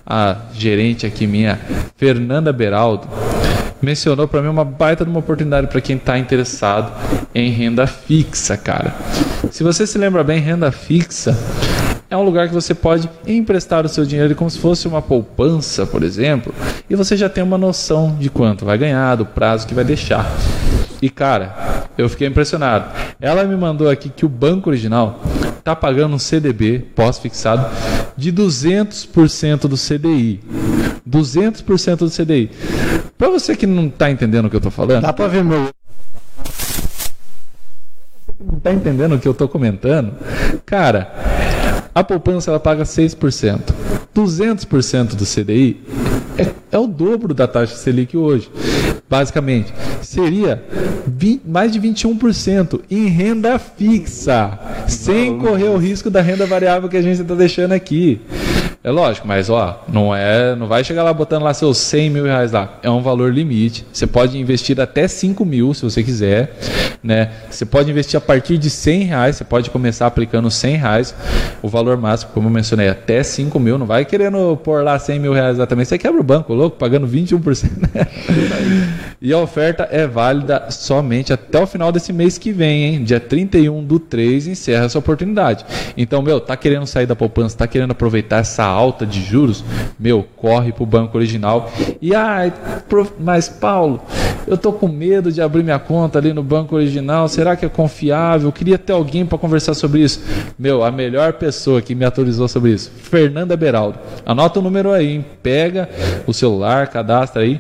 a 0.06 0.38
gerente 0.54 1.06
aqui 1.06 1.28
minha, 1.28 1.60
Fernanda 1.98 2.52
Beraldo, 2.54 3.08
mencionou 3.82 4.28
para 4.28 4.42
mim 4.42 4.48
uma 4.48 4.66
baita 4.66 5.04
de 5.04 5.12
uma 5.12 5.20
oportunidade 5.20 5.68
para 5.68 5.82
quem 5.82 5.98
está 5.98 6.18
interessado 6.18 6.92
em 7.36 7.52
renda 7.52 7.86
fixa, 7.86 8.58
cara. 8.58 8.96
Se 9.52 9.64
você 9.64 9.86
se 9.86 9.98
lembra 9.98 10.24
bem, 10.24 10.40
renda 10.40 10.72
fixa 10.72 11.38
é 12.10 12.18
um 12.18 12.24
lugar 12.24 12.48
que 12.48 12.54
você 12.54 12.74
pode 12.74 13.10
emprestar 13.28 13.86
o 13.86 13.90
seu 13.90 14.06
dinheiro 14.06 14.34
como 14.36 14.50
se 14.50 14.58
fosse 14.58 14.88
uma 14.88 15.02
poupança, 15.02 15.86
por 15.86 16.02
exemplo, 16.02 16.54
e 16.90 16.96
você 16.96 17.16
já 17.16 17.30
tem 17.30 17.44
uma 17.44 17.58
noção 17.58 18.16
de 18.20 18.30
quanto 18.30 18.66
vai 18.66 18.78
ganhar, 18.78 19.16
do 19.16 19.26
prazo 19.26 19.68
que 19.68 19.76
vai 19.76 19.84
deixar. 19.84 20.26
E 21.02 21.10
cara, 21.10 21.88
eu 21.98 22.10
fiquei 22.10 22.28
impressionado. 22.28 22.92
Ela 23.22 23.44
me 23.44 23.56
mandou 23.56 23.90
aqui 23.90 24.10
que 24.10 24.26
o 24.26 24.30
banco 24.30 24.70
original 24.70 25.22
tá 25.64 25.76
pagando 25.76 26.16
um 26.16 26.20
CDB 26.20 26.80
pós-fixado 26.96 27.66
de 28.18 28.34
200% 28.34 29.68
do 29.68 29.76
CDI. 29.78 30.42
200% 31.08 31.98
do 31.98 32.10
CDI. 32.10 32.50
Para 33.18 33.30
você 33.30 33.56
que 33.56 33.68
não 33.68 33.90
tá 33.90 34.10
entendendo 34.10 34.46
o 34.46 34.50
que 34.50 34.56
eu 34.56 34.62
tô 34.62 34.72
falando, 34.72 35.04
Dá 35.04 35.14
pra 35.14 35.28
ver 35.28 35.44
meu. 35.44 35.70
não 38.40 38.60
tá 38.60 38.74
entendendo 38.74 39.16
o 39.16 39.20
que 39.20 39.28
eu 39.28 39.34
tô 39.34 39.48
comentando, 39.48 40.14
cara, 40.66 41.12
a 42.00 42.04
poupança 42.04 42.50
ela 42.50 42.60
paga 42.60 42.84
6%. 42.84 43.60
200% 44.16 45.16
do 45.16 45.26
CDI 45.26 45.82
é, 46.38 46.48
é 46.72 46.78
o 46.80 46.88
dobro 46.88 47.34
da 47.34 47.48
taxa 47.48 47.76
Selic 47.76 48.16
hoje. 48.16 48.50
Basicamente, 49.10 49.74
seria 50.02 50.64
vi- 51.06 51.42
mais 51.46 51.72
de 51.72 51.80
21% 51.80 52.80
em 52.90 53.08
renda 53.08 53.58
fixa, 53.60 54.58
sem 54.88 55.38
correr 55.40 55.70
o 55.70 55.78
risco 55.78 56.10
da 56.10 56.22
renda 56.22 56.46
variável 56.46 56.88
que 56.88 56.96
a 56.98 57.02
gente 57.02 57.22
está 57.22 57.36
deixando 57.36 57.74
aqui. 57.74 58.22
É 58.90 58.92
lógico, 58.92 59.28
mas 59.28 59.52
ó, 59.52 59.84
não 59.88 60.16
é, 60.16 60.56
não 60.56 60.66
vai 60.66 60.84
chegar 60.84 61.04
lá 61.04 61.14
botando 61.14 61.44
lá 61.44 61.54
seus 61.54 61.78
100 61.78 62.10
mil 62.10 62.24
reais 62.24 62.54
lá. 62.54 62.80
É 62.82 62.90
um 62.90 63.04
valor 63.04 63.32
limite. 63.32 63.86
Você 63.94 64.08
pode 64.08 64.36
investir 64.36 64.82
até 64.82 65.08
5 65.08 65.46
mil 65.46 65.76
se 65.76 65.84
você 65.84 66.02
quiser, 66.02 66.58
né? 67.04 67.30
Você 67.52 67.68
pode 67.68 67.92
investir 67.92 68.18
a 68.18 68.22
partir 68.22 68.58
de 68.58 68.68
100 68.68 69.04
reais. 69.04 69.36
Você 69.36 69.44
pode 69.44 69.70
começar 69.70 70.08
aplicando 70.08 70.50
100 70.50 70.76
reais. 70.78 71.16
O 71.62 71.68
valor 71.68 71.98
máximo, 71.98 72.32
como 72.34 72.48
eu 72.48 72.52
mencionei, 72.52 72.88
é 72.88 72.90
até 72.90 73.22
5 73.22 73.60
mil. 73.60 73.78
Não 73.78 73.86
vai 73.86 74.06
querendo 74.06 74.58
pôr 74.58 74.84
lá 74.84 74.98
100 74.98 75.20
mil 75.20 75.34
reais 75.34 75.60
lá 75.60 75.68
também. 75.68 75.86
Você 75.86 76.00
quebra 76.00 76.20
o 76.20 76.24
banco, 76.24 76.52
louco, 76.56 76.76
pagando 76.76 77.08
21%. 77.08 77.70
Né? 77.94 78.08
e 79.22 79.32
a 79.32 79.38
oferta 79.38 79.88
é 79.92 80.08
válida 80.08 80.66
somente 80.72 81.32
até 81.32 81.62
o 81.62 81.68
final 81.68 81.92
desse 81.92 82.12
mês 82.12 82.40
que 82.40 82.52
vem, 82.52 82.86
hein? 82.86 83.04
Dia 83.04 83.20
31 83.20 83.84
do 83.84 84.00
3 84.00 84.48
encerra 84.48 84.86
essa 84.86 84.98
oportunidade. 84.98 85.64
Então, 85.96 86.24
meu, 86.24 86.40
tá 86.40 86.58
querendo 86.58 86.88
sair 86.88 87.06
da 87.06 87.16
poupança, 87.16 87.56
tá 87.56 87.68
querendo 87.68 87.92
aproveitar 87.92 88.38
essa 88.38 88.79
alta 88.80 89.06
de 89.06 89.22
juros, 89.22 89.64
meu, 90.00 90.26
corre 90.38 90.72
pro 90.72 90.86
banco 90.86 91.18
original. 91.18 91.70
E 92.02 92.16
ai, 92.16 92.54
mas 93.20 93.50
Paulo, 93.50 94.02
eu 94.48 94.58
tô 94.58 94.72
com 94.72 94.88
medo 94.88 95.32
de 95.32 95.42
abrir 95.42 95.64
minha 95.64 95.78
conta 95.78 96.18
ali 96.18 96.34
no 96.34 96.42
banco 96.42 96.76
original. 96.76 97.28
Será 97.28 97.56
que 97.56 97.66
é 97.66 97.70
confiável? 97.70 98.48
Eu 98.48 98.52
queria 98.52 98.78
ter 98.78 98.94
alguém 98.94 99.26
para 99.26 99.38
conversar 99.38 99.74
sobre 99.74 100.02
isso. 100.02 100.24
Meu, 100.58 100.84
a 100.84 100.92
melhor 100.92 101.34
pessoa 101.34 101.82
que 101.82 101.94
me 101.94 102.06
atualizou 102.06 102.48
sobre 102.48 102.72
isso, 102.72 102.90
Fernanda 102.90 103.56
Beraldo. 103.58 104.00
Anota 104.26 104.60
o 104.60 104.62
número 104.64 104.92
aí, 104.92 105.16
hein? 105.16 105.26
pega 105.44 105.90
o 106.26 106.34
celular, 106.34 106.88
cadastra 106.88 107.42
aí 107.42 107.60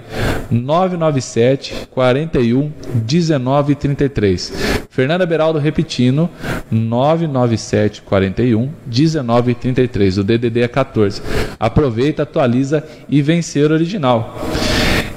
997 0.50 1.90
41 1.92 2.72
19 2.96 3.76
33. 3.76 4.79
Fernanda 4.90 5.24
Beraldo 5.26 5.60
repetindo 5.60 6.28
997 6.72 8.02
41 8.02 8.70
19 8.86 9.54
33. 9.54 10.18
O 10.18 10.24
DDD 10.24 10.62
é 10.62 10.68
14. 10.68 11.22
Aproveita, 11.60 12.24
atualiza 12.24 12.84
e 13.08 13.22
vencer 13.22 13.70
o 13.70 13.74
original. 13.74 14.36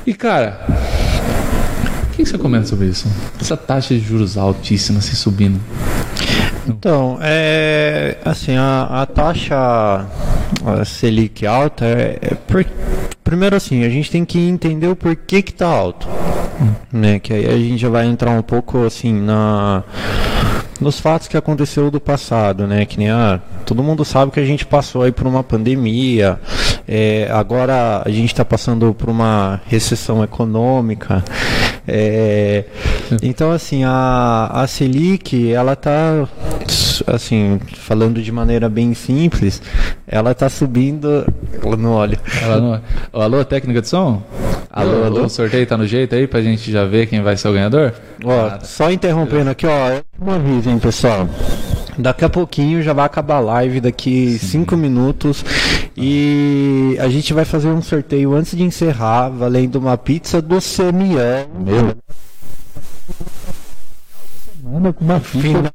E 0.07 0.13
cara, 0.13 0.67
o 2.05 2.15
que 2.15 2.25
você 2.25 2.37
comenta 2.37 2.67
sobre 2.67 2.87
isso? 2.87 3.09
Essa 3.41 3.57
taxa 3.57 3.95
de 3.95 4.01
juros 4.01 4.37
altíssima 4.37 5.01
se 5.01 5.17
subindo. 5.17 5.59
Então, 6.67 7.19
é 7.21 8.19
assim, 8.25 8.57
a, 8.57 9.03
a 9.03 9.07
taxa 9.07 10.07
a 10.65 10.85
Selic 10.85 11.47
alta 11.47 11.85
é, 11.85 12.19
é 12.21 12.35
por, 12.35 12.65
primeiro 13.25 13.57
assim, 13.57 13.85
a 13.85 13.89
gente 13.89 14.11
tem 14.11 14.25
que 14.25 14.39
entender 14.39 14.87
o 14.87 14.97
porquê 14.97 15.43
que 15.43 15.51
está 15.53 15.67
alto, 15.67 16.07
né? 16.93 17.19
Que 17.19 17.33
aí 17.33 17.47
a 17.47 17.57
gente 17.57 17.79
já 17.79 17.89
vai 17.89 18.07
entrar 18.07 18.31
um 18.31 18.43
pouco 18.43 18.85
assim 18.85 19.13
na 19.13 19.83
nos 20.81 20.99
fatos 20.99 21.29
que 21.29 21.37
aconteceu 21.37 21.91
do 21.91 22.01
passado, 22.01 22.67
né? 22.67 22.85
Que 22.85 22.99
nem 22.99 23.11
a, 23.11 23.41
todo 23.65 23.83
mundo 23.83 24.05
sabe 24.05 24.33
que 24.33 24.41
a 24.41 24.45
gente 24.45 24.67
passou 24.67 25.03
aí 25.03 25.13
por 25.13 25.27
uma 25.27 25.43
pandemia, 25.43 26.41
é, 26.87 27.29
agora 27.33 28.03
a 28.05 28.11
gente 28.11 28.33
está 28.33 28.45
passando 28.45 28.93
por 28.93 29.09
uma 29.09 29.61
recessão 29.67 30.23
econômica. 30.23 31.25
É, 31.87 32.65
então 33.23 33.51
assim 33.51 33.83
a, 33.85 34.49
a 34.53 34.67
Selic 34.69 35.53
ela 35.53 35.73
está 35.73 36.29
assim 37.09 37.61
falando 37.77 38.23
de 38.23 38.31
maneira 38.31 38.69
bem 38.69 38.95
simples, 38.95 39.61
ela 40.07 40.31
está 40.31 40.49
subindo 40.49 41.27
ela 41.65 41.77
não 41.77 41.93
olha. 41.93 42.19
Ela 42.43 42.61
não... 42.61 42.81
Alô, 43.13 43.45
técnica 43.45 43.81
de 43.81 43.89
som? 43.89 44.23
Alô, 44.71 45.05
alô. 45.05 45.25
O 45.25 45.29
sorteio 45.29 45.67
tá 45.67 45.77
no 45.77 45.87
jeito 45.87 46.15
aí 46.15 46.27
pra 46.27 46.41
gente 46.41 46.71
já 46.71 46.85
ver 46.85 47.07
quem 47.07 47.23
vai 47.23 47.37
ser 47.37 47.49
o 47.49 47.53
ganhador? 47.53 47.93
Ó, 48.25 48.59
só 48.63 48.91
interrompendo 48.91 49.51
aqui, 49.51 49.67
ó, 49.67 50.01
uma 50.21 50.39
vez, 50.39 50.67
hein, 50.67 50.79
pessoal. 50.79 51.29
Daqui 51.99 52.25
a 52.25 52.29
pouquinho 52.29 52.83
já 52.83 52.95
vai 52.95 53.05
acabar 53.05 53.37
a 53.37 53.41
live, 53.41 53.81
daqui 53.81 54.39
5 54.39 54.77
minutos. 54.77 55.45
E 55.97 56.97
a 56.99 57.09
gente 57.09 57.35
vai 57.35 57.45
fazer 57.45 57.69
um 57.69 57.83
sorteio 57.83 58.35
antes 58.35 58.57
de 58.57 58.63
encerrar, 58.63 59.29
valendo 59.29 59.77
uma 59.77 59.99
pizza 59.99 60.41
do 60.41 60.61
Semian. 60.61 61.47
Meu. 61.55 61.97
Mano, 64.63 64.95
com 64.95 65.05
uma 65.05 65.21
fina. 65.21 65.73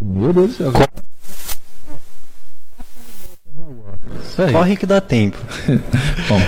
Meu 0.00 0.32
Deus 0.32 0.50
do 0.50 0.56
céu. 0.56 0.72
Corre 4.52 4.76
que 4.76 4.86
dá 4.86 5.00
tempo. 5.00 5.36
Bom, 6.28 6.40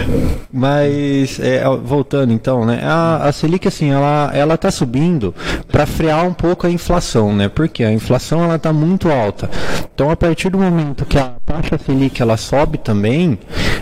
mas 0.53 1.39
é, 1.41 1.63
voltando 1.83 2.33
então, 2.33 2.65
né? 2.65 2.81
A, 2.83 3.29
a 3.29 3.33
Selic 3.33 3.69
assim, 3.69 3.91
ela 3.91 4.31
ela 4.35 4.57
tá 4.57 4.71
subindo 4.71 5.35
para 5.71 5.87
frear 5.87 6.27
um 6.27 6.33
pouco 6.33 6.67
a 6.67 6.71
inflação, 6.71 7.35
né? 7.35 7.49
Porque 7.49 7.85
a 7.85 7.93
inflação 7.93 8.45
ela 8.45 8.59
tá 8.59 8.73
muito 8.73 9.11
alta. 9.11 9.51
Então 9.95 10.11
a 10.11 10.17
partir 10.17 10.51
do 10.51 10.59
momento 10.59 11.05
que 11.05 11.19
a 11.19 11.33
taxa 11.45 11.79
Selic 11.79 12.21
ela 12.21 12.37
sobe 12.37 12.79
também, 12.79 13.39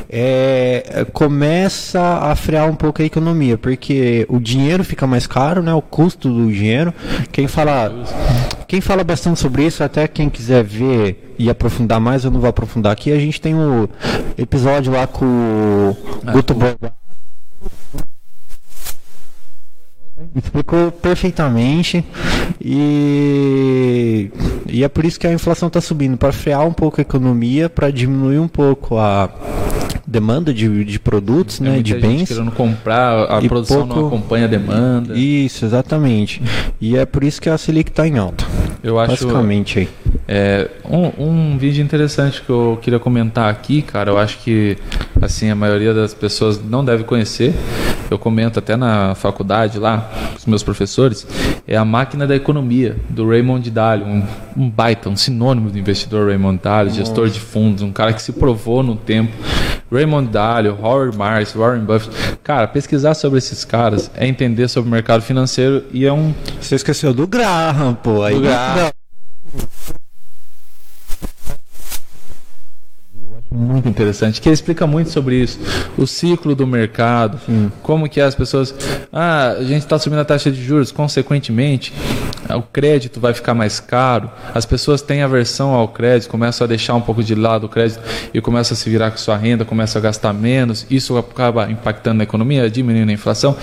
é, 0.08 1.06
começa 1.12 2.00
a 2.00 2.36
frear 2.36 2.68
um 2.68 2.74
pouco 2.74 3.02
a 3.02 3.04
economia, 3.04 3.56
porque 3.56 4.26
o 4.28 4.38
dinheiro 4.38 4.84
fica 4.84 5.06
mais 5.06 5.26
caro, 5.26 5.62
né? 5.62 5.72
O 5.74 5.82
custo 5.82 6.28
do 6.28 6.52
dinheiro. 6.52 6.92
Quem 7.32 7.46
fala 7.46 7.92
quem 8.66 8.80
fala 8.80 9.04
bastante 9.04 9.40
sobre 9.40 9.64
isso, 9.66 9.84
até 9.84 10.08
quem 10.08 10.28
quiser 10.28 10.64
ver 10.64 11.33
e 11.38 11.50
aprofundar 11.50 12.00
mais, 12.00 12.24
eu 12.24 12.30
não 12.30 12.40
vou 12.40 12.48
aprofundar 12.48 12.92
aqui. 12.92 13.12
A 13.12 13.18
gente 13.18 13.40
tem 13.40 13.54
o 13.54 13.88
episódio 14.36 14.92
lá 14.92 15.06
com 15.06 15.24
o 15.24 15.96
ah, 16.26 16.32
Guto 16.32 16.54
Borgado. 16.54 16.94
Explicou 20.34 20.90
perfeitamente 20.90 22.04
e, 22.60 24.30
e 24.66 24.82
é 24.82 24.88
por 24.88 25.04
isso 25.04 25.18
que 25.18 25.26
a 25.26 25.32
inflação 25.32 25.68
está 25.68 25.80
subindo 25.80 26.16
para 26.16 26.32
frear 26.32 26.66
um 26.66 26.72
pouco 26.72 27.00
a 27.00 27.02
economia, 27.02 27.68
para 27.68 27.90
diminuir 27.90 28.38
um 28.38 28.48
pouco 28.48 28.96
a 28.98 29.30
demanda 30.06 30.52
de, 30.52 30.84
de 30.84 30.98
produtos, 30.98 31.60
é 31.60 31.64
né, 31.64 31.82
de 31.82 31.94
bens. 31.94 32.28
querendo 32.28 32.50
comprar, 32.52 33.24
a 33.24 33.40
produção 33.42 33.86
pouco... 33.86 34.00
não 34.00 34.06
acompanha 34.08 34.44
a 34.44 34.48
demanda. 34.48 35.16
Isso, 35.16 35.64
exatamente. 35.64 36.42
E 36.80 36.96
é 36.96 37.04
por 37.04 37.24
isso 37.24 37.40
que 37.40 37.48
a 37.48 37.56
Selic 37.56 37.90
está 37.90 38.06
em 38.06 38.18
alta. 38.18 38.44
Eu 38.82 38.98
acho. 38.98 39.12
Basicamente 39.12 39.80
aí. 39.80 39.88
É, 40.26 40.70
um, 40.88 41.52
um 41.52 41.58
vídeo 41.58 41.84
interessante 41.84 42.40
que 42.40 42.48
eu 42.48 42.78
queria 42.80 42.98
comentar 42.98 43.50
aqui, 43.50 43.82
cara, 43.82 44.10
eu 44.10 44.18
acho 44.18 44.38
que 44.38 44.76
assim 45.20 45.50
a 45.50 45.54
maioria 45.54 45.92
das 45.92 46.14
pessoas 46.14 46.62
não 46.62 46.84
deve 46.84 47.04
conhecer. 47.04 47.54
Eu 48.10 48.18
comento 48.18 48.58
até 48.58 48.76
na 48.76 49.14
faculdade 49.14 49.78
lá, 49.78 50.10
com 50.32 50.36
os 50.36 50.46
meus 50.46 50.62
professores, 50.62 51.26
é 51.66 51.76
a 51.76 51.84
máquina 51.84 52.26
da 52.26 52.36
economia 52.36 52.96
do 53.08 53.28
Raymond 53.28 53.70
Dalio, 53.70 54.06
um, 54.06 54.22
um 54.56 54.70
baita, 54.70 55.08
um 55.08 55.16
sinônimo 55.16 55.70
do 55.70 55.78
investidor 55.78 56.28
Raymond 56.28 56.60
Dalio, 56.62 56.92
gestor 56.92 57.28
de 57.28 57.40
fundos, 57.40 57.82
um 57.82 57.92
cara 57.92 58.12
que 58.12 58.22
se 58.22 58.32
provou 58.32 58.82
no 58.82 58.96
tempo. 58.96 59.32
Raymond 59.90 60.30
Dalio, 60.30 60.76
Howard 60.80 61.16
Marks, 61.16 61.52
Warren 61.52 61.84
Buffett. 61.84 62.38
Cara, 62.42 62.66
pesquisar 62.66 63.14
sobre 63.14 63.38
esses 63.38 63.64
caras 63.64 64.10
é 64.14 64.26
entender 64.26 64.68
sobre 64.68 64.88
o 64.88 64.92
mercado 64.92 65.22
financeiro 65.22 65.84
e 65.92 66.04
é 66.04 66.12
um. 66.12 66.34
Você 66.60 66.74
esqueceu 66.74 67.12
do 67.14 67.26
Graham, 67.26 67.94
pô. 67.94 68.22
Aí 68.22 68.34
do 68.34 68.40
Graham. 68.40 68.90
Muito 73.54 73.88
interessante, 73.88 74.40
que 74.40 74.50
explica 74.50 74.86
muito 74.86 75.10
sobre 75.10 75.36
isso, 75.36 75.58
o 75.96 76.06
ciclo 76.06 76.54
do 76.54 76.66
mercado, 76.66 77.38
Sim. 77.46 77.70
como 77.82 78.08
que 78.08 78.20
as 78.20 78.34
pessoas, 78.34 78.74
ah, 79.12 79.54
a 79.58 79.62
gente 79.62 79.82
está 79.82 79.98
subindo 79.98 80.18
a 80.18 80.24
taxa 80.24 80.50
de 80.50 80.62
juros, 80.62 80.90
consequentemente, 80.90 81.92
o 82.50 82.62
crédito 82.62 83.20
vai 83.20 83.32
ficar 83.32 83.54
mais 83.54 83.80
caro, 83.80 84.30
as 84.52 84.66
pessoas 84.66 85.00
têm 85.00 85.22
aversão 85.22 85.70
ao 85.70 85.88
crédito, 85.88 86.28
começam 86.28 86.64
a 86.64 86.68
deixar 86.68 86.94
um 86.94 87.00
pouco 87.00 87.22
de 87.22 87.34
lado 87.34 87.64
o 87.64 87.68
crédito 87.68 88.00
e 88.34 88.40
começam 88.40 88.74
a 88.74 88.76
se 88.76 88.90
virar 88.90 89.10
com 89.10 89.16
sua 89.16 89.36
renda, 89.36 89.64
começam 89.64 90.00
a 90.00 90.02
gastar 90.02 90.32
menos, 90.32 90.86
isso 90.90 91.16
acaba 91.16 91.70
impactando 91.70 92.18
na 92.18 92.24
economia, 92.24 92.68
diminuindo 92.68 93.10
a 93.10 93.12
inflação 93.12 93.56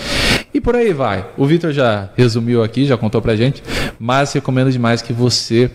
e 0.53 0.59
por 0.59 0.75
aí 0.75 0.93
vai. 0.93 1.25
O 1.37 1.45
Vitor 1.45 1.71
já 1.71 2.09
resumiu 2.15 2.63
aqui, 2.63 2.85
já 2.85 2.97
contou 2.97 3.21
pra 3.21 3.35
gente, 3.35 3.61
mas 3.99 4.33
recomendo 4.33 4.71
demais 4.71 5.01
que 5.01 5.13
você 5.13 5.69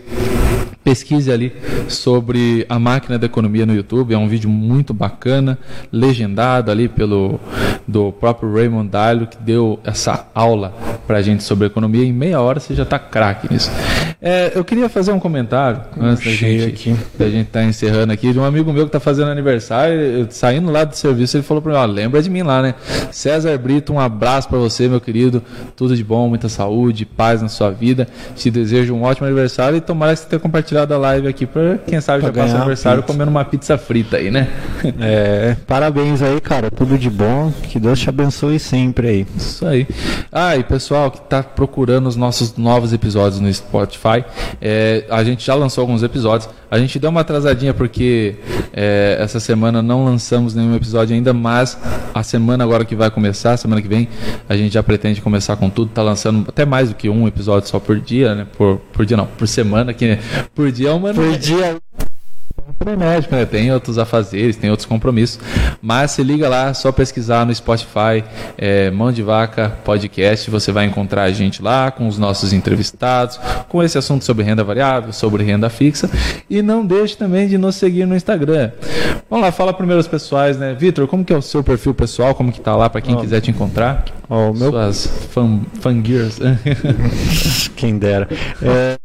pesquise 0.86 1.32
ali 1.32 1.52
sobre 1.88 2.64
a 2.68 2.78
máquina 2.78 3.18
da 3.18 3.26
economia 3.26 3.66
no 3.66 3.74
YouTube, 3.74 4.14
é 4.14 4.16
um 4.16 4.28
vídeo 4.28 4.48
muito 4.48 4.94
bacana, 4.94 5.58
legendado 5.90 6.70
ali 6.70 6.86
pelo 6.86 7.40
do 7.88 8.12
próprio 8.12 8.52
Raymond 8.54 8.88
Dalio, 8.88 9.26
que 9.26 9.36
deu 9.36 9.80
essa 9.82 10.28
aula 10.32 10.72
para 11.04 11.18
a 11.18 11.22
gente 11.22 11.42
sobre 11.42 11.66
economia. 11.66 12.04
Em 12.04 12.12
meia 12.12 12.40
hora 12.40 12.60
você 12.60 12.72
já 12.72 12.84
está 12.84 13.00
craque 13.00 13.52
nisso. 13.52 13.70
É, 14.20 14.52
eu 14.54 14.64
queria 14.64 14.88
fazer 14.88 15.12
um 15.12 15.20
comentário 15.20 15.82
antes 16.00 16.24
da 16.24 16.30
gente, 16.30 16.96
da 17.18 17.28
gente 17.28 17.46
estar 17.48 17.60
tá 17.60 17.64
encerrando 17.66 18.12
aqui, 18.12 18.32
de 18.32 18.38
um 18.38 18.44
amigo 18.44 18.72
meu 18.72 18.84
que 18.84 18.88
está 18.88 19.00
fazendo 19.00 19.30
aniversário, 19.30 20.26
saindo 20.30 20.70
lá 20.70 20.84
do 20.84 20.96
serviço, 20.96 21.36
ele 21.36 21.44
falou 21.44 21.62
para 21.62 21.72
mim, 21.72 21.78
ó, 21.78 21.84
lembra 21.84 22.22
de 22.22 22.30
mim 22.30 22.42
lá, 22.42 22.62
né? 22.62 22.74
César 23.10 23.56
Brito, 23.58 23.92
um 23.92 24.00
abraço 24.00 24.48
para 24.48 24.58
você, 24.58 24.88
meu 24.88 25.00
querido, 25.00 25.42
tudo 25.76 25.96
de 25.96 26.02
bom, 26.02 26.28
muita 26.28 26.48
saúde, 26.48 27.04
paz 27.04 27.42
na 27.42 27.48
sua 27.48 27.70
vida, 27.70 28.08
te 28.34 28.50
desejo 28.50 28.94
um 28.94 29.02
ótimo 29.02 29.26
aniversário 29.26 29.76
e 29.78 29.80
tomara 29.80 30.14
que 30.14 30.20
você 30.20 30.26
tenha 30.26 30.40
compartilhado 30.40 30.75
compartilhado 30.76 30.94
a 30.94 30.98
live 30.98 31.28
aqui 31.28 31.46
pra, 31.46 31.78
quem 31.78 32.00
sabe, 32.00 32.20
Pra 32.20 32.32
já 32.32 32.42
passa 32.42 32.56
aniversário 32.56 33.02
pizza. 33.02 33.12
comendo 33.12 33.30
uma 33.30 33.44
pizza 33.44 33.78
frita 33.78 34.18
aí, 34.18 34.30
né? 34.30 34.48
É, 35.00 35.56
parabéns 35.66 36.20
aí, 36.22 36.40
cara. 36.40 36.70
Tudo 36.70 36.98
de 36.98 37.08
bom. 37.08 37.52
Que 37.62 37.80
Deus 37.80 37.98
te 37.98 38.08
abençoe 38.08 38.58
sempre 38.58 39.08
aí. 39.08 39.26
Isso 39.36 39.66
aí. 39.66 39.86
Ah, 40.30 40.56
e 40.56 40.62
pessoal 40.62 41.10
que 41.10 41.18
está 41.18 41.42
procurando 41.42 42.06
os 42.06 42.16
nossos 42.16 42.56
novos 42.56 42.92
episódios 42.92 43.40
no 43.40 43.52
Spotify, 43.52 44.24
é, 44.60 45.04
a 45.10 45.24
gente 45.24 45.44
já 45.44 45.54
lançou 45.54 45.82
alguns 45.82 46.02
episódios. 46.02 46.48
A 46.70 46.78
gente 46.78 46.98
deu 46.98 47.10
uma 47.10 47.20
atrasadinha 47.20 47.72
porque 47.72 48.34
é, 48.72 49.16
essa 49.20 49.38
semana 49.38 49.80
não 49.80 50.04
lançamos 50.04 50.54
nenhum 50.54 50.74
episódio 50.74 51.14
ainda, 51.14 51.32
mas 51.32 51.78
a 52.12 52.22
semana 52.24 52.64
agora 52.64 52.84
que 52.84 52.96
vai 52.96 53.08
começar, 53.10 53.56
semana 53.56 53.80
que 53.80 53.86
vem, 53.86 54.08
a 54.48 54.56
gente 54.56 54.74
já 54.74 54.82
pretende 54.82 55.20
começar 55.20 55.56
com 55.56 55.70
tudo. 55.70 55.90
Tá 55.92 56.02
lançando 56.02 56.44
até 56.48 56.64
mais 56.64 56.88
do 56.88 56.94
que 56.96 57.08
um 57.08 57.26
episódio 57.28 57.68
só 57.68 57.78
por 57.78 58.00
dia, 58.00 58.34
né? 58.34 58.46
Por, 58.56 58.78
por 58.92 59.06
dia 59.06 59.16
não, 59.16 59.26
por 59.26 59.46
semana, 59.46 59.94
que 59.94 60.18
por 60.54 60.65
dia 60.72 60.90
é 60.90 60.92
uma 60.92 61.12
Por 61.12 61.36
dia. 61.36 61.76
frenético, 62.82 63.34
né? 63.34 63.44
Tem 63.46 63.72
outros 63.72 63.96
afazeres, 63.96 64.56
tem 64.56 64.70
outros 64.70 64.86
compromissos. 64.86 65.38
Mas 65.80 66.10
se 66.10 66.22
liga 66.22 66.48
lá, 66.48 66.74
só 66.74 66.90
pesquisar 66.92 67.46
no 67.46 67.54
Spotify, 67.54 68.24
é, 68.58 68.90
Mão 68.90 69.12
de 69.12 69.22
Vaca 69.22 69.76
Podcast, 69.84 70.50
você 70.50 70.72
vai 70.72 70.84
encontrar 70.84 71.22
a 71.22 71.30
gente 71.32 71.62
lá 71.62 71.90
com 71.90 72.06
os 72.08 72.18
nossos 72.18 72.52
entrevistados, 72.52 73.38
com 73.68 73.82
esse 73.82 73.96
assunto 73.96 74.24
sobre 74.24 74.44
renda 74.44 74.64
variável, 74.64 75.12
sobre 75.12 75.42
renda 75.44 75.70
fixa. 75.70 76.10
E 76.50 76.60
não 76.60 76.84
deixe 76.84 77.16
também 77.16 77.46
de 77.48 77.56
nos 77.56 77.76
seguir 77.76 78.06
no 78.06 78.16
Instagram. 78.16 78.72
Vamos 79.30 79.44
lá, 79.44 79.52
fala 79.52 79.72
primeiro 79.72 80.00
os 80.00 80.08
pessoais, 80.08 80.58
né? 80.58 80.74
Vitor, 80.74 81.06
como 81.06 81.24
que 81.24 81.32
é 81.32 81.36
o 81.36 81.42
seu 81.42 81.62
perfil 81.62 81.94
pessoal? 81.94 82.34
Como 82.34 82.52
que 82.52 82.60
tá 82.60 82.76
lá 82.76 82.90
para 82.90 83.00
quem 83.00 83.14
Ó. 83.14 83.20
quiser 83.20 83.40
te 83.40 83.50
encontrar? 83.50 84.04
Ó, 84.28 84.50
o 84.50 84.54
meu. 84.54 84.70
Suas 84.70 85.06
fan, 85.30 85.60
fangears. 85.80 86.38
Quem 87.76 87.96
dera. 87.98 88.28
É, 88.62 88.98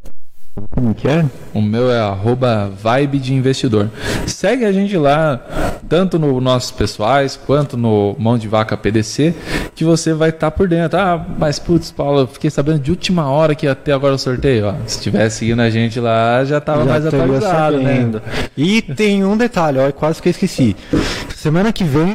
Como 0.70 0.94
que 0.94 1.08
é? 1.08 1.24
O 1.54 1.62
meu 1.62 1.90
é 1.90 1.98
arroba 1.98 2.70
vibe 2.82 3.18
de 3.18 3.32
investidor. 3.32 3.90
Segue 4.26 4.66
a 4.66 4.72
gente 4.72 4.96
lá, 4.98 5.40
tanto 5.88 6.18
no 6.18 6.40
nossos 6.40 6.70
pessoais 6.70 7.36
quanto 7.36 7.76
no 7.76 8.14
Mão 8.18 8.36
de 8.36 8.48
Vaca 8.48 8.76
PDC, 8.76 9.34
que 9.74 9.82
você 9.82 10.12
vai 10.12 10.28
estar 10.28 10.50
por 10.50 10.68
dentro. 10.68 10.98
Ah, 10.98 11.24
mas 11.38 11.58
putz, 11.58 11.90
Paulo, 11.90 12.20
eu 12.20 12.26
fiquei 12.26 12.50
sabendo 12.50 12.80
de 12.80 12.90
última 12.90 13.30
hora 13.30 13.54
que 13.54 13.64
ia 13.64 13.74
ter 13.74 13.92
agora 13.92 14.14
o 14.14 14.18
sorteio. 14.18 14.66
Ó, 14.66 14.74
se 14.86 15.00
tivesse 15.00 15.38
seguindo 15.38 15.60
a 15.60 15.70
gente 15.70 15.98
lá, 15.98 16.44
já 16.44 16.60
tava 16.60 16.84
Já 16.84 16.90
mais 16.90 17.06
atualizado, 17.06 17.78
né? 17.78 18.10
E 18.56 18.82
tem 18.82 19.24
um 19.24 19.36
detalhe, 19.36 19.78
ó, 19.78 19.90
quase 19.90 20.20
que 20.20 20.28
eu 20.28 20.32
esqueci. 20.32 20.76
Semana 21.34 21.72
que 21.72 21.84
vem 21.84 22.14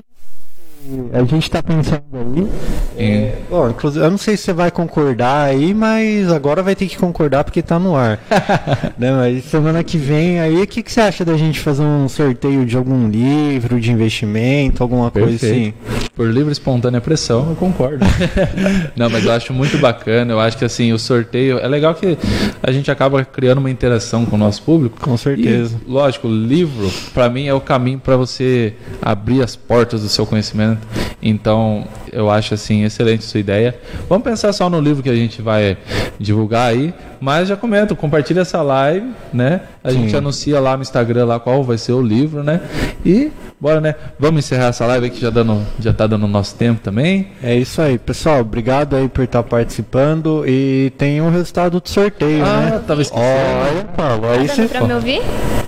a 1.13 1.23
gente 1.23 1.49
tá 1.49 1.61
pensando 1.61 2.03
aí. 2.13 3.33
Ó, 3.51 3.69
inclusive, 3.69 4.03
eu 4.05 4.11
não 4.11 4.17
sei 4.17 4.37
se 4.37 4.43
você 4.43 4.53
vai 4.53 4.71
concordar 4.71 5.45
aí, 5.45 5.73
mas 5.73 6.31
agora 6.31 6.61
vai 6.63 6.75
ter 6.75 6.87
que 6.87 6.97
concordar 6.97 7.43
porque 7.43 7.61
tá 7.61 7.79
no 7.79 7.95
ar. 7.95 8.19
né, 8.97 9.11
mas 9.11 9.45
semana 9.45 9.83
que 9.83 9.97
vem 9.97 10.39
aí, 10.39 10.61
o 10.61 10.67
que, 10.67 10.83
que 10.83 10.91
você 10.91 11.01
acha 11.01 11.23
da 11.23 11.37
gente 11.37 11.59
fazer 11.59 11.83
um 11.83 12.07
sorteio 12.07 12.65
de 12.65 12.75
algum 12.75 13.09
livro 13.09 13.79
de 13.79 13.91
investimento, 13.91 14.83
alguma 14.83 15.11
coisa 15.11 15.35
assim? 15.35 15.71
Perfeito. 15.71 16.11
Por 16.15 16.29
livre 16.29 16.51
espontânea 16.51 16.99
pressão, 16.99 17.49
eu 17.49 17.55
concordo. 17.55 18.03
Não, 18.95 19.09
mas 19.09 19.23
eu 19.23 19.31
acho 19.31 19.53
muito 19.53 19.77
bacana. 19.77 20.33
Eu 20.33 20.39
acho 20.39 20.57
que 20.57 20.65
assim, 20.65 20.91
o 20.91 20.97
sorteio. 20.97 21.59
É 21.59 21.67
legal 21.67 21.93
que 21.93 22.17
a 22.63 22.71
gente 22.71 22.89
acaba 22.89 23.23
criando 23.23 23.59
uma 23.59 23.69
interação 23.69 24.25
com 24.25 24.35
o 24.35 24.39
nosso 24.39 24.63
público. 24.63 24.99
Com 24.99 25.15
certeza. 25.15 25.75
E, 25.85 25.91
lógico, 25.91 26.27
o 26.27 26.31
livro, 26.31 26.89
para 27.13 27.29
mim, 27.29 27.47
é 27.47 27.53
o 27.53 27.61
caminho 27.61 27.99
para 27.99 28.17
você 28.17 28.73
abrir 29.01 29.43
as 29.43 29.55
portas 29.55 30.01
do 30.01 30.09
seu 30.09 30.25
conhecimento. 30.25 30.76
Então, 31.21 31.83
eu 32.11 32.29
acho 32.29 32.53
assim, 32.53 32.83
excelente 32.83 33.23
sua 33.23 33.39
ideia. 33.39 33.75
Vamos 34.07 34.23
pensar 34.23 34.53
só 34.53 34.69
no 34.69 34.79
livro 34.79 35.01
que 35.03 35.09
a 35.09 35.15
gente 35.15 35.41
vai 35.41 35.77
divulgar 36.19 36.69
aí, 36.71 36.93
mas 37.19 37.47
já 37.47 37.55
comento, 37.55 37.95
compartilha 37.95 38.41
essa 38.41 38.61
live, 38.61 39.07
né? 39.33 39.61
A 39.83 39.91
gente 39.91 40.11
Sim. 40.11 40.17
anuncia 40.17 40.59
lá 40.59 40.75
no 40.77 40.83
Instagram 40.83 41.25
lá 41.25 41.39
qual 41.39 41.63
vai 41.63 41.77
ser 41.77 41.93
o 41.93 42.01
livro, 42.01 42.43
né? 42.43 42.61
E 43.05 43.31
bora, 43.59 43.81
né? 43.81 43.95
Vamos 44.19 44.45
encerrar 44.45 44.67
essa 44.67 44.85
live 44.85 45.09
que 45.09 45.19
já, 45.19 45.29
dando, 45.31 45.65
já 45.79 45.91
tá 45.91 46.05
dando 46.05 46.27
nosso 46.27 46.55
tempo 46.55 46.79
também. 46.81 47.29
É 47.41 47.55
isso 47.55 47.81
aí, 47.81 47.97
pessoal. 47.97 48.41
Obrigado 48.41 48.95
aí 48.95 49.07
por 49.09 49.23
estar 49.23 49.41
participando 49.43 50.43
e 50.47 50.91
tem 50.97 51.19
o 51.21 51.29
resultado 51.29 51.79
do 51.81 51.89
sorteio, 51.89 52.45
né? 52.45 52.73
Ah, 52.75 52.79
tava 52.85 53.01
esquecendo. 53.01 53.27
Olha, 53.27 53.83
Paulo, 53.97 54.27
aí 54.29 54.47
Tá 54.47 54.53
você. 54.53 54.61
dando 54.61 54.69
pra 54.69 54.83
me 54.87 54.93
ouvir? 54.93 55.21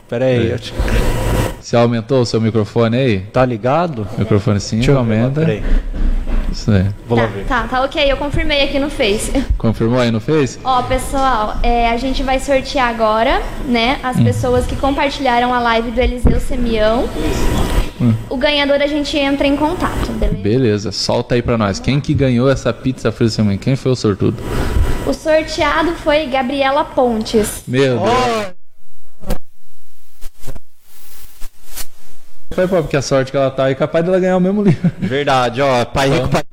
Pera 0.08 0.26
aí, 0.26 0.52
eu 0.52 0.60
te- 0.60 0.74
Você 1.70 1.76
aumentou 1.76 2.22
o 2.22 2.26
seu 2.26 2.42
microfone 2.42 2.98
aí? 2.98 3.20
tá 3.32 3.46
ligado? 3.46 4.08
Microfone 4.18 4.60
sim, 4.60 4.78
Deixa 4.78 4.90
eu 4.90 4.96
lá, 4.96 5.02
aumenta. 5.02 5.42
peraí. 5.42 5.64
Isso 6.52 6.72
aí. 6.72 6.88
Vou 7.08 7.16
lá 7.16 7.26
Tá, 7.28 7.30
ver. 7.32 7.46
tá, 7.46 7.64
tá 7.68 7.84
ok, 7.84 8.12
eu 8.12 8.18
confirmei 8.18 8.64
aqui 8.64 8.80
no 8.80 8.90
Face. 8.90 9.32
Confirmou 9.56 10.00
aí 10.00 10.10
no 10.10 10.20
Face? 10.20 10.58
Ó, 10.64 10.82
pessoal, 10.82 11.58
é, 11.62 11.88
a 11.92 11.96
gente 11.98 12.24
vai 12.24 12.40
sortear 12.40 12.90
agora, 12.90 13.44
né, 13.68 14.00
as 14.02 14.18
Hum. 14.18 14.24
pessoas 14.24 14.66
que 14.66 14.76
compartilharam 14.78 15.54
a 15.54 15.60
live 15.60 15.92
do 15.92 16.02
Eliseu 16.02 16.40
Semião. 16.40 17.08
Hum. 18.02 18.16
O 18.32 18.36
ganhador 18.36 18.82
a 18.82 18.88
gente 18.88 19.16
entra 19.16 19.46
em 19.46 19.56
contato, 19.56 20.12
beleza? 20.14 20.42
Beleza, 20.42 20.92
solta 20.92 21.36
aí 21.36 21.44
pra 21.44 21.56
nós. 21.56 21.80
Quem 21.80 22.00
que 22.00 22.16
ganhou 22.16 22.50
essa 22.50 22.74
pizza 22.74 23.12
frita 23.12 23.32
semana? 23.32 23.58
Quem 23.60 23.76
foi 23.76 23.92
o 23.92 23.96
sortudo? 23.96 24.38
O 25.06 25.14
sorteado 25.14 25.92
foi 26.04 26.26
Gabriela 26.26 26.84
Pontes. 26.84 27.62
Meu 27.68 28.00
Deus. 28.00 28.59
Foi 32.60 32.68
pô, 32.68 32.82
porque 32.82 32.98
a 32.98 33.02
sorte 33.02 33.32
que 33.32 33.38
ela 33.38 33.50
tá 33.50 33.70
é 33.70 33.76
capaz 33.76 34.04
dela 34.04 34.20
ganhar 34.20 34.36
o 34.36 34.42
mesmo 34.42 34.62
livro. 34.62 34.92
Verdade, 35.00 35.62
ó. 35.62 35.86
Pai 35.86 36.10
rico, 36.10 36.28
pai 36.28 36.44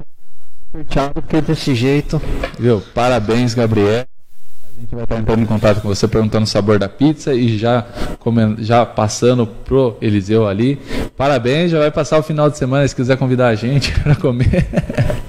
sorteado, 0.71 1.15
porque 1.15 1.41
desse 1.41 1.75
jeito. 1.75 2.23
Viu? 2.59 2.81
Parabéns, 2.95 3.55
Gabriel. 3.55 4.05
A 4.77 4.81
gente 4.81 4.95
vai 4.95 5.03
estar 5.03 5.17
entrando 5.17 5.43
em 5.43 5.47
contato 5.47 5.81
com 5.81 5.89
você 5.89 6.07
perguntando 6.07 6.45
o 6.45 6.47
sabor 6.47 6.79
da 6.79 6.89
pizza 6.89 7.35
e 7.35 7.59
já, 7.59 7.85
já 8.59 8.87
passando 8.87 9.47
pro 9.47 9.97
Eliseu 10.01 10.47
ali. 10.47 10.79
Parabéns, 11.17 11.73
já 11.73 11.79
vai 11.81 11.91
passar 11.91 12.19
o 12.19 12.23
final 12.23 12.49
de 12.51 12.59
semana 12.59 12.87
se 12.87 12.95
quiser 12.95 13.17
convidar 13.17 13.49
a 13.49 13.55
gente 13.57 13.91
para 13.99 14.15
comer. 14.15 14.65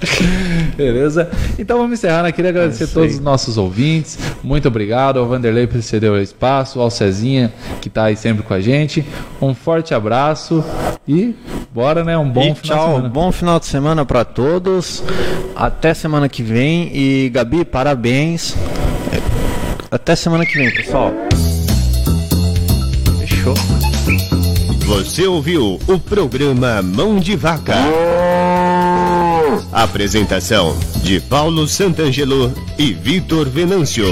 Beleza? 0.76 1.30
Então 1.58 1.78
vamos 1.78 1.94
encerrar, 1.98 2.24
né? 2.24 2.32
Queria 2.32 2.52
agradecer 2.52 2.84
a 2.84 2.86
isso 2.86 2.94
todos 2.94 3.16
os 3.16 3.20
nossos 3.20 3.58
ouvintes. 3.58 4.18
Muito 4.44 4.68
obrigado 4.68 5.20
ao 5.20 5.28
Vanderlei 5.28 5.66
por 5.68 5.82
ceder 5.82 6.12
o 6.12 6.22
espaço, 6.22 6.80
ao 6.80 6.90
Cezinha 6.90 7.52
que 7.82 7.90
tá 7.90 8.06
aí 8.06 8.16
sempre 8.16 8.44
com 8.44 8.54
a 8.54 8.62
gente. 8.62 9.06
Um 9.42 9.54
forte 9.54 9.94
abraço 9.94 10.64
e 11.08 11.36
bora, 11.74 12.04
né? 12.04 12.18
Um 12.18 12.30
bom 12.30 12.42
e 12.52 12.56
final 12.56 12.56
de 12.56 12.62
tchau, 12.62 12.88
semana. 12.88 13.10
bom 13.10 13.32
final 13.32 13.60
de 13.60 13.66
semana 13.66 14.06
pra 14.06 14.24
todos. 14.26 15.04
Até 15.56 15.94
semana 15.94 16.30
que 16.30 16.44
vem. 16.44 16.92
E 16.94 17.30
Gabi, 17.30 17.66
parabéns. 17.66 18.56
Até 19.90 20.16
semana 20.16 20.46
que 20.46 20.58
vem, 20.58 20.74
pessoal. 20.74 21.14
Fechou. 23.20 23.54
Você 24.86 25.26
ouviu 25.26 25.80
o 25.88 26.00
programa 26.00 26.82
Mão 26.82 27.20
de 27.20 27.36
Vaca. 27.36 27.76
Apresentação 29.72 30.78
de 31.04 31.20
Paulo 31.20 31.68
Santangelo 31.68 32.54
e 32.78 32.94
Vitor 32.94 33.50
Venâncio. 33.50 34.06